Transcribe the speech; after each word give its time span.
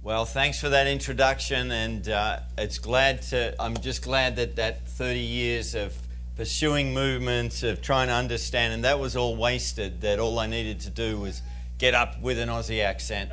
Well, 0.00 0.24
thanks 0.24 0.60
for 0.60 0.68
that 0.68 0.86
introduction, 0.86 1.72
and 1.72 2.08
uh, 2.08 2.38
it's 2.56 2.78
glad 2.78 3.20
to. 3.22 3.60
I'm 3.60 3.76
just 3.76 4.00
glad 4.00 4.36
that 4.36 4.54
that 4.54 4.86
30 4.86 5.18
years 5.18 5.74
of 5.74 5.92
pursuing 6.36 6.94
movements, 6.94 7.64
of 7.64 7.82
trying 7.82 8.06
to 8.06 8.14
understand, 8.14 8.74
and 8.74 8.84
that 8.84 9.00
was 9.00 9.16
all 9.16 9.34
wasted. 9.34 10.00
That 10.02 10.20
all 10.20 10.38
I 10.38 10.46
needed 10.46 10.78
to 10.80 10.90
do 10.90 11.18
was 11.18 11.42
get 11.78 11.94
up 11.94 12.20
with 12.22 12.38
an 12.38 12.48
Aussie 12.48 12.80
accent, 12.80 13.32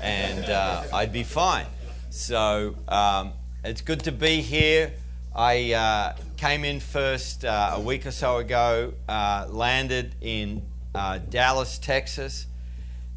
and 0.00 0.46
uh, 0.46 0.84
I'd 0.94 1.12
be 1.12 1.24
fine. 1.24 1.66
So 2.08 2.74
um, 2.88 3.32
it's 3.62 3.82
good 3.82 4.02
to 4.04 4.12
be 4.12 4.40
here. 4.40 4.94
I 5.36 5.74
uh, 5.74 6.16
came 6.38 6.64
in 6.64 6.80
first 6.80 7.44
uh, 7.44 7.72
a 7.74 7.80
week 7.80 8.06
or 8.06 8.12
so 8.12 8.38
ago, 8.38 8.94
uh, 9.10 9.46
landed 9.50 10.14
in 10.22 10.62
uh, 10.94 11.18
Dallas, 11.18 11.78
Texas, 11.78 12.46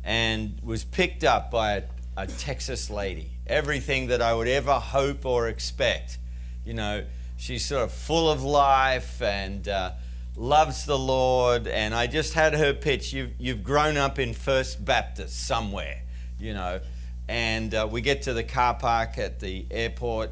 and 0.03 0.59
was 0.61 0.83
picked 0.83 1.23
up 1.23 1.51
by 1.51 1.75
a 1.75 1.83
a 2.21 2.27
Texas 2.27 2.91
lady. 2.91 3.31
Everything 3.47 4.07
that 4.07 4.21
I 4.21 4.33
would 4.33 4.47
ever 4.47 4.73
hope 4.73 5.25
or 5.25 5.47
expect. 5.47 6.19
You 6.63 6.75
know, 6.75 7.03
she's 7.37 7.65
sort 7.65 7.83
of 7.83 7.91
full 7.91 8.29
of 8.29 8.43
life 8.43 9.21
and 9.23 9.67
uh, 9.67 9.93
loves 10.35 10.85
the 10.85 10.97
Lord. 10.99 11.67
And 11.67 11.95
I 11.95 12.05
just 12.05 12.33
had 12.33 12.53
her 12.53 12.73
pitch 12.73 13.11
you've, 13.11 13.31
you've 13.39 13.63
grown 13.63 13.97
up 13.97 14.19
in 14.19 14.33
First 14.33 14.85
Baptist 14.85 15.47
somewhere, 15.47 16.03
you 16.39 16.53
know. 16.53 16.79
And 17.27 17.73
uh, 17.73 17.87
we 17.89 18.01
get 18.01 18.21
to 18.23 18.33
the 18.33 18.43
car 18.43 18.75
park 18.75 19.17
at 19.17 19.39
the 19.39 19.65
airport, 19.71 20.31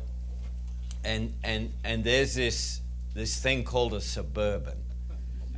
and, 1.04 1.34
and, 1.44 1.72
and 1.84 2.04
there's 2.04 2.36
this, 2.36 2.82
this 3.16 3.42
thing 3.42 3.64
called 3.64 3.94
a 3.94 4.02
suburban. 4.02 4.79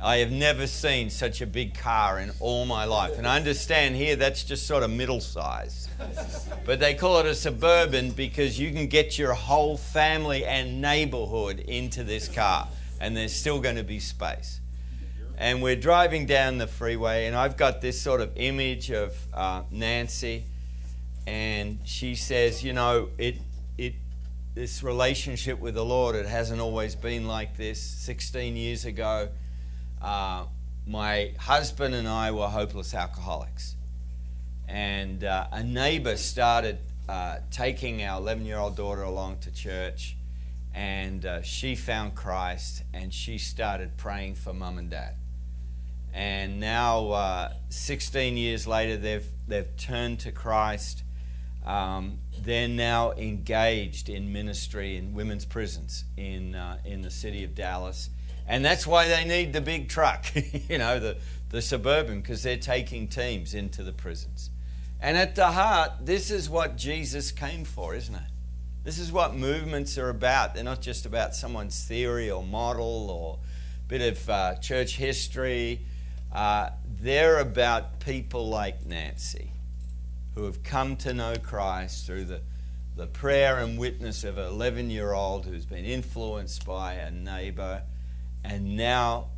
I 0.04 0.16
have 0.16 0.32
never 0.32 0.66
seen 0.66 1.10
such 1.10 1.40
a 1.42 1.46
big 1.46 1.78
car 1.78 2.18
in 2.18 2.32
all 2.40 2.66
my 2.66 2.84
life. 2.84 3.18
And 3.18 3.26
I 3.26 3.36
understand 3.36 3.94
here 3.94 4.16
that's 4.16 4.42
just 4.42 4.66
sort 4.66 4.82
of 4.82 4.90
middle 4.90 5.20
size. 5.20 5.88
But 6.66 6.80
they 6.80 6.94
call 6.94 7.20
it 7.20 7.26
a 7.26 7.36
suburban 7.36 8.10
because 8.10 8.58
you 8.58 8.72
can 8.72 8.88
get 8.88 9.16
your 9.16 9.32
whole 9.32 9.76
family 9.76 10.44
and 10.44 10.80
neighborhood 10.80 11.60
into 11.60 12.02
this 12.02 12.26
car, 12.26 12.66
and 13.00 13.16
there's 13.16 13.32
still 13.32 13.60
going 13.60 13.76
to 13.76 13.84
be 13.84 14.00
space. 14.00 14.58
And 15.38 15.62
we're 15.62 15.76
driving 15.76 16.26
down 16.26 16.58
the 16.58 16.66
freeway, 16.66 17.26
and 17.26 17.36
I've 17.36 17.56
got 17.56 17.80
this 17.80 18.00
sort 18.00 18.20
of 18.20 18.32
image 18.34 18.90
of 18.90 19.16
uh, 19.32 19.62
Nancy, 19.70 20.44
and 21.28 21.78
she 21.84 22.16
says, 22.16 22.64
You 22.64 22.72
know, 22.72 23.10
it, 23.18 23.36
it, 23.78 23.94
this 24.54 24.82
relationship 24.82 25.60
with 25.60 25.74
the 25.74 25.84
Lord, 25.84 26.16
it 26.16 26.26
hasn't 26.26 26.60
always 26.60 26.96
been 26.96 27.28
like 27.28 27.56
this. 27.56 27.80
16 27.80 28.56
years 28.56 28.84
ago, 28.84 29.28
uh, 30.02 30.44
my 30.86 31.32
husband 31.38 31.94
and 31.94 32.08
I 32.08 32.32
were 32.32 32.48
hopeless 32.48 32.94
alcoholics. 32.94 33.76
And 34.68 35.22
uh, 35.22 35.46
a 35.52 35.62
neighbor 35.62 36.16
started 36.16 36.78
uh, 37.08 37.38
taking 37.50 38.02
our 38.02 38.20
11 38.20 38.44
year 38.44 38.58
old 38.58 38.76
daughter 38.76 39.02
along 39.02 39.38
to 39.40 39.52
church, 39.52 40.16
and 40.74 41.24
uh, 41.24 41.42
she 41.42 41.74
found 41.74 42.14
Christ 42.14 42.82
and 42.94 43.12
she 43.12 43.38
started 43.38 43.96
praying 43.96 44.36
for 44.36 44.52
mum 44.52 44.78
and 44.78 44.90
dad. 44.90 45.14
And 46.14 46.60
now, 46.60 47.10
uh, 47.10 47.52
16 47.70 48.36
years 48.36 48.66
later, 48.66 48.96
they've, 48.96 49.26
they've 49.48 49.76
turned 49.76 50.20
to 50.20 50.32
Christ. 50.32 51.04
Um, 51.64 52.18
they're 52.42 52.68
now 52.68 53.12
engaged 53.12 54.08
in 54.08 54.32
ministry 54.32 54.96
in 54.96 55.14
women's 55.14 55.44
prisons 55.44 56.04
in, 56.16 56.56
in 56.84 57.02
the 57.02 57.10
city 57.10 57.44
of 57.44 57.54
Dallas 57.54 58.10
and 58.46 58.64
that's 58.64 58.86
why 58.86 59.08
they 59.08 59.24
need 59.24 59.52
the 59.52 59.60
big 59.60 59.88
truck, 59.88 60.26
you 60.68 60.78
know, 60.78 60.98
the, 60.98 61.16
the 61.50 61.62
suburban, 61.62 62.20
because 62.20 62.42
they're 62.42 62.56
taking 62.56 63.08
teams 63.08 63.54
into 63.54 63.82
the 63.82 63.92
prisons. 63.92 64.50
And 65.00 65.16
at 65.16 65.34
the 65.34 65.50
heart, 65.52 65.92
this 66.02 66.30
is 66.30 66.48
what 66.48 66.76
Jesus 66.76 67.32
came 67.32 67.64
for, 67.64 67.94
isn't 67.94 68.14
it? 68.14 68.22
This 68.84 68.98
is 68.98 69.12
what 69.12 69.34
movements 69.34 69.96
are 69.98 70.08
about. 70.08 70.54
They're 70.54 70.64
not 70.64 70.80
just 70.80 71.06
about 71.06 71.34
someone's 71.34 71.84
theory 71.84 72.30
or 72.30 72.42
model 72.42 73.10
or 73.10 73.38
a 73.84 73.88
bit 73.88 74.00
of 74.00 74.28
uh, 74.28 74.54
church 74.56 74.96
history. 74.96 75.84
Uh, 76.32 76.70
they're 77.00 77.38
about 77.38 78.00
people 78.00 78.48
like 78.48 78.86
Nancy 78.86 79.52
who 80.34 80.44
have 80.44 80.62
come 80.62 80.96
to 80.96 81.12
know 81.12 81.34
Christ 81.36 82.06
through 82.06 82.24
the, 82.24 82.40
the 82.96 83.06
prayer 83.06 83.58
and 83.58 83.78
witness 83.78 84.24
of 84.24 84.38
an 84.38 84.46
11 84.46 84.90
year 84.90 85.12
old 85.12 85.46
who's 85.46 85.66
been 85.66 85.84
influenced 85.84 86.64
by 86.64 86.94
a 86.94 87.10
neighbor 87.10 87.82
and 88.44 88.76
now 88.76 89.28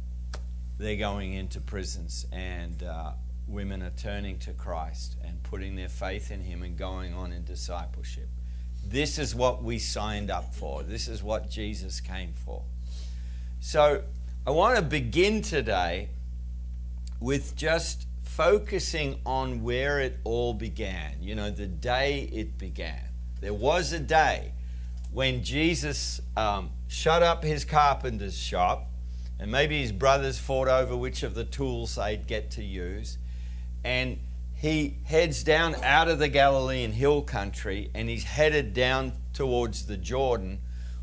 they're 0.78 0.96
going 0.96 1.34
into 1.34 1.60
prisons, 1.60 2.26
and 2.32 2.82
uh, 2.82 3.12
women 3.46 3.82
are 3.82 3.92
turning 3.96 4.38
to 4.40 4.52
Christ 4.52 5.16
and 5.24 5.42
putting 5.42 5.76
their 5.76 5.88
faith 5.88 6.30
in 6.30 6.40
Him 6.40 6.62
and 6.62 6.76
going 6.76 7.14
on 7.14 7.32
in 7.32 7.44
discipleship. 7.44 8.28
This 8.86 9.18
is 9.18 9.34
what 9.34 9.62
we 9.62 9.78
signed 9.78 10.30
up 10.30 10.54
for. 10.54 10.82
This 10.82 11.08
is 11.08 11.22
what 11.22 11.50
Jesus 11.50 12.00
came 12.00 12.32
for. 12.44 12.62
So 13.60 14.02
I 14.46 14.50
want 14.50 14.76
to 14.76 14.82
begin 14.82 15.42
today 15.42 16.08
with 17.20 17.56
just 17.56 18.06
focusing 18.22 19.20
on 19.24 19.62
where 19.62 20.00
it 20.00 20.18
all 20.24 20.52
began. 20.52 21.22
You 21.22 21.34
know, 21.34 21.50
the 21.50 21.66
day 21.66 22.28
it 22.32 22.58
began. 22.58 23.00
There 23.40 23.54
was 23.54 23.92
a 23.92 24.00
day 24.00 24.52
when 25.12 25.44
Jesus 25.44 26.20
um, 26.36 26.70
shut 26.88 27.22
up 27.22 27.44
his 27.44 27.64
carpenter's 27.64 28.36
shop 28.36 28.90
and 29.44 29.52
maybe 29.52 29.82
his 29.82 29.92
brothers 29.92 30.38
fought 30.38 30.68
over 30.68 30.96
which 30.96 31.22
of 31.22 31.34
the 31.34 31.44
tools 31.44 31.96
they'd 31.96 32.26
get 32.26 32.52
to 32.52 32.64
use. 32.64 33.18
And 33.84 34.18
he 34.54 34.96
heads 35.04 35.44
down 35.44 35.74
out 35.82 36.08
of 36.08 36.18
the 36.18 36.28
Galilean 36.30 36.92
hill 36.92 37.20
country 37.20 37.90
and 37.92 38.08
he's 38.08 38.24
headed 38.24 38.72
down 38.72 39.12
towards 39.34 39.84
the 39.84 39.98
Jordan 39.98 40.60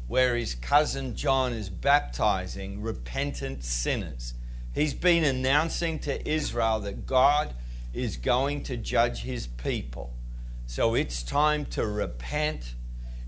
where 0.08 0.36
his 0.36 0.56
cousin 0.56 1.16
John 1.16 1.54
is 1.54 1.70
baptizing 1.70 2.82
repentant 2.82 3.64
sinners. 3.64 4.34
He's 4.74 4.96
been 4.96 5.24
announcing 5.24 6.00
to 6.00 6.28
Israel 6.28 6.80
that 6.80 7.06
God 7.06 7.54
is 7.94 8.18
going 8.18 8.64
to 8.64 8.76
judge 8.76 9.22
his 9.22 9.46
people. 9.46 10.14
So 10.66 10.96
it's 10.96 11.22
time 11.22 11.66
to 11.68 11.86
repent. 11.86 12.74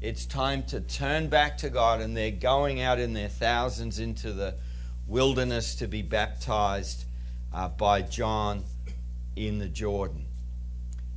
It's 0.02 0.26
time 0.26 0.64
to 0.64 0.82
turn 0.82 1.28
back 1.28 1.60
to 1.60 1.70
God, 1.70 2.02
and 2.02 2.18
they're 2.18 2.32
going 2.32 2.82
out 2.82 3.00
in 3.00 3.14
their 3.14 3.30
thousands 3.30 4.00
into 4.00 4.34
the 4.34 4.56
wilderness 5.08 5.76
to 5.76 5.88
be 5.88 6.02
baptized 6.02 7.06
uh, 7.54 7.70
by 7.70 8.02
John 8.02 8.64
in 9.36 9.60
the 9.60 9.68
Jordan. 9.68 10.26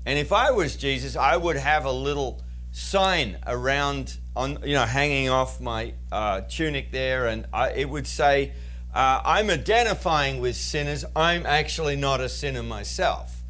And 0.05 0.19
if 0.19 0.33
I 0.33 0.51
was 0.51 0.77
Jesus, 0.77 1.17
I 1.17 1.37
would 1.37 1.57
have 1.57 1.85
a 1.85 1.93
little 1.93 2.43
sign 2.71 3.39
around, 3.47 4.19
on 4.37 4.59
you 4.65 4.75
know, 4.75 4.85
hanging 4.85 5.29
off 5.29 5.61
my 5.61 5.95
uh, 6.13 6.43
tunic 6.43 6.93
there, 6.93 7.27
and 7.27 7.47
I, 7.53 7.71
it 7.71 7.89
would 7.89 8.07
say, 8.07 8.53
uh, 8.95 9.21
"I'm 9.25 9.51
identifying 9.51 10.41
with 10.41 10.57
sinners. 10.57 11.05
I'm 11.17 11.45
actually 11.47 11.97
not 11.97 12.21
a 12.21 12.29
sinner 12.29 12.63
myself," 12.63 13.43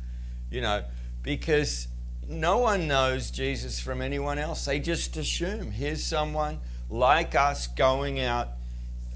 you 0.51 0.61
know, 0.61 0.85
because 1.23 1.89
no 2.29 2.59
one 2.59 2.89
knows 2.89 3.31
Jesus 3.31 3.79
from 3.81 4.01
anyone 4.01 4.39
else. 4.39 4.65
They 4.65 4.81
just 4.81 5.17
assume 5.17 5.73
here's 5.73 6.03
someone 6.03 6.61
like 6.89 7.35
us 7.35 7.67
going 7.67 8.21
out 8.21 8.49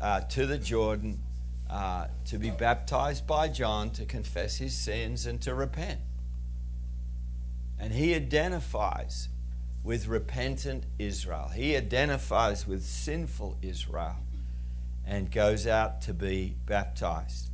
uh, 0.01 0.21
to 0.21 0.47
the 0.47 0.59
Jordan 0.59 1.21
uh, 1.69 2.07
to 2.27 2.39
be 2.39 2.51
baptized 2.51 3.27
by 3.27 3.49
John 3.49 3.91
to 3.91 4.05
confess 4.05 4.57
his 4.57 4.75
sins 4.75 5.27
and 5.27 5.41
to 5.43 5.55
repent. 5.55 6.01
And 7.79 7.93
he 7.93 8.15
identifies 8.15 9.29
with 9.83 10.07
repentant 10.07 10.85
Israel. 10.99 11.51
He 11.55 11.77
identifies 11.77 12.67
with 12.67 12.83
sinful 12.83 13.57
Israel 13.63 14.17
and 15.07 15.31
goes 15.31 15.67
out 15.67 16.03
to 16.03 16.13
be 16.13 16.57
baptized. 16.67 17.49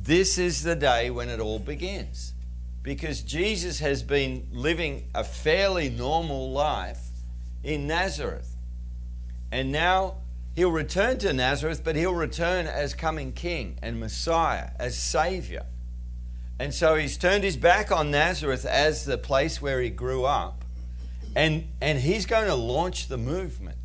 This 0.00 0.38
is 0.38 0.62
the 0.62 0.74
day 0.74 1.10
when 1.10 1.28
it 1.28 1.40
all 1.40 1.58
begins 1.58 2.34
because 2.82 3.22
Jesus 3.22 3.78
has 3.78 4.02
been 4.02 4.48
living 4.52 5.08
a 5.14 5.24
fairly 5.24 5.88
normal 5.88 6.50
life 6.50 7.00
in 7.62 7.86
Nazareth. 7.86 8.56
And 9.50 9.70
now 9.70 10.16
He'll 10.54 10.70
return 10.70 11.18
to 11.18 11.32
Nazareth, 11.32 11.82
but 11.82 11.96
he'll 11.96 12.14
return 12.14 12.66
as 12.66 12.94
coming 12.94 13.32
king 13.32 13.78
and 13.82 13.98
Messiah, 13.98 14.70
as 14.78 14.96
Savior. 14.96 15.64
And 16.58 16.74
so 16.74 16.94
he's 16.94 17.16
turned 17.16 17.42
his 17.42 17.56
back 17.56 17.90
on 17.90 18.10
Nazareth 18.10 18.66
as 18.66 19.04
the 19.04 19.16
place 19.16 19.62
where 19.62 19.80
he 19.80 19.88
grew 19.88 20.24
up. 20.24 20.64
And, 21.34 21.68
and 21.80 21.98
he's 21.98 22.26
going 22.26 22.46
to 22.46 22.54
launch 22.54 23.08
the 23.08 23.16
movement. 23.16 23.78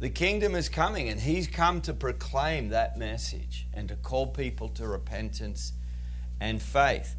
The 0.00 0.08
kingdom 0.08 0.54
is 0.54 0.68
coming, 0.68 1.08
and 1.10 1.20
he's 1.20 1.46
come 1.46 1.82
to 1.82 1.92
proclaim 1.92 2.70
that 2.70 2.96
message 2.96 3.68
and 3.74 3.88
to 3.88 3.96
call 3.96 4.26
people 4.26 4.68
to 4.70 4.86
repentance 4.88 5.74
and 6.40 6.60
faith. 6.60 7.14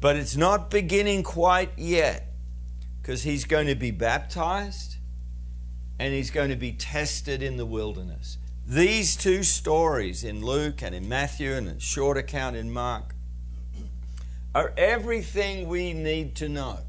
But 0.00 0.16
it's 0.16 0.36
not 0.36 0.70
beginning 0.70 1.22
quite 1.22 1.70
yet 1.76 2.28
because 3.00 3.22
he's 3.22 3.46
going 3.46 3.66
to 3.66 3.74
be 3.74 3.90
baptized 3.90 4.93
and 6.04 6.12
he's 6.12 6.30
going 6.30 6.50
to 6.50 6.56
be 6.56 6.70
tested 6.70 7.42
in 7.42 7.56
the 7.56 7.64
wilderness. 7.64 8.36
These 8.66 9.16
two 9.16 9.42
stories 9.42 10.22
in 10.22 10.44
Luke 10.44 10.82
and 10.82 10.94
in 10.94 11.08
Matthew 11.08 11.54
and 11.54 11.66
a 11.66 11.80
short 11.80 12.18
account 12.18 12.56
in 12.56 12.70
Mark 12.70 13.14
are 14.54 14.74
everything 14.76 15.66
we 15.66 15.94
need 15.94 16.34
to 16.36 16.48
know 16.50 16.80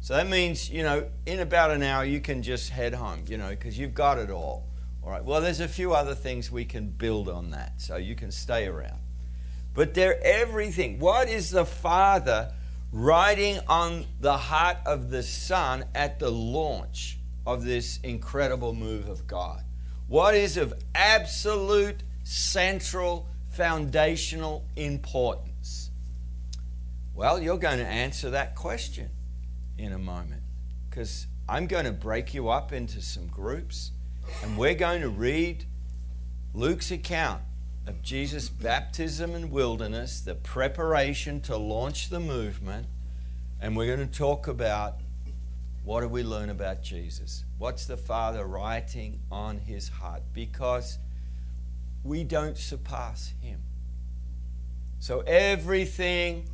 So 0.00 0.14
that 0.14 0.28
means, 0.28 0.70
you 0.70 0.82
know, 0.82 1.08
in 1.26 1.40
about 1.40 1.72
an 1.72 1.82
hour 1.82 2.06
you 2.06 2.20
can 2.20 2.42
just 2.42 2.70
head 2.70 2.94
home, 2.94 3.24
you 3.28 3.36
know, 3.36 3.50
because 3.50 3.78
you've 3.78 3.92
got 3.92 4.16
it 4.16 4.30
all. 4.30 4.66
All 5.02 5.10
right. 5.10 5.22
Well, 5.22 5.42
there's 5.42 5.60
a 5.60 5.68
few 5.68 5.92
other 5.92 6.14
things 6.14 6.50
we 6.50 6.64
can 6.64 6.88
build 6.88 7.28
on 7.28 7.50
that, 7.50 7.82
so 7.82 7.96
you 7.96 8.14
can 8.14 8.30
stay 8.30 8.66
around. 8.66 9.00
But 9.74 9.92
they're 9.92 10.22
everything. 10.24 11.00
What 11.00 11.28
is 11.28 11.50
the 11.50 11.66
Father 11.66 12.54
writing 12.92 13.60
on 13.68 14.06
the 14.20 14.38
heart 14.38 14.78
of 14.86 15.10
the 15.10 15.22
Son 15.22 15.84
at 15.94 16.18
the 16.18 16.30
launch 16.30 17.18
of 17.46 17.64
this 17.64 17.98
incredible 18.02 18.74
move 18.74 19.08
of 19.08 19.26
God? 19.26 19.62
What 20.08 20.34
is 20.34 20.56
of 20.56 20.74
absolute, 20.94 22.02
central, 22.22 23.26
foundational 23.52 24.64
importance? 24.76 25.90
Well, 27.14 27.40
you're 27.40 27.58
going 27.58 27.78
to 27.78 27.86
answer 27.86 28.30
that 28.30 28.54
question 28.54 29.10
in 29.78 29.92
a 29.92 29.98
moment 29.98 30.42
because 30.88 31.26
I'm 31.48 31.66
going 31.66 31.84
to 31.84 31.92
break 31.92 32.34
you 32.34 32.48
up 32.48 32.72
into 32.72 33.00
some 33.00 33.26
groups 33.28 33.92
and 34.42 34.56
we're 34.56 34.74
going 34.74 35.02
to 35.02 35.08
read 35.08 35.64
Luke's 36.52 36.90
account 36.90 37.42
of 37.86 38.02
Jesus' 38.02 38.48
baptism 38.48 39.34
and 39.34 39.50
wilderness, 39.50 40.20
the 40.20 40.34
preparation 40.34 41.40
to 41.42 41.56
launch 41.56 42.08
the 42.08 42.20
movement, 42.20 42.86
and 43.60 43.76
we're 43.76 43.94
going 43.94 44.08
to 44.08 44.18
talk 44.18 44.48
about 44.48 45.00
what 45.84 46.00
do 46.00 46.08
we 46.08 46.22
learn 46.22 46.50
about 46.50 46.82
Jesus? 46.82 47.44
What's 47.58 47.86
the 47.86 47.96
Father 47.96 48.44
writing 48.44 49.20
on 49.30 49.58
his 49.58 49.88
heart? 49.88 50.22
Because 50.32 50.98
we 52.02 52.24
don't 52.24 52.56
surpass 52.56 53.32
him. 53.40 53.60
So 54.98 55.20
everything 55.20 56.48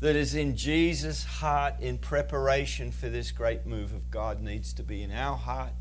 that 0.00 0.16
is 0.16 0.34
in 0.34 0.56
Jesus' 0.56 1.24
heart 1.24 1.74
in 1.80 1.98
preparation 1.98 2.92
for 2.92 3.08
this 3.08 3.30
great 3.30 3.66
move 3.66 3.92
of 3.92 4.10
God 4.10 4.42
needs 4.42 4.72
to 4.74 4.82
be 4.82 5.02
in 5.02 5.12
our 5.12 5.36
heart 5.36 5.72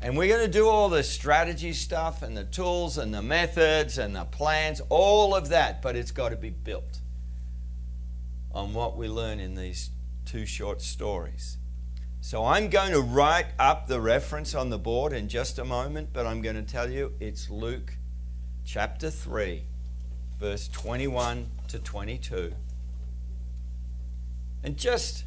and 0.00 0.16
we're 0.16 0.28
going 0.28 0.46
to 0.46 0.52
do 0.52 0.68
all 0.68 0.88
the 0.88 1.02
strategy 1.02 1.72
stuff 1.72 2.22
and 2.22 2.36
the 2.36 2.44
tools 2.44 2.98
and 2.98 3.12
the 3.12 3.22
methods 3.22 3.98
and 3.98 4.14
the 4.14 4.24
plans, 4.24 4.80
all 4.88 5.34
of 5.34 5.48
that, 5.48 5.82
but 5.82 5.96
it's 5.96 6.12
got 6.12 6.28
to 6.28 6.36
be 6.36 6.50
built 6.50 7.00
on 8.52 8.74
what 8.74 8.96
we 8.96 9.08
learn 9.08 9.40
in 9.40 9.56
these 9.56 9.90
two 10.24 10.46
short 10.46 10.82
stories. 10.82 11.57
So 12.28 12.44
I'm 12.44 12.68
going 12.68 12.92
to 12.92 13.00
write 13.00 13.46
up 13.58 13.86
the 13.86 14.02
reference 14.02 14.54
on 14.54 14.68
the 14.68 14.76
board 14.76 15.14
in 15.14 15.30
just 15.30 15.58
a 15.58 15.64
moment, 15.64 16.10
but 16.12 16.26
I'm 16.26 16.42
going 16.42 16.56
to 16.56 16.62
tell 16.62 16.90
you 16.90 17.14
it's 17.20 17.48
Luke 17.48 17.94
chapter 18.66 19.08
3, 19.08 19.62
verse 20.38 20.68
21 20.68 21.48
to 21.68 21.78
22. 21.78 22.52
And 24.62 24.76
just 24.76 25.24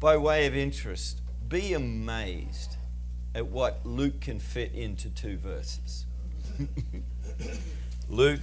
by 0.00 0.16
way 0.16 0.46
of 0.46 0.56
interest, 0.56 1.20
be 1.48 1.72
amazed 1.72 2.78
at 3.32 3.46
what 3.46 3.86
Luke 3.86 4.20
can 4.22 4.40
fit 4.40 4.72
into 4.72 5.08
two 5.08 5.38
verses. 5.38 6.06
Luke 8.08 8.42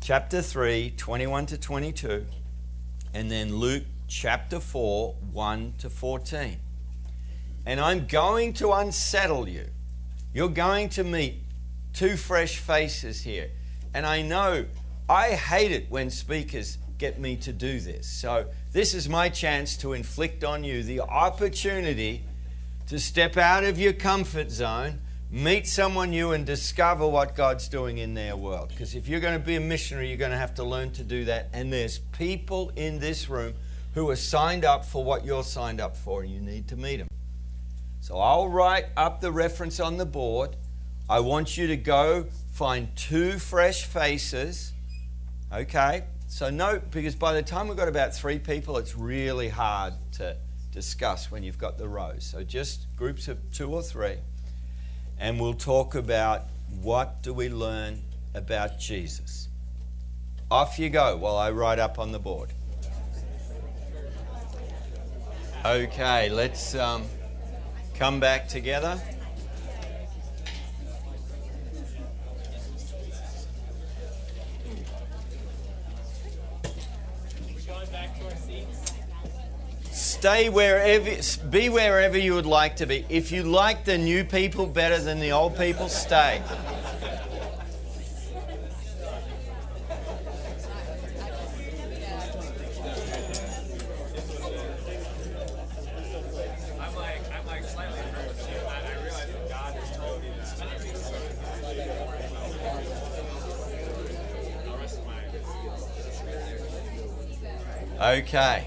chapter 0.00 0.40
3, 0.40 0.94
21 0.96 1.44
to 1.44 1.58
22, 1.58 2.24
and 3.12 3.30
then 3.30 3.56
Luke 3.56 3.84
chapter 4.06 4.58
4, 4.58 5.14
1 5.32 5.74
to 5.76 5.90
14. 5.90 6.60
And 7.68 7.80
I'm 7.80 8.06
going 8.06 8.54
to 8.54 8.72
unsettle 8.72 9.46
you. 9.46 9.66
You're 10.32 10.48
going 10.48 10.88
to 10.88 11.04
meet 11.04 11.42
two 11.92 12.16
fresh 12.16 12.56
faces 12.56 13.20
here. 13.20 13.50
And 13.92 14.06
I 14.06 14.22
know 14.22 14.64
I 15.06 15.32
hate 15.32 15.70
it 15.70 15.90
when 15.90 16.08
speakers 16.08 16.78
get 16.96 17.20
me 17.20 17.36
to 17.36 17.52
do 17.52 17.78
this. 17.78 18.08
So, 18.08 18.46
this 18.72 18.94
is 18.94 19.06
my 19.06 19.28
chance 19.28 19.76
to 19.78 19.92
inflict 19.92 20.44
on 20.44 20.64
you 20.64 20.82
the 20.82 21.00
opportunity 21.00 22.24
to 22.86 22.98
step 22.98 23.36
out 23.36 23.64
of 23.64 23.78
your 23.78 23.92
comfort 23.92 24.50
zone, 24.50 25.00
meet 25.30 25.66
someone 25.66 26.08
new, 26.08 26.32
and 26.32 26.46
discover 26.46 27.06
what 27.06 27.36
God's 27.36 27.68
doing 27.68 27.98
in 27.98 28.14
their 28.14 28.34
world. 28.34 28.70
Because 28.70 28.94
if 28.94 29.08
you're 29.08 29.20
going 29.20 29.38
to 29.38 29.46
be 29.46 29.56
a 29.56 29.60
missionary, 29.60 30.08
you're 30.08 30.16
going 30.16 30.30
to 30.30 30.38
have 30.38 30.54
to 30.54 30.64
learn 30.64 30.90
to 30.92 31.04
do 31.04 31.26
that. 31.26 31.50
And 31.52 31.70
there's 31.70 31.98
people 31.98 32.72
in 32.76 32.98
this 32.98 33.28
room 33.28 33.52
who 33.92 34.08
are 34.08 34.16
signed 34.16 34.64
up 34.64 34.86
for 34.86 35.04
what 35.04 35.26
you're 35.26 35.44
signed 35.44 35.82
up 35.82 35.98
for, 35.98 36.22
and 36.22 36.32
you 36.32 36.40
need 36.40 36.66
to 36.68 36.76
meet 36.76 36.96
them. 36.96 37.08
So 38.08 38.18
I'll 38.18 38.48
write 38.48 38.86
up 38.96 39.20
the 39.20 39.30
reference 39.30 39.80
on 39.80 39.98
the 39.98 40.06
board. 40.06 40.56
I 41.10 41.20
want 41.20 41.58
you 41.58 41.66
to 41.66 41.76
go 41.76 42.24
find 42.54 42.88
two 42.96 43.38
fresh 43.38 43.84
faces. 43.84 44.72
Okay? 45.52 46.04
So, 46.26 46.48
note, 46.48 46.90
because 46.90 47.14
by 47.14 47.34
the 47.34 47.42
time 47.42 47.68
we've 47.68 47.76
got 47.76 47.86
about 47.86 48.14
three 48.14 48.38
people, 48.38 48.78
it's 48.78 48.96
really 48.96 49.50
hard 49.50 49.92
to 50.12 50.38
discuss 50.72 51.30
when 51.30 51.42
you've 51.42 51.58
got 51.58 51.76
the 51.76 51.86
rows. 51.86 52.24
So 52.24 52.42
just 52.42 52.86
groups 52.96 53.28
of 53.28 53.36
two 53.52 53.74
or 53.74 53.82
three, 53.82 54.16
and 55.18 55.38
we'll 55.38 55.52
talk 55.52 55.94
about 55.94 56.46
what 56.80 57.22
do 57.22 57.34
we 57.34 57.50
learn 57.50 58.00
about 58.34 58.78
Jesus. 58.78 59.48
Off 60.50 60.78
you 60.78 60.88
go 60.88 61.14
while 61.18 61.36
I 61.36 61.50
write 61.50 61.78
up 61.78 61.98
on 61.98 62.12
the 62.12 62.18
board. 62.18 62.54
Okay, 65.62 66.30
let's 66.30 66.74
um, 66.74 67.04
come 67.98 68.20
back 68.20 68.46
together. 68.46 68.96
Stay 79.90 80.48
wherever, 80.48 81.10
be 81.50 81.68
wherever 81.68 82.16
you 82.16 82.34
would 82.34 82.46
like 82.46 82.76
to 82.76 82.86
be. 82.86 83.04
If 83.08 83.32
you 83.32 83.42
like 83.42 83.84
the 83.84 83.98
new 83.98 84.24
people 84.24 84.66
better 84.66 84.98
than 84.98 85.18
the 85.18 85.32
old 85.32 85.56
people, 85.56 85.88
stay. 85.88 86.40
Okay. 108.00 108.64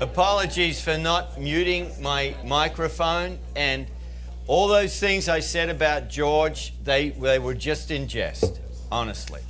Apologies 0.00 0.80
for 0.80 0.96
not 0.96 1.40
muting 1.40 1.90
my 2.00 2.36
microphone 2.44 3.40
and 3.56 3.88
all 4.46 4.68
those 4.68 5.00
things 5.00 5.28
I 5.28 5.40
said 5.40 5.68
about 5.68 6.08
George, 6.08 6.72
they, 6.84 7.10
they 7.10 7.40
were 7.40 7.54
just 7.54 7.90
in 7.90 8.06
jest, 8.06 8.60
honestly. 8.92 9.40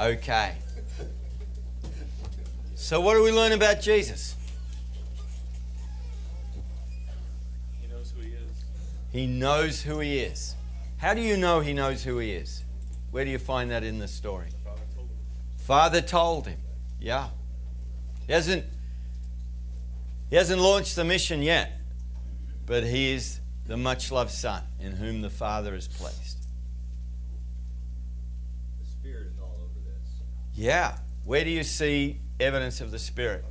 Okay. 0.00 0.54
So, 2.74 3.02
what 3.02 3.14
do 3.14 3.22
we 3.22 3.32
learn 3.32 3.52
about 3.52 3.82
Jesus? 3.82 4.34
He 7.82 7.86
knows 7.88 8.10
who 8.10 8.20
he 8.22 8.28
is. 8.32 8.64
He 9.12 9.26
knows 9.26 9.82
who 9.82 9.98
he 10.00 10.18
is. 10.20 10.54
How 10.96 11.14
do 11.14 11.20
you 11.20 11.36
know 11.36 11.60
he 11.60 11.72
knows 11.72 12.04
who 12.04 12.18
he 12.18 12.32
is? 12.32 12.61
Where 13.12 13.26
do 13.26 13.30
you 13.30 13.38
find 13.38 13.70
that 13.70 13.84
in 13.84 13.98
the 13.98 14.08
story? 14.08 14.48
Father 14.64 14.80
told 14.96 15.08
him. 15.08 15.16
Father 15.58 16.00
told 16.00 16.46
him. 16.46 16.58
Yeah. 16.98 17.28
He 18.26 18.32
hasn't 18.32 18.64
he 20.30 20.36
hasn't 20.36 20.62
launched 20.62 20.96
the 20.96 21.04
mission 21.04 21.42
yet, 21.42 21.78
but 22.64 22.84
he 22.84 23.12
is 23.12 23.38
the 23.66 23.76
much 23.76 24.10
loved 24.10 24.30
son 24.30 24.62
in 24.80 24.92
whom 24.92 25.20
the 25.20 25.28
Father 25.28 25.74
is 25.74 25.86
placed. 25.86 26.38
The 28.80 28.86
Spirit 28.86 29.26
is 29.26 29.38
all 29.38 29.58
over 29.62 29.78
this. 29.84 30.22
Yeah. 30.54 30.96
Where 31.24 31.44
do 31.44 31.50
you 31.50 31.64
see 31.64 32.18
evidence 32.40 32.80
of 32.80 32.90
the 32.90 32.98
Spirit? 32.98 33.44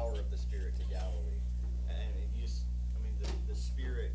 Power 0.00 0.18
of 0.18 0.30
the 0.30 0.36
Spirit 0.36 0.74
to 0.76 0.84
Galilee. 0.84 1.40
And 1.88 2.08
you 2.34 2.42
just, 2.42 2.62
I 2.96 3.02
mean, 3.02 3.12
the, 3.20 3.52
the 3.52 3.58
Spirit 3.58 4.12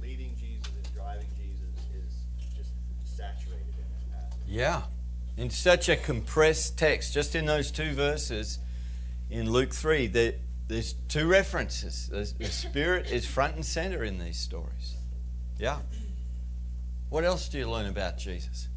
leading 0.00 0.34
Jesus 0.36 0.72
and 0.74 0.94
driving 0.94 1.28
Jesus 1.36 1.70
is 1.94 2.24
just 2.56 2.70
saturated 3.04 3.66
in 3.66 3.84
this 3.94 4.04
passage. 4.12 4.38
Yeah. 4.46 4.82
In 5.36 5.50
such 5.50 5.88
a 5.88 5.96
compressed 5.96 6.78
text, 6.78 7.14
just 7.14 7.34
in 7.34 7.46
those 7.46 7.70
two 7.70 7.92
verses 7.92 8.58
in 9.30 9.50
Luke 9.50 9.72
3, 9.72 10.06
there, 10.08 10.34
there's 10.68 10.94
two 11.08 11.26
references. 11.26 12.08
The 12.08 12.46
Spirit 12.50 13.10
is 13.10 13.26
front 13.26 13.54
and 13.54 13.64
center 13.64 14.04
in 14.04 14.18
these 14.18 14.38
stories. 14.38 14.96
Yeah. 15.58 15.78
What 17.08 17.24
else 17.24 17.48
do 17.48 17.58
you 17.58 17.68
learn 17.68 17.86
about 17.86 18.18
Jesus? 18.18 18.68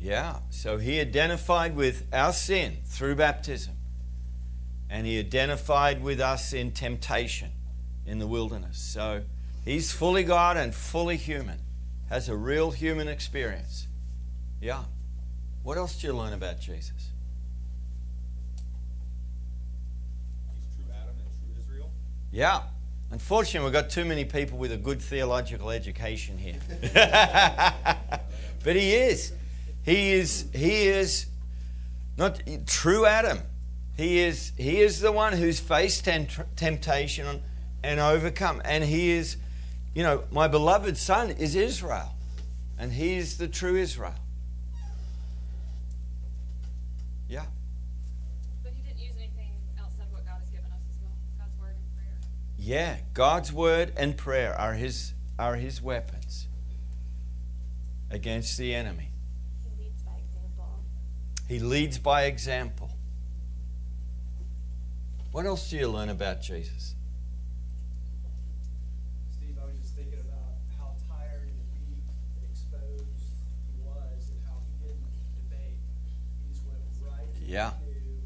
Yeah, 0.00 0.36
so 0.50 0.78
he 0.78 1.00
identified 1.00 1.74
with 1.74 2.06
our 2.12 2.32
sin 2.32 2.78
through 2.84 3.16
baptism. 3.16 3.74
And 4.90 5.06
he 5.06 5.18
identified 5.18 6.02
with 6.02 6.20
us 6.20 6.52
in 6.52 6.70
temptation 6.70 7.50
in 8.06 8.18
the 8.18 8.26
wilderness. 8.26 8.78
So 8.78 9.22
he's 9.64 9.92
fully 9.92 10.24
God 10.24 10.56
and 10.56 10.74
fully 10.74 11.16
human, 11.16 11.58
has 12.08 12.28
a 12.28 12.36
real 12.36 12.70
human 12.70 13.06
experience. 13.08 13.86
Yeah. 14.60 14.84
What 15.62 15.76
else 15.76 16.00
do 16.00 16.06
you 16.06 16.14
learn 16.14 16.32
about 16.32 16.60
Jesus? 16.60 17.10
He's 20.54 20.76
true 20.76 20.94
Adam 20.94 21.14
and 21.18 21.28
true 21.38 21.60
Israel. 21.60 21.90
Yeah. 22.32 22.62
Unfortunately, 23.10 23.66
we've 23.66 23.72
got 23.72 23.90
too 23.90 24.04
many 24.04 24.24
people 24.24 24.58
with 24.58 24.72
a 24.72 24.76
good 24.76 25.02
theological 25.02 25.70
education 25.70 26.38
here. 26.38 26.56
but 28.64 28.76
he 28.76 28.94
is. 28.94 29.32
He 29.88 30.12
is 30.12 30.44
he 30.52 30.88
is 30.88 31.26
not 32.18 32.42
true 32.66 33.06
Adam. 33.06 33.38
He 33.96 34.18
is 34.18 34.52
he 34.58 34.80
is 34.80 35.00
the 35.00 35.10
one 35.10 35.32
who's 35.32 35.60
faced 35.60 36.04
tempt- 36.04 36.56
temptation 36.56 37.42
and 37.82 37.98
overcome 37.98 38.60
and 38.64 38.84
he 38.84 39.10
is 39.10 39.38
you 39.94 40.02
know, 40.02 40.24
my 40.30 40.46
beloved 40.46 40.98
son 40.98 41.30
is 41.30 41.56
Israel 41.56 42.14
and 42.78 42.92
he 42.92 43.16
is 43.16 43.38
the 43.38 43.48
true 43.48 43.76
Israel. 43.76 44.14
Yeah. 47.28 47.46
But 48.62 48.72
he 48.74 48.82
didn't 48.82 48.98
use 48.98 49.14
anything 49.16 49.52
outside 49.80 50.04
of 50.04 50.12
what 50.12 50.26
God 50.26 50.38
has 50.38 50.50
given 50.50 50.66
us 50.66 50.82
as 50.90 50.98
well. 51.00 51.12
God's 51.38 51.52
word 51.60 51.74
and 51.76 51.94
prayer. 51.94 52.18
Yeah, 52.58 52.96
God's 53.14 53.52
word 53.52 53.92
and 53.96 54.16
prayer 54.16 54.54
are 54.54 54.74
his 54.74 55.14
are 55.38 55.56
his 55.56 55.80
weapons 55.80 56.46
against 58.10 58.58
the 58.58 58.74
enemy. 58.74 59.12
He 59.64 59.84
leads 59.84 60.02
by 60.02 60.12
example. 60.12 60.84
He 61.48 61.58
leads 61.60 61.96
by 61.96 62.24
example. 62.24 62.90
What 65.32 65.46
else 65.46 65.70
do 65.70 65.78
you 65.78 65.88
learn 65.88 66.10
about 66.10 66.42
Jesus? 66.42 66.94
Steve, 69.32 69.56
I 69.58 69.64
was 69.64 69.78
just 69.80 69.94
thinking 69.94 70.20
about 70.20 70.60
how 70.76 70.92
tired 71.08 71.48
and 71.48 71.56
weak 71.72 72.04
and 72.36 72.50
exposed 72.50 73.32
he 73.72 73.80
was 73.82 74.28
and 74.28 74.40
how 74.46 74.60
he 74.66 74.88
didn't 74.88 75.08
debate. 75.48 75.78
He 76.44 76.52
just 76.52 76.66
went 76.66 76.84
right 77.02 77.26
Yeah. 77.46 77.70
what 77.70 77.94
he 77.94 78.00
knew 78.00 78.20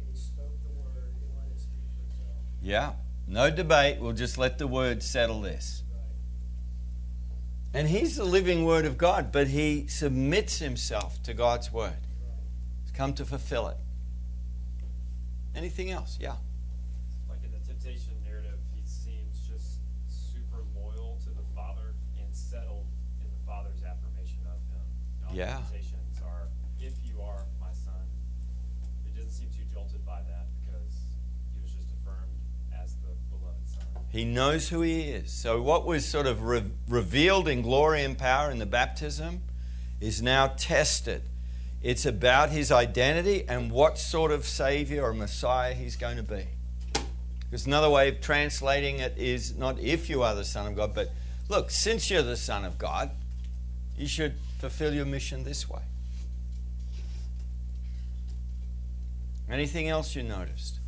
and 0.00 0.08
he 0.12 0.18
spoke 0.18 0.58
the 0.64 0.74
word 0.80 1.14
and 1.22 1.38
let 1.38 1.46
it 1.54 1.60
speak 1.60 1.86
for 1.94 2.02
itself. 2.10 2.34
Yeah, 2.60 2.92
no 3.28 3.48
debate. 3.48 4.00
We'll 4.00 4.12
just 4.12 4.38
let 4.38 4.58
the 4.58 4.66
word 4.66 5.04
settle 5.04 5.40
this. 5.40 5.84
Right. 5.92 7.78
And 7.78 7.88
he's 7.88 8.16
the 8.16 8.24
living 8.24 8.64
word 8.64 8.86
of 8.86 8.98
God, 8.98 9.30
but 9.30 9.46
he 9.48 9.86
submits 9.86 10.58
himself 10.58 11.22
to 11.22 11.32
God's 11.32 11.72
word. 11.72 12.05
Come 12.96 13.12
to 13.14 13.26
fulfill 13.26 13.68
it. 13.68 13.76
Anything 15.54 15.90
else? 15.90 16.16
Yeah. 16.20 16.36
Like 17.28 17.44
in 17.44 17.52
the 17.52 17.58
temptation 17.66 18.14
narrative, 18.24 18.58
he 18.74 18.80
seems 18.86 19.40
just 19.46 19.80
super 20.08 20.62
loyal 20.74 21.18
to 21.24 21.28
the 21.30 21.44
Father 21.54 21.94
and 22.18 22.34
settled 22.34 22.86
in 23.20 23.26
the 23.30 23.46
Father's 23.46 23.82
affirmation 23.84 24.40
of 24.46 24.56
him. 24.72 24.80
All 25.26 25.32
the 25.32 25.36
Yeah. 25.38 25.56
temptations 25.56 26.22
are, 26.24 26.48
if 26.80 26.94
you 27.04 27.20
are 27.20 27.44
my 27.60 27.72
son. 27.72 28.00
He 29.04 29.12
doesn't 29.12 29.30
seem 29.32 29.50
too 29.50 29.64
jolted 29.74 30.04
by 30.06 30.22
that 30.22 30.46
because 30.60 30.92
he 31.54 31.60
was 31.60 31.72
just 31.72 31.88
affirmed 32.00 32.32
as 32.72 32.94
the 32.96 33.12
beloved 33.28 33.68
son. 33.68 33.84
He 34.08 34.24
knows 34.24 34.70
who 34.70 34.80
he 34.80 35.02
is. 35.10 35.30
So, 35.32 35.60
what 35.60 35.84
was 35.84 36.06
sort 36.08 36.26
of 36.26 36.44
re- 36.44 36.70
revealed 36.88 37.46
in 37.46 37.60
glory 37.60 38.04
and 38.04 38.16
power 38.16 38.50
in 38.50 38.58
the 38.58 38.64
baptism 38.66 39.42
is 40.00 40.22
now 40.22 40.46
tested. 40.48 41.28
It's 41.82 42.06
about 42.06 42.50
his 42.50 42.72
identity 42.72 43.44
and 43.48 43.70
what 43.70 43.98
sort 43.98 44.32
of 44.32 44.44
Savior 44.44 45.02
or 45.02 45.12
Messiah 45.12 45.74
he's 45.74 45.96
going 45.96 46.16
to 46.16 46.22
be. 46.22 46.46
Because 47.48 47.66
another 47.66 47.88
way 47.88 48.08
of 48.08 48.20
translating 48.20 48.98
it 48.98 49.16
is 49.16 49.56
not 49.56 49.78
if 49.78 50.10
you 50.10 50.22
are 50.22 50.34
the 50.34 50.44
Son 50.44 50.66
of 50.66 50.74
God, 50.74 50.94
but 50.94 51.10
look, 51.48 51.70
since 51.70 52.10
you're 52.10 52.22
the 52.22 52.36
Son 52.36 52.64
of 52.64 52.76
God, 52.76 53.10
you 53.96 54.08
should 54.08 54.34
fulfill 54.58 54.92
your 54.92 55.06
mission 55.06 55.44
this 55.44 55.68
way. 55.68 55.82
Anything 59.48 59.88
else 59.88 60.16
you 60.16 60.22
noticed? 60.22 60.80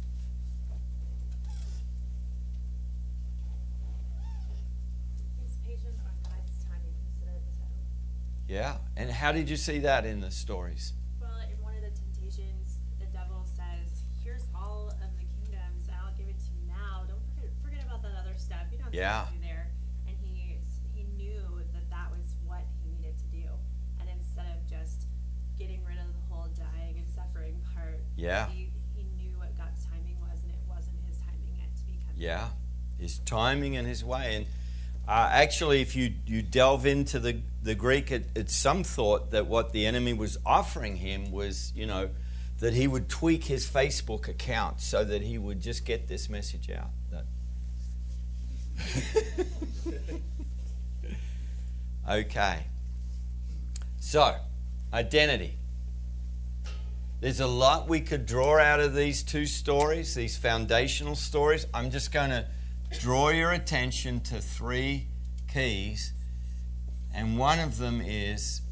Yeah. 8.48 8.78
And 8.96 9.10
how 9.10 9.32
did 9.32 9.48
you 9.50 9.56
see 9.56 9.78
that 9.80 10.04
in 10.06 10.20
the 10.20 10.30
stories? 10.30 10.94
Well, 11.20 11.30
in 11.52 11.60
one 11.62 11.74
of 11.76 11.82
the 11.82 11.90
temptations, 11.90 12.78
the 12.98 13.06
devil 13.06 13.44
says, 13.44 14.02
"Here's 14.24 14.46
all 14.54 14.88
of 14.88 14.98
the 15.18 15.24
kingdoms. 15.44 15.88
I'll 15.92 16.14
give 16.16 16.28
it 16.28 16.38
to 16.38 16.50
you 16.56 16.66
now. 16.66 17.04
Don't 17.06 17.20
forget, 17.34 17.50
forget 17.62 17.84
about 17.84 18.02
that 18.02 18.14
other 18.18 18.34
stuff. 18.38 18.66
You 18.72 18.78
don't 18.78 18.86
have 18.86 18.94
Yeah. 18.94 19.26
to 19.28 19.34
do 19.36 19.40
there." 19.42 19.70
And 20.06 20.16
he 20.16 20.58
he 20.94 21.04
knew 21.04 21.62
that 21.74 21.90
that 21.90 22.10
was 22.10 22.34
what 22.46 22.64
he 22.82 22.88
needed 22.90 23.16
to 23.18 23.26
do. 23.26 23.46
And 24.00 24.08
instead 24.08 24.46
of 24.56 24.66
just 24.66 25.06
getting 25.58 25.84
rid 25.84 25.98
of 25.98 26.06
the 26.12 26.20
whole 26.34 26.48
dying 26.48 26.98
and 26.98 27.08
suffering 27.10 27.60
part, 27.74 28.00
Yeah. 28.16 28.48
he, 28.48 28.72
he 28.96 29.04
knew 29.04 29.36
what 29.38 29.54
God's 29.56 29.84
timing 29.84 30.18
was, 30.20 30.40
and 30.42 30.50
it 30.52 30.58
wasn't 30.66 30.96
his 31.06 31.18
timing 31.18 31.56
yet 31.58 31.74
to 31.76 31.84
become. 31.84 32.14
Yeah, 32.16 32.48
his 32.98 33.18
timing 33.20 33.76
and 33.76 33.86
his 33.86 34.02
way. 34.04 34.36
And 34.36 34.46
uh, 35.08 35.28
actually, 35.32 35.80
if 35.80 35.96
you, 35.96 36.12
you 36.26 36.42
delve 36.42 36.86
into 36.86 37.18
the, 37.18 37.40
the 37.62 37.74
Greek, 37.74 38.12
it, 38.12 38.26
it's 38.36 38.54
some 38.54 38.84
thought 38.84 39.30
that 39.30 39.46
what 39.46 39.72
the 39.72 39.86
enemy 39.86 40.12
was 40.12 40.38
offering 40.44 40.96
him 40.96 41.32
was, 41.32 41.72
you 41.74 41.86
know, 41.86 42.10
that 42.60 42.74
he 42.74 42.86
would 42.86 43.08
tweak 43.08 43.44
his 43.44 43.66
Facebook 43.66 44.28
account 44.28 44.80
so 44.80 45.04
that 45.04 45.22
he 45.22 45.38
would 45.38 45.60
just 45.60 45.84
get 45.84 46.08
this 46.08 46.28
message 46.28 46.70
out. 46.70 46.90
Okay. 52.08 52.64
So, 54.00 54.34
identity. 54.94 55.56
There's 57.20 57.40
a 57.40 57.46
lot 57.46 57.88
we 57.88 58.00
could 58.00 58.24
draw 58.24 58.58
out 58.58 58.80
of 58.80 58.94
these 58.94 59.22
two 59.22 59.44
stories, 59.44 60.14
these 60.14 60.36
foundational 60.36 61.16
stories. 61.16 61.66
I'm 61.74 61.90
just 61.90 62.12
going 62.12 62.30
to 62.30 62.46
draw 62.90 63.30
your 63.30 63.52
attention 63.52 64.20
to 64.20 64.40
three 64.40 65.06
keys. 65.52 66.12
And 67.14 67.38
one 67.38 67.58
of 67.58 67.78
them 67.78 68.00
is 68.00 68.62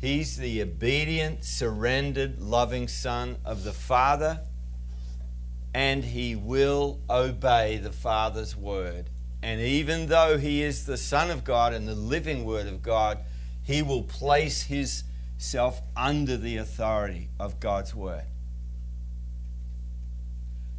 he's 0.00 0.36
the 0.36 0.62
obedient, 0.62 1.44
surrendered, 1.44 2.40
loving 2.40 2.88
son 2.88 3.36
of 3.44 3.64
the 3.64 3.72
Father, 3.72 4.40
and 5.74 6.04
he 6.04 6.36
will 6.36 7.00
obey 7.10 7.78
the 7.78 7.92
Father's 7.92 8.56
word. 8.56 9.10
And 9.42 9.60
even 9.60 10.06
though 10.06 10.38
he 10.38 10.62
is 10.62 10.86
the 10.86 10.96
Son 10.96 11.30
of 11.30 11.44
God 11.44 11.72
and 11.72 11.86
the 11.86 11.94
living 11.94 12.44
word 12.44 12.66
of 12.66 12.82
God, 12.82 13.18
he 13.62 13.82
will 13.82 14.02
place 14.02 14.62
his 14.62 15.04
self 15.38 15.82
under 15.96 16.36
the 16.36 16.56
authority 16.56 17.28
of 17.38 17.60
God's 17.60 17.94
word. 17.94 18.24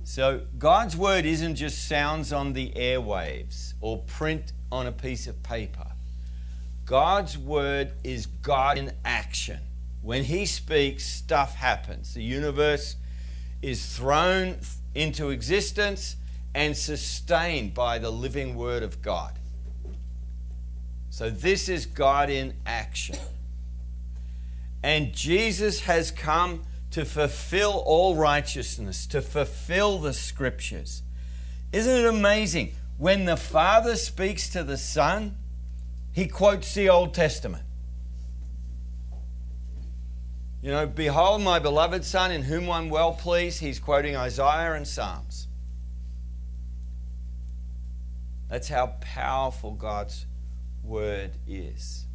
So, 0.10 0.44
God's 0.58 0.96
word 0.96 1.26
isn't 1.26 1.56
just 1.56 1.86
sounds 1.86 2.32
on 2.32 2.54
the 2.54 2.72
airwaves 2.78 3.74
or 3.82 4.04
print 4.04 4.54
on 4.72 4.88
a 4.88 4.92
piece 4.94 5.28
of 5.28 5.44
paper. 5.44 5.86
God's 6.86 7.38
word 7.38 7.92
is 8.06 8.26
God 8.26 8.78
in 8.78 8.94
action. 9.04 9.60
When 10.02 10.24
He 10.24 10.46
speaks, 10.46 11.06
stuff 11.06 11.56
happens. 11.56 12.14
The 12.14 12.24
universe 12.24 12.96
is 13.62 13.86
thrown 13.98 14.60
into 14.96 15.30
existence 15.30 16.16
and 16.56 16.78
sustained 16.78 17.74
by 17.74 18.00
the 18.00 18.10
living 18.10 18.56
word 18.56 18.84
of 18.84 19.02
God. 19.02 19.38
So, 21.10 21.30
this 21.30 21.68
is 21.68 21.86
God 21.86 22.30
in 22.30 22.54
action. 22.66 23.18
And 24.82 25.12
Jesus 25.12 25.82
has 25.82 26.12
come 26.12 26.62
to 26.91 27.06
fulfill 27.06 27.84
all 27.86 28.15
righteousness, 28.15 29.06
to 29.08 29.22
fulfill 29.22 30.00
the 30.00 30.13
scriptures. 30.13 31.03
Isn't 31.72 32.06
it 32.06 32.06
amazing? 32.06 32.74
When 32.98 33.25
the 33.25 33.38
Father 33.38 33.96
speaks 33.96 34.50
to 34.50 34.63
the 34.63 34.77
Son, 34.77 35.36
he 36.12 36.27
quotes 36.27 36.74
the 36.74 36.89
Old 36.89 37.13
Testament. 37.13 37.63
You 40.62 40.72
know, 40.72 40.88
behold 40.88 41.44
my 41.44 41.60
beloved 41.60 42.03
Son 42.03 42.32
in 42.32 42.44
whom 42.44 42.70
I'm 42.70 42.89
well 42.89 43.13
pleased. 43.13 43.60
He's 43.60 43.79
quoting 43.79 44.15
Isaiah 44.15 44.74
and 44.74 44.88
Psalms. 44.88 45.48
That's 48.50 48.70
how 48.70 48.96
powerful 49.01 49.72
God's 49.72 50.25
word 50.84 51.32
is. 51.48 52.07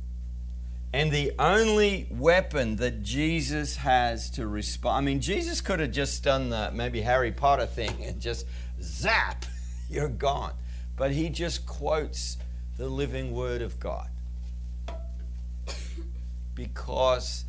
And 0.94 1.10
the 1.10 1.32
only 1.38 2.06
weapon 2.10 2.76
that 2.76 3.02
Jesus 3.02 3.76
has 3.76 4.28
to 4.30 4.46
respond, 4.46 4.96
I 4.96 5.00
mean, 5.00 5.20
Jesus 5.20 5.62
could 5.62 5.80
have 5.80 5.90
just 5.90 6.22
done 6.22 6.50
the 6.50 6.70
maybe 6.72 7.00
Harry 7.00 7.32
Potter 7.32 7.64
thing 7.64 7.96
and 8.04 8.20
just 8.20 8.46
zap, 8.82 9.46
you're 9.90 10.08
gone. 10.08 10.52
But 10.96 11.12
he 11.12 11.30
just 11.30 11.64
quotes 11.64 12.36
the 12.76 12.88
living 12.88 13.32
word 13.32 13.62
of 13.62 13.80
God 13.80 14.08
because 16.54 17.46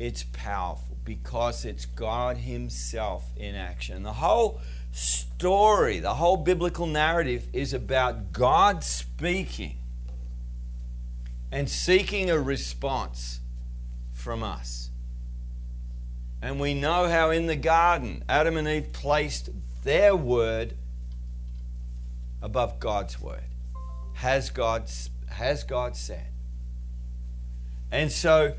it's 0.00 0.24
powerful, 0.24 0.96
because 1.04 1.64
it's 1.64 1.86
God 1.86 2.36
Himself 2.38 3.24
in 3.36 3.54
action. 3.54 4.02
The 4.02 4.14
whole 4.14 4.60
story, 4.90 6.00
the 6.00 6.14
whole 6.14 6.36
biblical 6.36 6.86
narrative 6.86 7.48
is 7.52 7.72
about 7.72 8.32
God 8.32 8.82
speaking 8.82 9.76
and 11.54 11.70
seeking 11.70 12.30
a 12.30 12.38
response 12.38 13.38
from 14.12 14.42
us. 14.42 14.90
And 16.42 16.58
we 16.58 16.74
know 16.74 17.08
how 17.08 17.30
in 17.30 17.46
the 17.46 17.54
garden, 17.54 18.24
Adam 18.28 18.56
and 18.56 18.66
Eve 18.66 18.92
placed 18.92 19.50
their 19.84 20.16
word 20.16 20.74
above 22.42 22.80
God's 22.80 23.20
word. 23.20 23.44
Has 24.14 24.50
God, 24.50 24.90
has 25.28 25.62
God 25.62 25.94
said? 25.94 26.26
And 27.92 28.10
so 28.10 28.54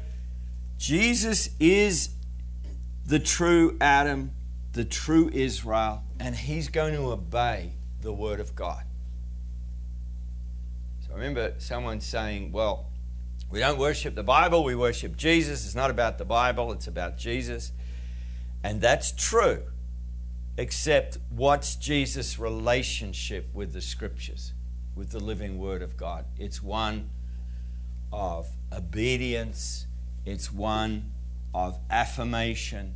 Jesus 0.78 1.50
is 1.60 2.12
the 3.06 3.20
true 3.20 3.76
Adam, 3.82 4.32
the 4.72 4.86
true 4.86 5.30
Israel, 5.34 6.02
and 6.18 6.34
he's 6.34 6.70
going 6.70 6.94
to 6.94 7.12
obey 7.12 7.74
the 8.00 8.14
word 8.14 8.40
of 8.40 8.56
God. 8.56 8.86
I 11.16 11.18
remember 11.18 11.54
someone 11.60 12.02
saying, 12.02 12.52
well, 12.52 12.88
we 13.50 13.60
don't 13.60 13.80
worship 13.80 14.16
the 14.16 14.24
Bible, 14.24 14.66
we 14.66 14.76
worship 14.76 15.16
Jesus. 15.16 15.66
It's 15.66 15.74
not 15.74 15.90
about 15.90 16.18
the 16.18 16.26
Bible, 16.26 16.74
it's 16.74 16.88
about 16.88 17.18
Jesus. 17.18 17.72
And 18.66 18.82
that's 18.82 19.14
true, 19.14 19.64
except 20.58 21.18
what's 21.30 21.78
Jesus' 21.78 22.38
relationship 22.38 23.48
with 23.54 23.72
the 23.72 23.80
scriptures, 23.80 24.52
with 24.94 25.12
the 25.12 25.22
living 25.22 25.58
word 25.58 25.82
of 25.82 25.96
God? 25.96 26.26
It's 26.38 26.62
one 26.62 27.10
of 28.12 28.50
obedience, 28.74 29.88
it's 30.26 30.52
one 30.52 31.14
of 31.54 31.80
affirmation. 31.90 32.94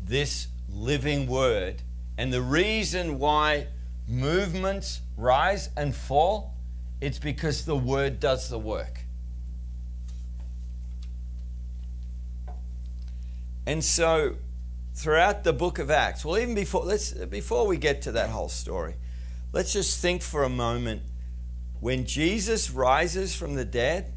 This 0.00 0.46
living 0.70 1.26
word, 1.26 1.82
and 2.16 2.32
the 2.32 2.42
reason 2.42 3.18
why 3.18 3.66
movements 4.06 5.00
rise 5.16 5.70
and 5.76 5.92
fall, 5.92 6.54
it's 7.02 7.18
because 7.18 7.64
the 7.64 7.74
word 7.74 8.20
does 8.20 8.48
the 8.48 8.60
work. 8.60 9.00
And 13.66 13.82
so 13.82 14.36
throughout 14.94 15.42
the 15.42 15.52
book 15.52 15.80
of 15.80 15.90
Acts, 15.90 16.24
well, 16.24 16.38
even 16.38 16.54
before 16.54 16.84
let's 16.84 17.12
before 17.12 17.66
we 17.66 17.76
get 17.76 18.02
to 18.02 18.12
that 18.12 18.30
whole 18.30 18.48
story, 18.48 18.94
let's 19.52 19.72
just 19.72 20.00
think 20.00 20.22
for 20.22 20.44
a 20.44 20.48
moment. 20.48 21.02
When 21.80 22.06
Jesus 22.06 22.70
rises 22.70 23.34
from 23.34 23.56
the 23.56 23.64
dead, 23.64 24.12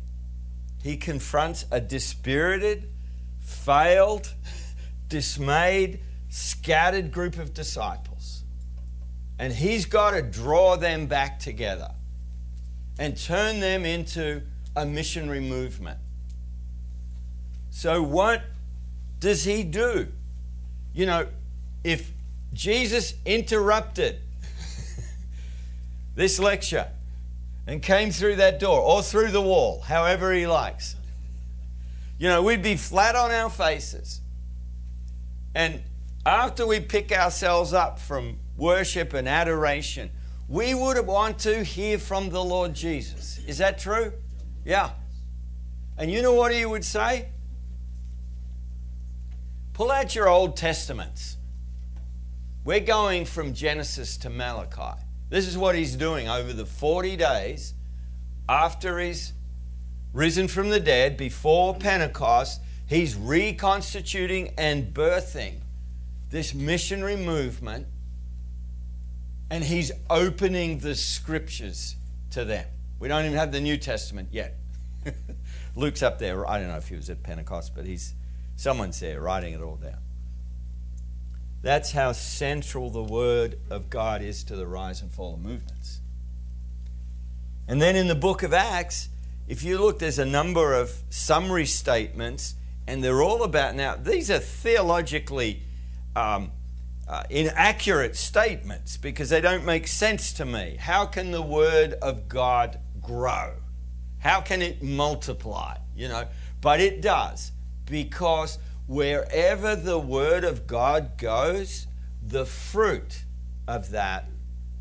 he 0.84 0.96
confronts 0.96 1.66
a 1.72 1.82
dispirited, 1.82 2.88
failed, 3.40 4.32
dismayed, 5.10 6.02
scattered 6.30 7.12
group 7.12 7.40
of 7.40 7.52
disciples. 7.52 8.44
And 9.40 9.52
he's 9.52 9.88
got 9.88 10.12
to 10.12 10.22
draw 10.22 10.76
them 10.76 11.08
back 11.08 11.40
together 11.40 11.90
and 12.98 13.18
turn 13.18 13.60
them 13.60 13.86
into 13.86 14.42
a 14.76 14.86
missionary 14.86 15.40
movement. 15.40 16.00
So, 17.70 18.02
what 18.02 18.42
does 19.20 19.44
he 19.44 19.64
do? 19.64 20.08
You 20.94 21.06
know, 21.06 21.28
if 21.84 22.12
Jesus 22.54 23.14
interrupted 23.26 24.20
this 26.16 26.40
lecture 26.40 26.88
and 27.68 27.82
came 27.82 28.12
through 28.12 28.38
that 28.38 28.60
door 28.60 28.80
or 28.80 29.02
through 29.02 29.32
the 29.32 29.42
wall, 29.42 29.82
however 29.82 30.34
he 30.34 30.48
likes, 30.48 30.96
you 32.18 32.30
know, 32.30 32.42
we'd 32.42 32.64
be 32.64 32.78
flat 32.78 33.16
on 33.16 33.32
our 33.32 33.50
faces. 33.50 34.22
And 35.54 35.82
after 36.26 36.66
we 36.66 36.80
pick 36.80 37.12
ourselves 37.12 37.74
up 37.74 38.00
from 38.00 38.38
worship 38.58 39.14
and 39.14 39.28
adoration, 39.28 40.12
we 40.48 40.74
would 40.74 41.06
want 41.06 41.40
to 41.40 41.64
hear 41.64 41.98
from 41.98 42.30
the 42.30 42.44
Lord 42.44 42.74
Jesus. 42.74 43.40
Is 43.48 43.58
that 43.58 43.80
true? 43.80 44.14
Yeah. 44.64 44.92
And 45.98 46.12
you 46.12 46.22
know 46.22 46.34
what 46.34 46.54
he 46.54 46.66
would 46.66 46.86
say? 46.86 47.30
Pull 49.74 49.92
out 49.92 50.16
your 50.16 50.30
Old 50.30 50.56
Testaments. 50.56 51.38
We're 52.64 52.80
going 52.80 53.26
from 53.26 53.54
Genesis 53.54 54.18
to 54.18 54.30
Malachi. 54.30 55.02
This 55.30 55.48
is 55.48 55.58
what 55.58 55.76
he's 55.76 55.96
doing 55.96 56.30
over 56.30 56.54
the 56.54 56.66
40 56.66 57.16
days 57.16 57.74
after 58.48 59.00
he's 59.00 59.34
risen 60.14 60.48
from 60.48 60.70
the 60.70 60.80
dead, 60.80 61.18
before 61.18 61.76
Pentecost. 61.76 62.62
He's 62.88 63.16
reconstituting 63.16 64.54
and 64.58 64.94
birthing 64.94 65.56
this 66.30 66.54
missionary 66.54 67.16
movement, 67.16 67.88
and 69.50 69.64
he's 69.64 69.92
opening 70.10 70.80
the 70.80 70.96
scriptures 70.96 71.96
to 72.32 72.46
them. 72.46 72.66
We 73.00 73.08
don't 73.08 73.26
even 73.26 73.38
have 73.38 73.52
the 73.52 73.62
New 73.62 73.78
Testament 73.78 74.30
yet. 74.32 74.56
Luke's 75.76 76.02
up 76.02 76.20
there. 76.20 76.50
I 76.50 76.60
don't 76.60 76.70
know 76.70 76.78
if 76.78 76.88
he 76.88 76.96
was 76.96 77.10
at 77.10 77.22
Pentecost, 77.24 77.76
but 77.76 77.86
he's 77.86 78.14
someone's 78.56 79.00
there 79.00 79.20
writing 79.22 79.54
it 79.54 79.62
all 79.62 79.76
down. 79.76 80.00
That's 81.62 81.92
how 81.92 82.12
central 82.12 82.90
the 82.90 83.04
Word 83.04 83.58
of 83.70 83.90
God 83.90 84.22
is 84.22 84.44
to 84.46 84.56
the 84.56 84.68
rise 84.68 85.02
and 85.02 85.12
fall 85.12 85.34
of 85.34 85.40
movements. 85.40 86.00
And 87.68 87.82
then 87.82 87.96
in 87.96 88.08
the 88.08 88.16
book 88.16 88.44
of 88.44 88.54
Acts, 88.54 89.10
if 89.48 89.64
you 89.64 89.80
look, 89.80 90.00
there's 90.00 90.20
a 90.20 90.26
number 90.26 90.74
of 90.74 90.92
summary 91.10 91.66
statements, 91.66 92.56
and 92.88 93.04
they're 93.04 93.22
all 93.22 93.44
about 93.44 93.76
now, 93.76 93.96
these 93.96 94.30
are 94.30 94.40
theologically 94.40 95.64
um, 96.16 96.52
uh, 97.08 97.24
inaccurate 97.30 98.16
statements 98.16 98.98
because 98.98 99.30
they 99.30 99.42
don't 99.42 99.66
make 99.66 99.88
sense 99.88 100.34
to 100.34 100.46
me. 100.46 100.78
How 100.80 101.06
can 101.06 101.32
the 101.32 101.42
Word 101.42 101.94
of 102.02 102.28
God 102.28 102.80
grow? 103.02 103.54
How 104.20 104.42
can 104.42 104.62
it 104.62 104.82
multiply? 104.82 105.78
You 105.96 106.08
know, 106.08 106.28
but 106.62 106.80
it 106.80 107.02
does 107.02 107.52
because 107.86 108.58
wherever 108.88 109.76
the 109.76 110.00
Word 110.00 110.44
of 110.44 110.68
God 110.68 111.18
goes, 111.18 111.88
the 112.22 112.46
fruit 112.46 113.24
of 113.68 113.92
that 113.92 114.28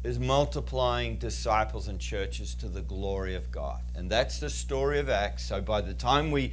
is 0.02 0.18
multiplying 0.18 1.16
disciples 1.16 1.88
and 1.88 1.98
churches 1.98 2.54
to 2.54 2.68
the 2.68 2.82
glory 2.82 3.34
of 3.34 3.50
God. 3.50 3.80
And 3.94 4.10
that's 4.10 4.38
the 4.38 4.50
story 4.50 4.98
of 4.98 5.08
Acts. 5.08 5.46
So 5.46 5.62
by 5.62 5.80
the 5.80 5.94
time 5.94 6.30
we 6.30 6.52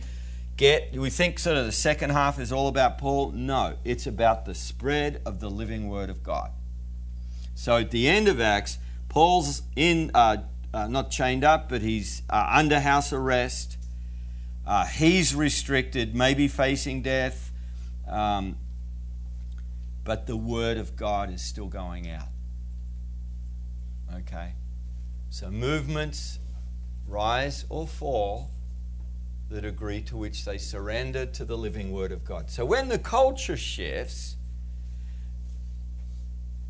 get, 0.61 0.95
we 0.95 1.09
think 1.09 1.39
sort 1.39 1.57
of 1.57 1.65
the 1.65 1.71
second 1.71 2.11
half 2.11 2.39
is 2.39 2.51
all 2.51 2.67
about 2.67 2.99
Paul. 2.99 3.31
No, 3.31 3.77
it's 3.83 4.05
about 4.05 4.45
the 4.45 4.53
spread 4.53 5.19
of 5.25 5.39
the 5.39 5.49
living 5.49 5.89
Word 5.89 6.11
of 6.11 6.21
God. 6.21 6.51
So 7.55 7.77
at 7.77 7.89
the 7.89 8.07
end 8.07 8.27
of 8.27 8.39
Acts, 8.39 8.77
Paul's 9.09 9.63
in, 9.75 10.11
uh, 10.13 10.37
uh, 10.71 10.87
not 10.87 11.09
chained 11.09 11.43
up, 11.43 11.67
but 11.67 11.81
he's 11.81 12.21
uh, 12.29 12.47
under 12.47 12.79
house 12.79 13.11
arrest. 13.11 13.79
Uh, 14.63 14.85
he's 14.85 15.33
restricted, 15.33 16.13
maybe 16.13 16.47
facing 16.47 17.01
death. 17.01 17.51
Um, 18.07 18.55
but 20.03 20.27
the 20.27 20.37
Word 20.37 20.77
of 20.77 20.95
God 20.95 21.33
is 21.33 21.43
still 21.43 21.67
going 21.67 22.07
out. 22.07 22.27
Okay? 24.13 24.53
So 25.31 25.49
movements 25.49 26.37
rise 27.07 27.65
or 27.67 27.87
fall 27.87 28.51
the 29.51 29.61
degree 29.61 30.01
to 30.01 30.15
which 30.15 30.45
they 30.45 30.57
surrender 30.57 31.25
to 31.25 31.43
the 31.43 31.57
living 31.57 31.91
Word 31.91 32.13
of 32.13 32.23
God. 32.23 32.49
So 32.49 32.63
when 32.63 32.87
the 32.87 32.97
culture 32.97 33.57
shifts, 33.57 34.37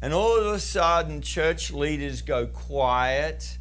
and 0.02 0.14
all 0.14 0.36
of 0.36 0.48
a 0.48 0.60
sudden 0.60 1.22
church 1.22 1.72
leaders 1.72 2.24
go 2.24 2.48
quiet 2.48 3.60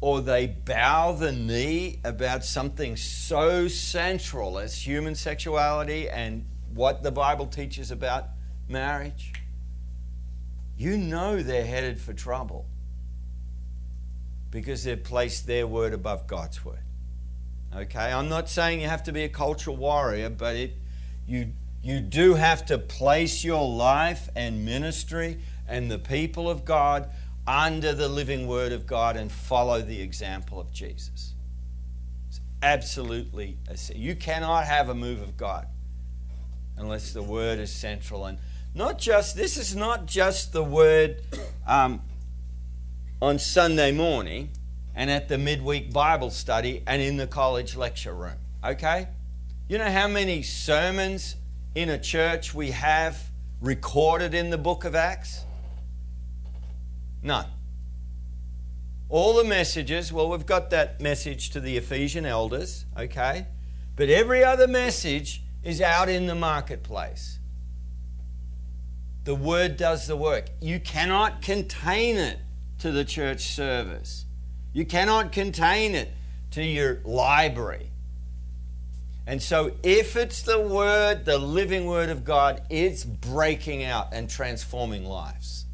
or 0.00 0.20
they 0.20 0.48
bow 0.48 1.12
the 1.12 1.30
knee 1.30 2.00
about 2.04 2.44
something 2.44 2.96
so 2.96 3.68
central 3.68 4.58
as 4.58 4.74
human 4.84 5.14
sexuality 5.14 6.08
and 6.08 6.44
what 6.74 7.04
the 7.04 7.12
Bible 7.12 7.46
teaches 7.46 7.92
about 7.92 8.24
marriage, 8.68 9.32
you 10.76 10.98
know 10.98 11.40
they're 11.40 11.64
headed 11.64 12.00
for 12.00 12.12
trouble 12.12 12.66
because 14.50 14.82
they've 14.82 15.02
placed 15.02 15.46
their 15.46 15.68
word 15.68 15.92
above 15.92 16.26
God's 16.26 16.64
word. 16.64 16.80
Okay, 17.74 18.12
I'm 18.12 18.28
not 18.28 18.48
saying 18.48 18.80
you 18.80 18.88
have 18.88 19.02
to 19.04 19.12
be 19.12 19.24
a 19.24 19.28
cultural 19.28 19.76
warrior, 19.76 20.30
but 20.30 20.56
it, 20.56 20.72
you, 21.26 21.52
you 21.82 22.00
do 22.00 22.34
have 22.34 22.64
to 22.66 22.78
place 22.78 23.44
your 23.44 23.68
life 23.68 24.28
and 24.34 24.64
ministry 24.64 25.38
and 25.68 25.90
the 25.90 25.98
people 25.98 26.48
of 26.48 26.64
God 26.64 27.10
under 27.46 27.92
the 27.92 28.08
living 28.08 28.46
word 28.46 28.72
of 28.72 28.86
God 28.86 29.16
and 29.16 29.30
follow 29.30 29.82
the 29.82 30.00
example 30.00 30.58
of 30.58 30.72
Jesus. 30.72 31.34
It's 32.28 32.40
absolutely. 32.62 33.58
You 33.94 34.16
cannot 34.16 34.64
have 34.64 34.88
a 34.88 34.94
move 34.94 35.20
of 35.20 35.36
God 35.36 35.66
unless 36.76 37.12
the 37.12 37.22
word 37.22 37.58
is 37.58 37.70
central. 37.70 38.24
And 38.26 38.38
not 38.74 38.98
just, 38.98 39.36
this 39.36 39.56
is 39.56 39.76
not 39.76 40.06
just 40.06 40.52
the 40.52 40.64
word 40.64 41.22
um, 41.66 42.00
on 43.20 43.38
Sunday 43.38 43.92
morning 43.92 44.50
and 44.96 45.10
at 45.10 45.28
the 45.28 45.38
midweek 45.38 45.92
Bible 45.92 46.30
study 46.30 46.82
and 46.86 47.00
in 47.00 47.18
the 47.18 47.26
college 47.26 47.76
lecture 47.76 48.14
room. 48.14 48.38
Okay? 48.64 49.06
You 49.68 49.78
know 49.78 49.90
how 49.90 50.08
many 50.08 50.42
sermons 50.42 51.36
in 51.74 51.90
a 51.90 51.98
church 51.98 52.54
we 52.54 52.70
have 52.70 53.30
recorded 53.60 54.34
in 54.34 54.50
the 54.50 54.58
book 54.58 54.84
of 54.84 54.94
Acts? 54.94 55.44
None. 57.22 57.46
All 59.08 59.34
the 59.34 59.44
messages, 59.44 60.12
well, 60.12 60.30
we've 60.30 60.46
got 60.46 60.70
that 60.70 61.00
message 61.00 61.50
to 61.50 61.60
the 61.60 61.76
Ephesian 61.76 62.26
elders, 62.26 62.86
okay? 62.98 63.46
But 63.94 64.08
every 64.08 64.42
other 64.42 64.66
message 64.66 65.42
is 65.62 65.80
out 65.80 66.08
in 66.08 66.26
the 66.26 66.34
marketplace. 66.34 67.38
The 69.24 69.34
word 69.34 69.76
does 69.76 70.06
the 70.06 70.16
work. 70.16 70.46
You 70.60 70.80
cannot 70.80 71.42
contain 71.42 72.16
it 72.16 72.38
to 72.78 72.92
the 72.92 73.04
church 73.04 73.40
service, 73.40 74.25
you 74.76 74.84
cannot 74.84 75.32
contain 75.32 75.94
it 75.94 76.12
to 76.50 76.62
your 76.62 77.00
library. 77.02 77.88
And 79.26 79.42
so, 79.42 79.72
if 79.82 80.16
it's 80.16 80.42
the 80.42 80.60
Word, 80.60 81.24
the 81.24 81.38
living 81.38 81.86
Word 81.86 82.10
of 82.10 82.26
God, 82.26 82.60
it's 82.68 83.02
breaking 83.02 83.84
out 83.84 84.08
and 84.12 84.28
transforming 84.28 85.06
lives. 85.06 85.64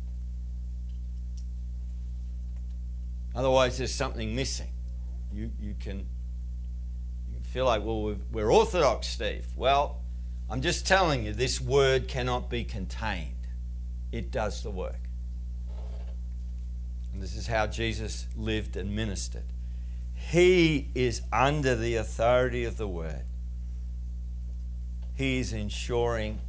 Otherwise, 3.34 3.76
there's 3.76 3.92
something 3.92 4.36
missing. 4.36 4.70
You, 5.34 5.50
you, 5.60 5.74
can, 5.80 5.98
you 5.98 7.34
can 7.34 7.42
feel 7.42 7.64
like, 7.64 7.84
well, 7.84 8.14
we're 8.30 8.52
Orthodox, 8.52 9.08
Steve. 9.08 9.46
Well, 9.56 10.00
I'm 10.48 10.62
just 10.62 10.86
telling 10.86 11.26
you, 11.26 11.32
this 11.32 11.60
Word 11.60 12.06
cannot 12.06 12.48
be 12.48 12.62
contained, 12.62 13.48
it 14.12 14.30
does 14.30 14.62
the 14.62 14.70
work. 14.70 15.01
This 17.22 17.36
is 17.36 17.46
how 17.46 17.68
Jesus 17.68 18.26
lived 18.36 18.76
and 18.76 18.96
ministered. 18.96 19.44
He 20.12 20.88
is 20.92 21.22
under 21.32 21.76
the 21.76 21.94
authority 21.94 22.64
of 22.64 22.78
the 22.78 22.88
Word. 22.88 23.22
He 25.14 25.38
is 25.38 25.52
ensuring 25.52 26.40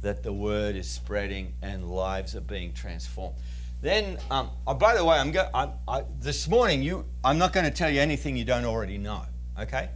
that 0.00 0.22
the 0.22 0.32
word 0.32 0.76
is 0.76 0.88
spreading 0.88 1.52
and 1.60 1.90
lives 1.90 2.34
are 2.34 2.40
being 2.40 2.72
transformed. 2.72 3.36
Then, 3.82 4.16
um, 4.30 4.48
oh, 4.66 4.72
by 4.72 4.94
the 4.94 5.04
way, 5.04 5.18
I'm 5.18 5.30
go- 5.30 5.50
I, 5.52 5.68
I, 5.86 6.04
this 6.20 6.48
morning 6.48 6.82
you, 6.82 7.04
I'm 7.22 7.36
not 7.36 7.52
going 7.52 7.66
to 7.66 7.70
tell 7.70 7.90
you 7.90 8.00
anything 8.00 8.34
you 8.34 8.46
don't 8.46 8.64
already 8.64 8.96
know, 8.96 9.24
okay? 9.60 9.90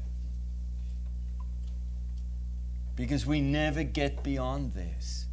Because 2.97 3.25
we 3.25 3.41
never 3.41 3.83
get 3.83 4.23
beyond 4.23 4.75
this. 4.75 5.25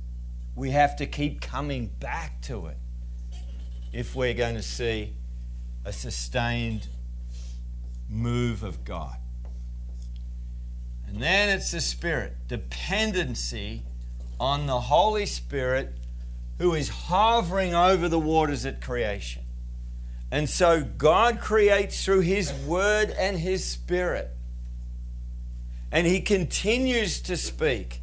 We 0.55 0.71
have 0.71 0.95
to 0.95 1.05
keep 1.05 1.41
coming 1.41 1.87
back 1.99 2.39
to 2.43 2.67
it 2.67 2.77
if 3.95 4.13
we're 4.13 4.33
going 4.33 4.55
to 4.55 4.61
see 4.61 5.13
a 5.85 5.93
sustained 5.93 6.85
move 8.09 8.61
of 8.61 8.83
God. 8.83 9.15
And 11.07 11.23
then 11.23 11.47
it's 11.47 11.71
the 11.71 11.79
Spirit, 11.79 12.33
dependency 12.49 13.83
on 14.37 14.67
the 14.67 14.81
Holy 14.81 15.25
Spirit 15.25 15.93
who 16.59 16.73
is 16.73 16.89
hovering 16.89 17.73
over 17.73 18.09
the 18.09 18.19
waters 18.19 18.65
at 18.65 18.81
creation. 18.81 19.43
And 20.29 20.49
so 20.49 20.83
God 20.83 21.39
creates 21.39 22.03
through 22.03 22.21
His 22.21 22.51
Word 22.51 23.11
and 23.11 23.39
His 23.39 23.63
Spirit. 23.63 24.29
And 25.89 26.05
He 26.05 26.19
continues 26.19 27.21
to 27.21 27.37
speak 27.37 28.01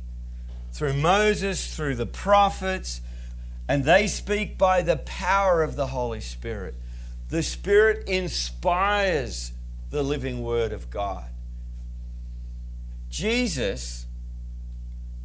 through 0.72 0.94
Moses, 0.94 1.76
through 1.76 1.96
the 1.96 2.07
prophets, 2.07 3.02
and 3.73 3.87
they 3.87 4.07
speak 4.07 4.59
by 4.59 4.83
the 4.83 4.99
power 4.99 5.63
of 5.63 5.77
the 5.77 5.87
Holy 5.87 6.21
Spirit. 6.21 6.75
The 7.31 7.43
Spirit 7.43 8.07
inspires 8.07 9.53
the 9.89 10.03
living 10.03 10.43
Word 10.43 10.75
of 10.75 10.91
God. 10.91 11.25
Jesus 13.09 14.05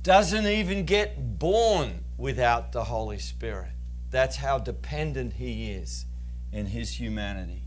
doesn't 0.01 0.45
even 0.45 0.85
get 0.85 1.37
born 1.37 2.05
without 2.17 2.71
the 2.71 2.85
Holy 2.85 3.17
Spirit. 3.17 3.71
That's 4.11 4.37
how 4.37 4.59
dependent 4.59 5.33
he 5.33 5.71
is 5.71 6.05
in 6.53 6.67
his 6.67 7.01
humanity. 7.01 7.63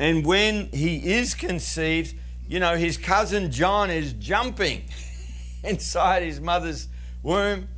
And 0.00 0.26
when 0.26 0.66
he 0.72 1.12
is 1.12 1.36
conceived, 1.36 2.16
you 2.48 2.58
know, 2.58 2.74
his 2.74 2.98
cousin 2.98 3.52
John 3.52 3.92
is 3.92 4.14
jumping 4.14 4.86
inside 5.62 6.24
his 6.24 6.40
mother's 6.40 6.88
womb, 7.22 7.68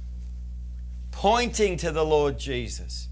pointing 1.27 1.77
to 1.77 1.91
the 1.91 2.05
Lord 2.05 2.39
Jesus. 2.39 3.09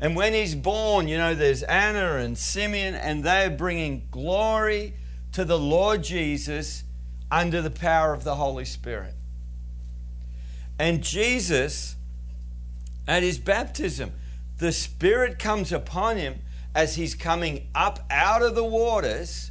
And 0.00 0.16
when 0.16 0.32
he's 0.32 0.54
born, 0.54 1.08
you 1.08 1.18
know, 1.18 1.34
there's 1.34 1.62
Anna 1.62 2.14
and 2.16 2.38
Simeon, 2.38 2.94
and 2.94 3.22
they're 3.22 3.50
bringing 3.50 4.08
glory 4.10 4.94
to 5.32 5.44
the 5.44 5.58
Lord 5.58 6.02
Jesus 6.02 6.84
under 7.30 7.60
the 7.60 7.70
power 7.70 8.14
of 8.14 8.24
the 8.24 8.36
Holy 8.36 8.64
Spirit. 8.64 9.12
And 10.78 11.02
Jesus, 11.02 11.96
at 13.06 13.22
his 13.22 13.36
baptism, 13.36 14.12
the 14.56 14.72
Spirit 14.72 15.38
comes 15.38 15.70
upon 15.70 16.16
him 16.16 16.38
as 16.74 16.94
he's 16.94 17.14
coming 17.14 17.68
up 17.74 18.06
out 18.10 18.40
of 18.40 18.54
the 18.54 18.64
waters 18.64 19.50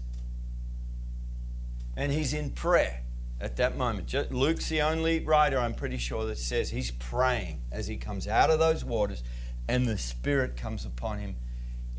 and 1.95 2.11
he's 2.11 2.33
in 2.33 2.49
prayer 2.49 3.02
at 3.43 3.57
that 3.57 3.77
moment. 3.77 4.13
Luke's 4.31 4.69
the 4.69 4.81
only 4.81 5.19
writer, 5.19 5.59
I'm 5.59 5.75
pretty 5.75 5.97
sure, 5.97 6.25
that 6.25 6.37
says 6.37 6.69
he's 6.69 6.91
praying 6.91 7.61
as 7.71 7.87
he 7.87 7.97
comes 7.97 8.27
out 8.27 8.49
of 8.49 8.57
those 8.57 8.85
waters 8.85 9.21
and 9.67 9.87
the 9.87 9.97
Spirit 9.97 10.55
comes 10.55 10.85
upon 10.85 11.19
him 11.19 11.35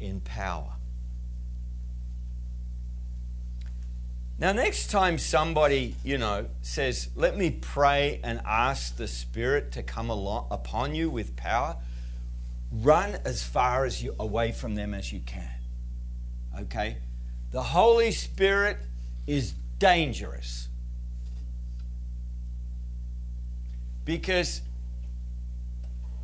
in 0.00 0.20
power. 0.20 0.72
Now, 4.38 4.52
next 4.52 4.90
time 4.90 5.18
somebody, 5.18 5.94
you 6.02 6.18
know, 6.18 6.46
says, 6.62 7.08
Let 7.14 7.36
me 7.36 7.50
pray 7.50 8.20
and 8.24 8.40
ask 8.44 8.96
the 8.96 9.06
Spirit 9.06 9.70
to 9.72 9.82
come 9.82 10.10
along, 10.10 10.48
upon 10.50 10.94
you 10.94 11.08
with 11.08 11.36
power, 11.36 11.76
run 12.72 13.18
as 13.24 13.44
far 13.44 13.84
as 13.84 14.02
you 14.02 14.14
away 14.18 14.50
from 14.50 14.74
them 14.74 14.92
as 14.92 15.12
you 15.12 15.20
can. 15.20 15.60
Okay? 16.58 16.96
The 17.52 17.62
Holy 17.62 18.10
Spirit 18.10 18.78
is 19.26 19.54
dangerous. 19.78 20.68
Because 24.04 24.62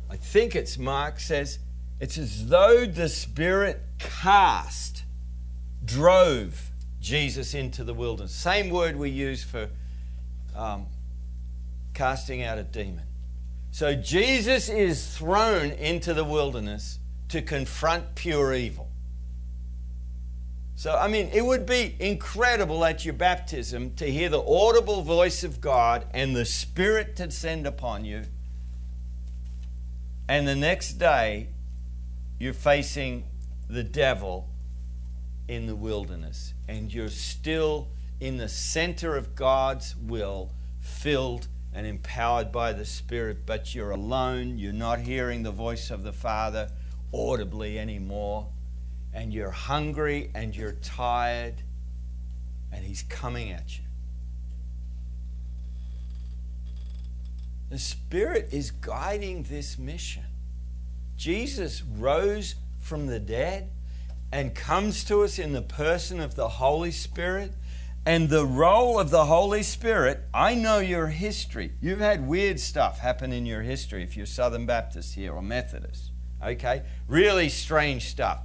I 0.09 0.15
think 0.15 0.55
it's 0.55 0.77
Mark 0.77 1.19
says, 1.19 1.59
it's 1.99 2.17
as 2.17 2.47
though 2.47 2.85
the 2.85 3.09
Spirit 3.09 3.81
cast, 3.99 5.03
drove 5.83 6.71
Jesus 6.99 7.53
into 7.53 7.83
the 7.83 7.93
wilderness. 7.93 8.33
Same 8.33 8.69
word 8.69 8.95
we 8.95 9.09
use 9.09 9.43
for 9.43 9.69
um, 10.55 10.85
casting 11.93 12.43
out 12.43 12.57
a 12.57 12.63
demon. 12.63 13.05
So 13.71 13.95
Jesus 13.95 14.67
is 14.67 15.15
thrown 15.15 15.71
into 15.71 16.13
the 16.13 16.25
wilderness 16.25 16.99
to 17.29 17.41
confront 17.41 18.15
pure 18.15 18.53
evil. 18.53 18.90
So, 20.81 20.97
I 20.97 21.07
mean, 21.09 21.29
it 21.31 21.45
would 21.45 21.67
be 21.67 21.95
incredible 21.99 22.83
at 22.83 23.05
your 23.05 23.13
baptism 23.13 23.93
to 23.97 24.11
hear 24.11 24.29
the 24.29 24.41
audible 24.41 25.03
voice 25.03 25.43
of 25.43 25.61
God 25.61 26.07
and 26.11 26.35
the 26.35 26.43
Spirit 26.43 27.15
to 27.17 27.27
descend 27.27 27.67
upon 27.67 28.03
you. 28.03 28.23
And 30.27 30.47
the 30.47 30.55
next 30.55 30.93
day, 30.93 31.49
you're 32.39 32.55
facing 32.55 33.25
the 33.69 33.83
devil 33.83 34.49
in 35.47 35.67
the 35.67 35.75
wilderness 35.75 36.55
and 36.67 36.91
you're 36.91 37.09
still 37.09 37.89
in 38.19 38.37
the 38.37 38.49
center 38.49 39.15
of 39.15 39.35
God's 39.35 39.95
will, 39.95 40.49
filled 40.79 41.47
and 41.75 41.85
empowered 41.85 42.51
by 42.51 42.73
the 42.73 42.85
Spirit, 42.85 43.45
but 43.45 43.75
you're 43.75 43.91
alone, 43.91 44.57
you're 44.57 44.73
not 44.73 45.01
hearing 45.01 45.43
the 45.43 45.51
voice 45.51 45.91
of 45.91 46.01
the 46.01 46.11
Father 46.11 46.71
audibly 47.13 47.77
anymore, 47.77 48.47
and 49.13 49.33
you're 49.33 49.51
hungry 49.51 50.31
and 50.33 50.55
you're 50.55 50.73
tired, 50.81 51.55
and 52.71 52.83
He's 52.83 53.03
coming 53.03 53.51
at 53.51 53.77
you. 53.77 53.83
The 57.69 57.79
Spirit 57.79 58.49
is 58.51 58.71
guiding 58.71 59.43
this 59.43 59.77
mission. 59.77 60.23
Jesus 61.15 61.83
rose 61.83 62.55
from 62.79 63.07
the 63.07 63.19
dead 63.19 63.69
and 64.31 64.55
comes 64.55 65.03
to 65.05 65.23
us 65.23 65.39
in 65.39 65.53
the 65.53 65.61
person 65.61 66.19
of 66.19 66.35
the 66.35 66.49
Holy 66.49 66.91
Spirit. 66.91 67.53
And 68.05 68.29
the 68.29 68.45
role 68.45 68.99
of 68.99 69.11
the 69.11 69.25
Holy 69.25 69.61
Spirit, 69.61 70.21
I 70.33 70.55
know 70.55 70.79
your 70.79 71.07
history. 71.07 71.73
You've 71.79 71.99
had 71.99 72.27
weird 72.27 72.59
stuff 72.59 72.99
happen 72.99 73.31
in 73.31 73.45
your 73.45 73.61
history 73.61 74.01
if 74.01 74.17
you're 74.17 74.25
Southern 74.25 74.65
Baptist 74.65 75.13
here 75.13 75.33
or 75.33 75.41
Methodist. 75.41 76.09
Okay? 76.43 76.81
Really 77.07 77.47
strange 77.47 78.09
stuff. 78.09 78.39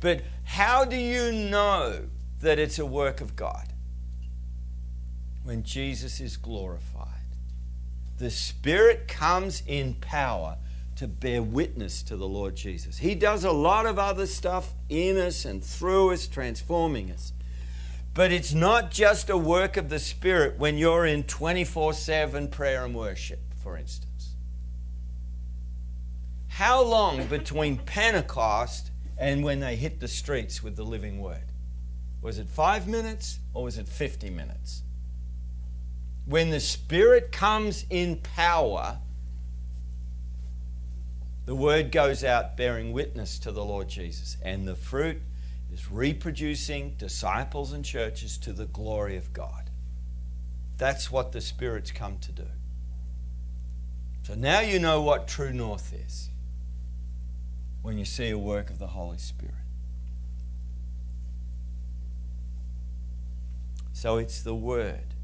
But 0.00 0.22
how 0.44 0.84
do 0.84 0.96
you 0.96 1.32
know 1.32 2.08
that 2.40 2.58
it's 2.58 2.78
a 2.78 2.86
work 2.86 3.20
of 3.20 3.36
God. 3.36 3.72
When 5.44 5.62
Jesus 5.62 6.20
is 6.20 6.36
glorified, 6.36 7.06
the 8.18 8.30
Spirit 8.30 9.08
comes 9.08 9.62
in 9.66 9.94
power 9.94 10.56
to 10.96 11.06
bear 11.06 11.42
witness 11.42 12.02
to 12.02 12.16
the 12.16 12.28
Lord 12.28 12.56
Jesus. 12.56 12.98
He 12.98 13.14
does 13.14 13.44
a 13.44 13.52
lot 13.52 13.86
of 13.86 13.98
other 13.98 14.26
stuff 14.26 14.74
in 14.88 15.16
us 15.16 15.44
and 15.44 15.62
through 15.64 16.12
us, 16.12 16.26
transforming 16.26 17.10
us. 17.10 17.32
But 18.14 18.32
it's 18.32 18.52
not 18.52 18.90
just 18.90 19.30
a 19.30 19.36
work 19.36 19.76
of 19.76 19.88
the 19.88 20.00
Spirit 20.00 20.58
when 20.58 20.76
you're 20.76 21.06
in 21.06 21.22
24 21.22 21.92
7 21.92 22.48
prayer 22.48 22.84
and 22.84 22.94
worship, 22.94 23.38
for 23.62 23.76
instance. 23.76 24.34
How 26.48 26.82
long 26.82 27.26
between 27.26 27.76
Pentecost 27.78 28.87
and 29.18 29.42
when 29.42 29.60
they 29.60 29.76
hit 29.76 30.00
the 30.00 30.08
streets 30.08 30.62
with 30.62 30.76
the 30.76 30.84
living 30.84 31.20
word? 31.20 31.44
Was 32.22 32.38
it 32.38 32.48
five 32.48 32.86
minutes 32.86 33.38
or 33.52 33.64
was 33.64 33.78
it 33.78 33.88
50 33.88 34.30
minutes? 34.30 34.82
When 36.24 36.50
the 36.50 36.60
Spirit 36.60 37.32
comes 37.32 37.84
in 37.90 38.16
power, 38.16 38.98
the 41.46 41.54
word 41.54 41.90
goes 41.90 42.22
out 42.22 42.56
bearing 42.56 42.92
witness 42.92 43.38
to 43.40 43.52
the 43.52 43.64
Lord 43.64 43.88
Jesus, 43.88 44.36
and 44.42 44.68
the 44.68 44.74
fruit 44.74 45.22
is 45.72 45.90
reproducing 45.90 46.94
disciples 46.98 47.72
and 47.72 47.84
churches 47.84 48.36
to 48.38 48.52
the 48.52 48.66
glory 48.66 49.16
of 49.16 49.32
God. 49.32 49.70
That's 50.76 51.10
what 51.10 51.32
the 51.32 51.40
Spirit's 51.40 51.90
come 51.90 52.18
to 52.18 52.32
do. 52.32 52.46
So 54.24 54.34
now 54.34 54.60
you 54.60 54.78
know 54.78 55.00
what 55.00 55.26
true 55.26 55.52
north 55.52 55.94
is 55.94 56.27
when 57.82 57.98
you 57.98 58.04
see 58.04 58.30
a 58.30 58.38
work 58.38 58.70
of 58.70 58.78
the 58.78 58.88
Holy 58.88 59.18
Spirit. 59.18 59.54
So 63.92 64.18
it's 64.18 64.42
the 64.42 64.54
Word, 64.54 65.14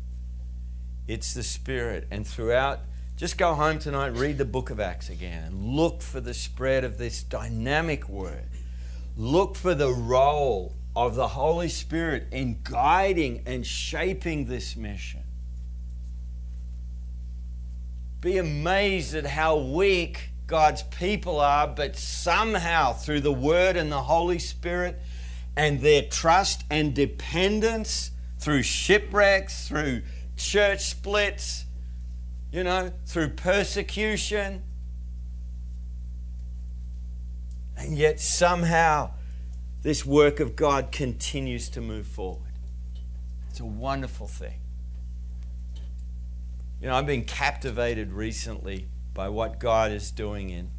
it's 1.07 1.33
the 1.33 1.45
Spirit, 1.45 2.09
and 2.11 2.27
throughout, 2.27 2.81
just 3.17 3.39
go 3.39 3.55
home 3.55 3.79
tonight, 3.79 4.09
read 4.09 4.39
the 4.39 4.45
book 4.45 4.71
of 4.71 4.81
Acts 4.81 5.09
again, 5.09 5.45
and 5.45 5.77
look 5.77 6.03
for 6.03 6.21
the 6.21 6.35
spread 6.35 6.83
of 6.83 6.99
this 6.99 7.23
dynamic 7.23 8.09
Word. 8.09 8.45
Look 9.17 9.55
for 9.55 9.75
the 9.75 9.93
role 9.93 10.73
of 10.97 11.15
the 11.15 11.29
Holy 11.29 11.69
Spirit 11.69 12.27
in 12.33 12.59
guiding 12.65 13.43
and 13.47 13.65
shaping 13.65 14.47
this 14.47 14.75
mission. 14.75 15.23
Be 18.21 18.39
amazed 18.39 19.15
at 19.15 19.27
how 19.27 19.59
weak 19.59 20.31
God's 20.55 20.85
people 20.85 21.41
are, 21.41 21.67
but 21.67 21.97
somehow 21.97 22.93
through 22.93 23.23
the 23.23 23.33
Word 23.33 23.77
and 23.77 23.91
the 23.91 24.03
Holy 24.03 24.39
Spirit 24.39 25.03
and 25.57 25.81
their 25.81 26.03
trust 26.03 26.63
and 26.71 26.95
dependence 26.95 28.13
through 28.39 28.63
shipwrecks, 28.63 29.67
through 29.67 30.03
church 30.37 30.85
splits, 30.85 31.65
you 32.53 32.63
know, 32.63 32.93
through 33.05 33.31
persecution. 33.31 34.63
And 37.77 37.99
yet 37.99 38.21
somehow 38.21 39.11
this 39.83 40.07
work 40.07 40.39
of 40.39 40.55
God 40.55 40.93
continues 40.93 41.69
to 41.71 41.81
move 41.81 42.07
forward. 42.07 42.53
It's 43.51 43.59
a 43.59 43.65
wonderful 43.65 44.29
thing. 44.29 44.61
You 46.81 46.87
know, 46.87 46.95
I've 46.95 47.07
been 47.07 47.25
captivated 47.25 48.13
recently 48.13 48.87
by 49.15 49.29
what 49.29 49.59
God 49.59 49.93
is 49.93 50.11
doing 50.11 50.51
in 50.51 50.71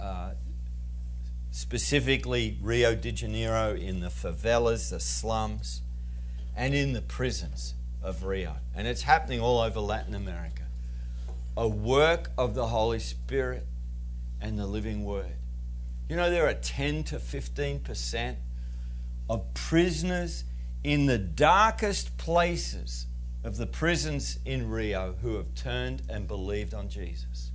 uh, 0.00 0.30
specifically 1.50 2.58
Rio 2.62 2.94
de 2.94 3.12
Janeiro 3.12 3.74
in 3.74 4.00
the 4.00 4.08
favelas, 4.08 4.90
the 4.90 5.00
slums 5.00 5.82
and 6.56 6.74
in 6.74 6.92
the 6.92 7.02
prisons 7.02 7.74
of 8.02 8.24
Rio. 8.24 8.56
And 8.74 8.86
it's 8.86 9.02
happening 9.02 9.40
all 9.40 9.60
over 9.60 9.80
Latin 9.80 10.14
America. 10.14 10.62
A 11.56 11.68
work 11.68 12.30
of 12.38 12.54
the 12.54 12.66
Holy 12.66 12.98
Spirit 12.98 13.66
and 14.40 14.58
the 14.58 14.66
living 14.66 15.04
Word. 15.04 15.36
You 16.08 16.16
know, 16.16 16.30
there 16.30 16.46
are 16.46 16.54
10 16.54 17.04
to 17.04 17.16
15% 17.16 18.36
of 19.30 19.54
prisoners 19.54 20.44
in 20.82 21.06
the 21.06 21.18
darkest 21.18 22.16
places 22.18 23.06
of 23.44 23.58
the 23.58 23.66
prisons 23.66 24.38
in 24.46 24.70
Rio 24.70 25.14
who 25.22 25.36
have 25.36 25.54
turned 25.54 26.02
and 26.08 26.26
believed 26.26 26.72
on 26.72 26.88
Jesus. 26.88 27.50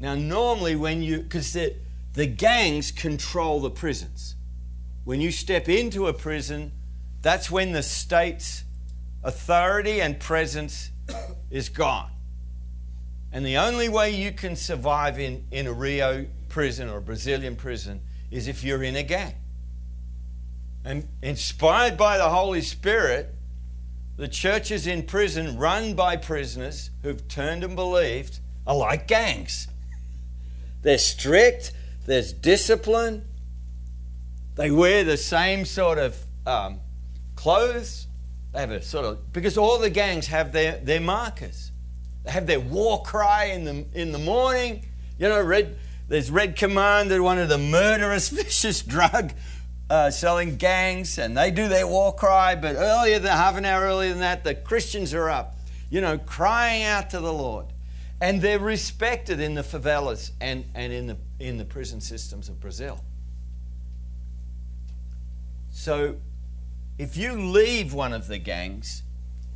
Now, 0.00 0.14
normally, 0.14 0.76
when 0.76 1.02
you, 1.02 1.22
because 1.22 1.52
the, 1.52 1.74
the 2.12 2.26
gangs 2.26 2.90
control 2.90 3.60
the 3.60 3.70
prisons. 3.70 4.34
When 5.04 5.20
you 5.20 5.30
step 5.30 5.68
into 5.68 6.08
a 6.08 6.12
prison, 6.12 6.72
that's 7.22 7.50
when 7.50 7.72
the 7.72 7.82
state's 7.82 8.64
authority 9.22 10.00
and 10.00 10.18
presence 10.18 10.90
is 11.50 11.68
gone. 11.68 12.10
And 13.32 13.44
the 13.44 13.56
only 13.56 13.88
way 13.88 14.10
you 14.10 14.32
can 14.32 14.56
survive 14.56 15.18
in, 15.18 15.46
in 15.50 15.66
a 15.66 15.72
Rio 15.72 16.26
prison 16.48 16.88
or 16.88 16.98
a 16.98 17.02
Brazilian 17.02 17.56
prison 17.56 18.00
is 18.30 18.48
if 18.48 18.64
you're 18.64 18.82
in 18.82 18.96
a 18.96 19.02
gang. 19.02 19.34
And 20.84 21.08
inspired 21.22 21.96
by 21.96 22.18
the 22.18 22.30
Holy 22.30 22.62
Spirit, 22.62 23.34
the 24.16 24.28
churches 24.28 24.86
in 24.86 25.04
prison, 25.04 25.58
run 25.58 25.94
by 25.94 26.16
prisoners 26.16 26.90
who've 27.02 27.26
turned 27.28 27.62
and 27.62 27.76
believed, 27.76 28.40
are 28.66 28.76
like 28.76 29.06
gangs. 29.06 29.68
They're 30.82 30.98
strict, 30.98 31.72
there's 32.06 32.32
discipline, 32.32 33.24
they 34.58 34.72
wear 34.72 35.04
the 35.04 35.16
same 35.16 35.64
sort 35.64 35.98
of 35.98 36.16
um, 36.44 36.80
clothes. 37.36 38.08
They 38.52 38.58
have 38.58 38.72
a 38.72 38.82
sort 38.82 39.04
of 39.04 39.32
because 39.32 39.56
all 39.56 39.78
the 39.78 39.88
gangs 39.88 40.26
have 40.26 40.50
their, 40.50 40.78
their 40.78 41.00
markers. 41.00 41.70
They 42.24 42.32
have 42.32 42.48
their 42.48 42.58
war 42.58 43.02
cry 43.02 43.44
in 43.44 43.62
the 43.62 43.86
in 43.94 44.10
the 44.10 44.18
morning. 44.18 44.84
You 45.16 45.28
know, 45.28 45.40
red. 45.42 45.78
There's 46.08 46.30
Red 46.30 46.56
Commander, 46.56 47.22
one 47.22 47.38
of 47.38 47.50
the 47.50 47.58
murderous, 47.58 48.28
vicious 48.30 48.82
drug 48.82 49.32
uh, 49.90 50.10
selling 50.10 50.56
gangs, 50.56 51.18
and 51.18 51.36
they 51.36 51.50
do 51.50 51.68
their 51.68 51.86
war 51.86 52.14
cry. 52.14 52.54
But 52.54 52.76
earlier 52.76 53.18
than 53.18 53.32
half 53.32 53.56
an 53.56 53.64
hour 53.64 53.84
earlier 53.84 54.10
than 54.10 54.20
that, 54.20 54.44
the 54.44 54.54
Christians 54.54 55.14
are 55.14 55.30
up, 55.30 55.56
you 55.90 56.00
know, 56.00 56.18
crying 56.18 56.84
out 56.84 57.10
to 57.10 57.20
the 57.20 57.32
Lord, 57.32 57.66
and 58.20 58.42
they're 58.42 58.58
respected 58.58 59.40
in 59.40 59.54
the 59.54 59.62
favelas 59.62 60.32
and, 60.40 60.64
and 60.74 60.92
in 60.92 61.06
the 61.06 61.16
in 61.38 61.56
the 61.56 61.64
prison 61.64 62.00
systems 62.00 62.48
of 62.48 62.60
Brazil. 62.60 63.02
So 65.70 66.16
if 66.98 67.16
you 67.16 67.34
leave 67.34 67.94
one 67.94 68.12
of 68.12 68.26
the 68.26 68.38
gangs, 68.38 69.04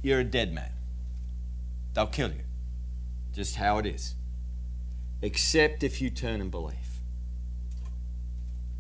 you're 0.01 0.21
a 0.21 0.25
dead 0.25 0.55
man. 0.55 0.71
They'll 1.95 2.07
kill 2.07 2.31
you. 2.31 2.45
Just 3.35 3.57
how 3.57 3.79
it 3.79 3.87
is. 3.87 4.15
Except 5.21 5.83
if 5.83 6.01
you 6.01 6.11
turn 6.11 6.41
and 6.41 6.51
believe. 6.51 6.77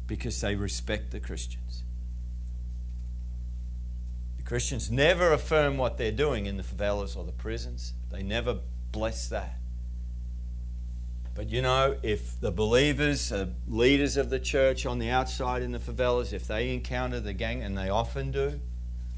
Because 0.06 0.40
they 0.40 0.54
respect 0.54 1.10
the 1.10 1.20
Christians. 1.20 1.84
The 4.38 4.42
Christians 4.42 4.90
never 4.90 5.32
affirm 5.32 5.78
what 5.78 5.98
they're 5.98 6.12
doing 6.12 6.46
in 6.46 6.56
the 6.56 6.62
favelas 6.62 7.16
or 7.16 7.24
the 7.24 7.32
prisons, 7.32 7.94
they 8.10 8.22
never 8.22 8.58
bless 8.90 9.28
that. 9.28 9.58
But 11.34 11.48
you 11.48 11.62
know, 11.62 11.96
if 12.02 12.38
the 12.40 12.50
believers, 12.50 13.32
uh, 13.32 13.46
leaders 13.66 14.16
of 14.18 14.28
the 14.28 14.38
church 14.38 14.84
on 14.84 14.98
the 14.98 15.08
outside 15.08 15.62
in 15.62 15.72
the 15.72 15.78
favelas, 15.78 16.32
if 16.32 16.46
they 16.46 16.74
encounter 16.74 17.20
the 17.20 17.32
gang, 17.32 17.62
and 17.62 17.76
they 17.76 17.88
often 17.88 18.30
do, 18.30 18.60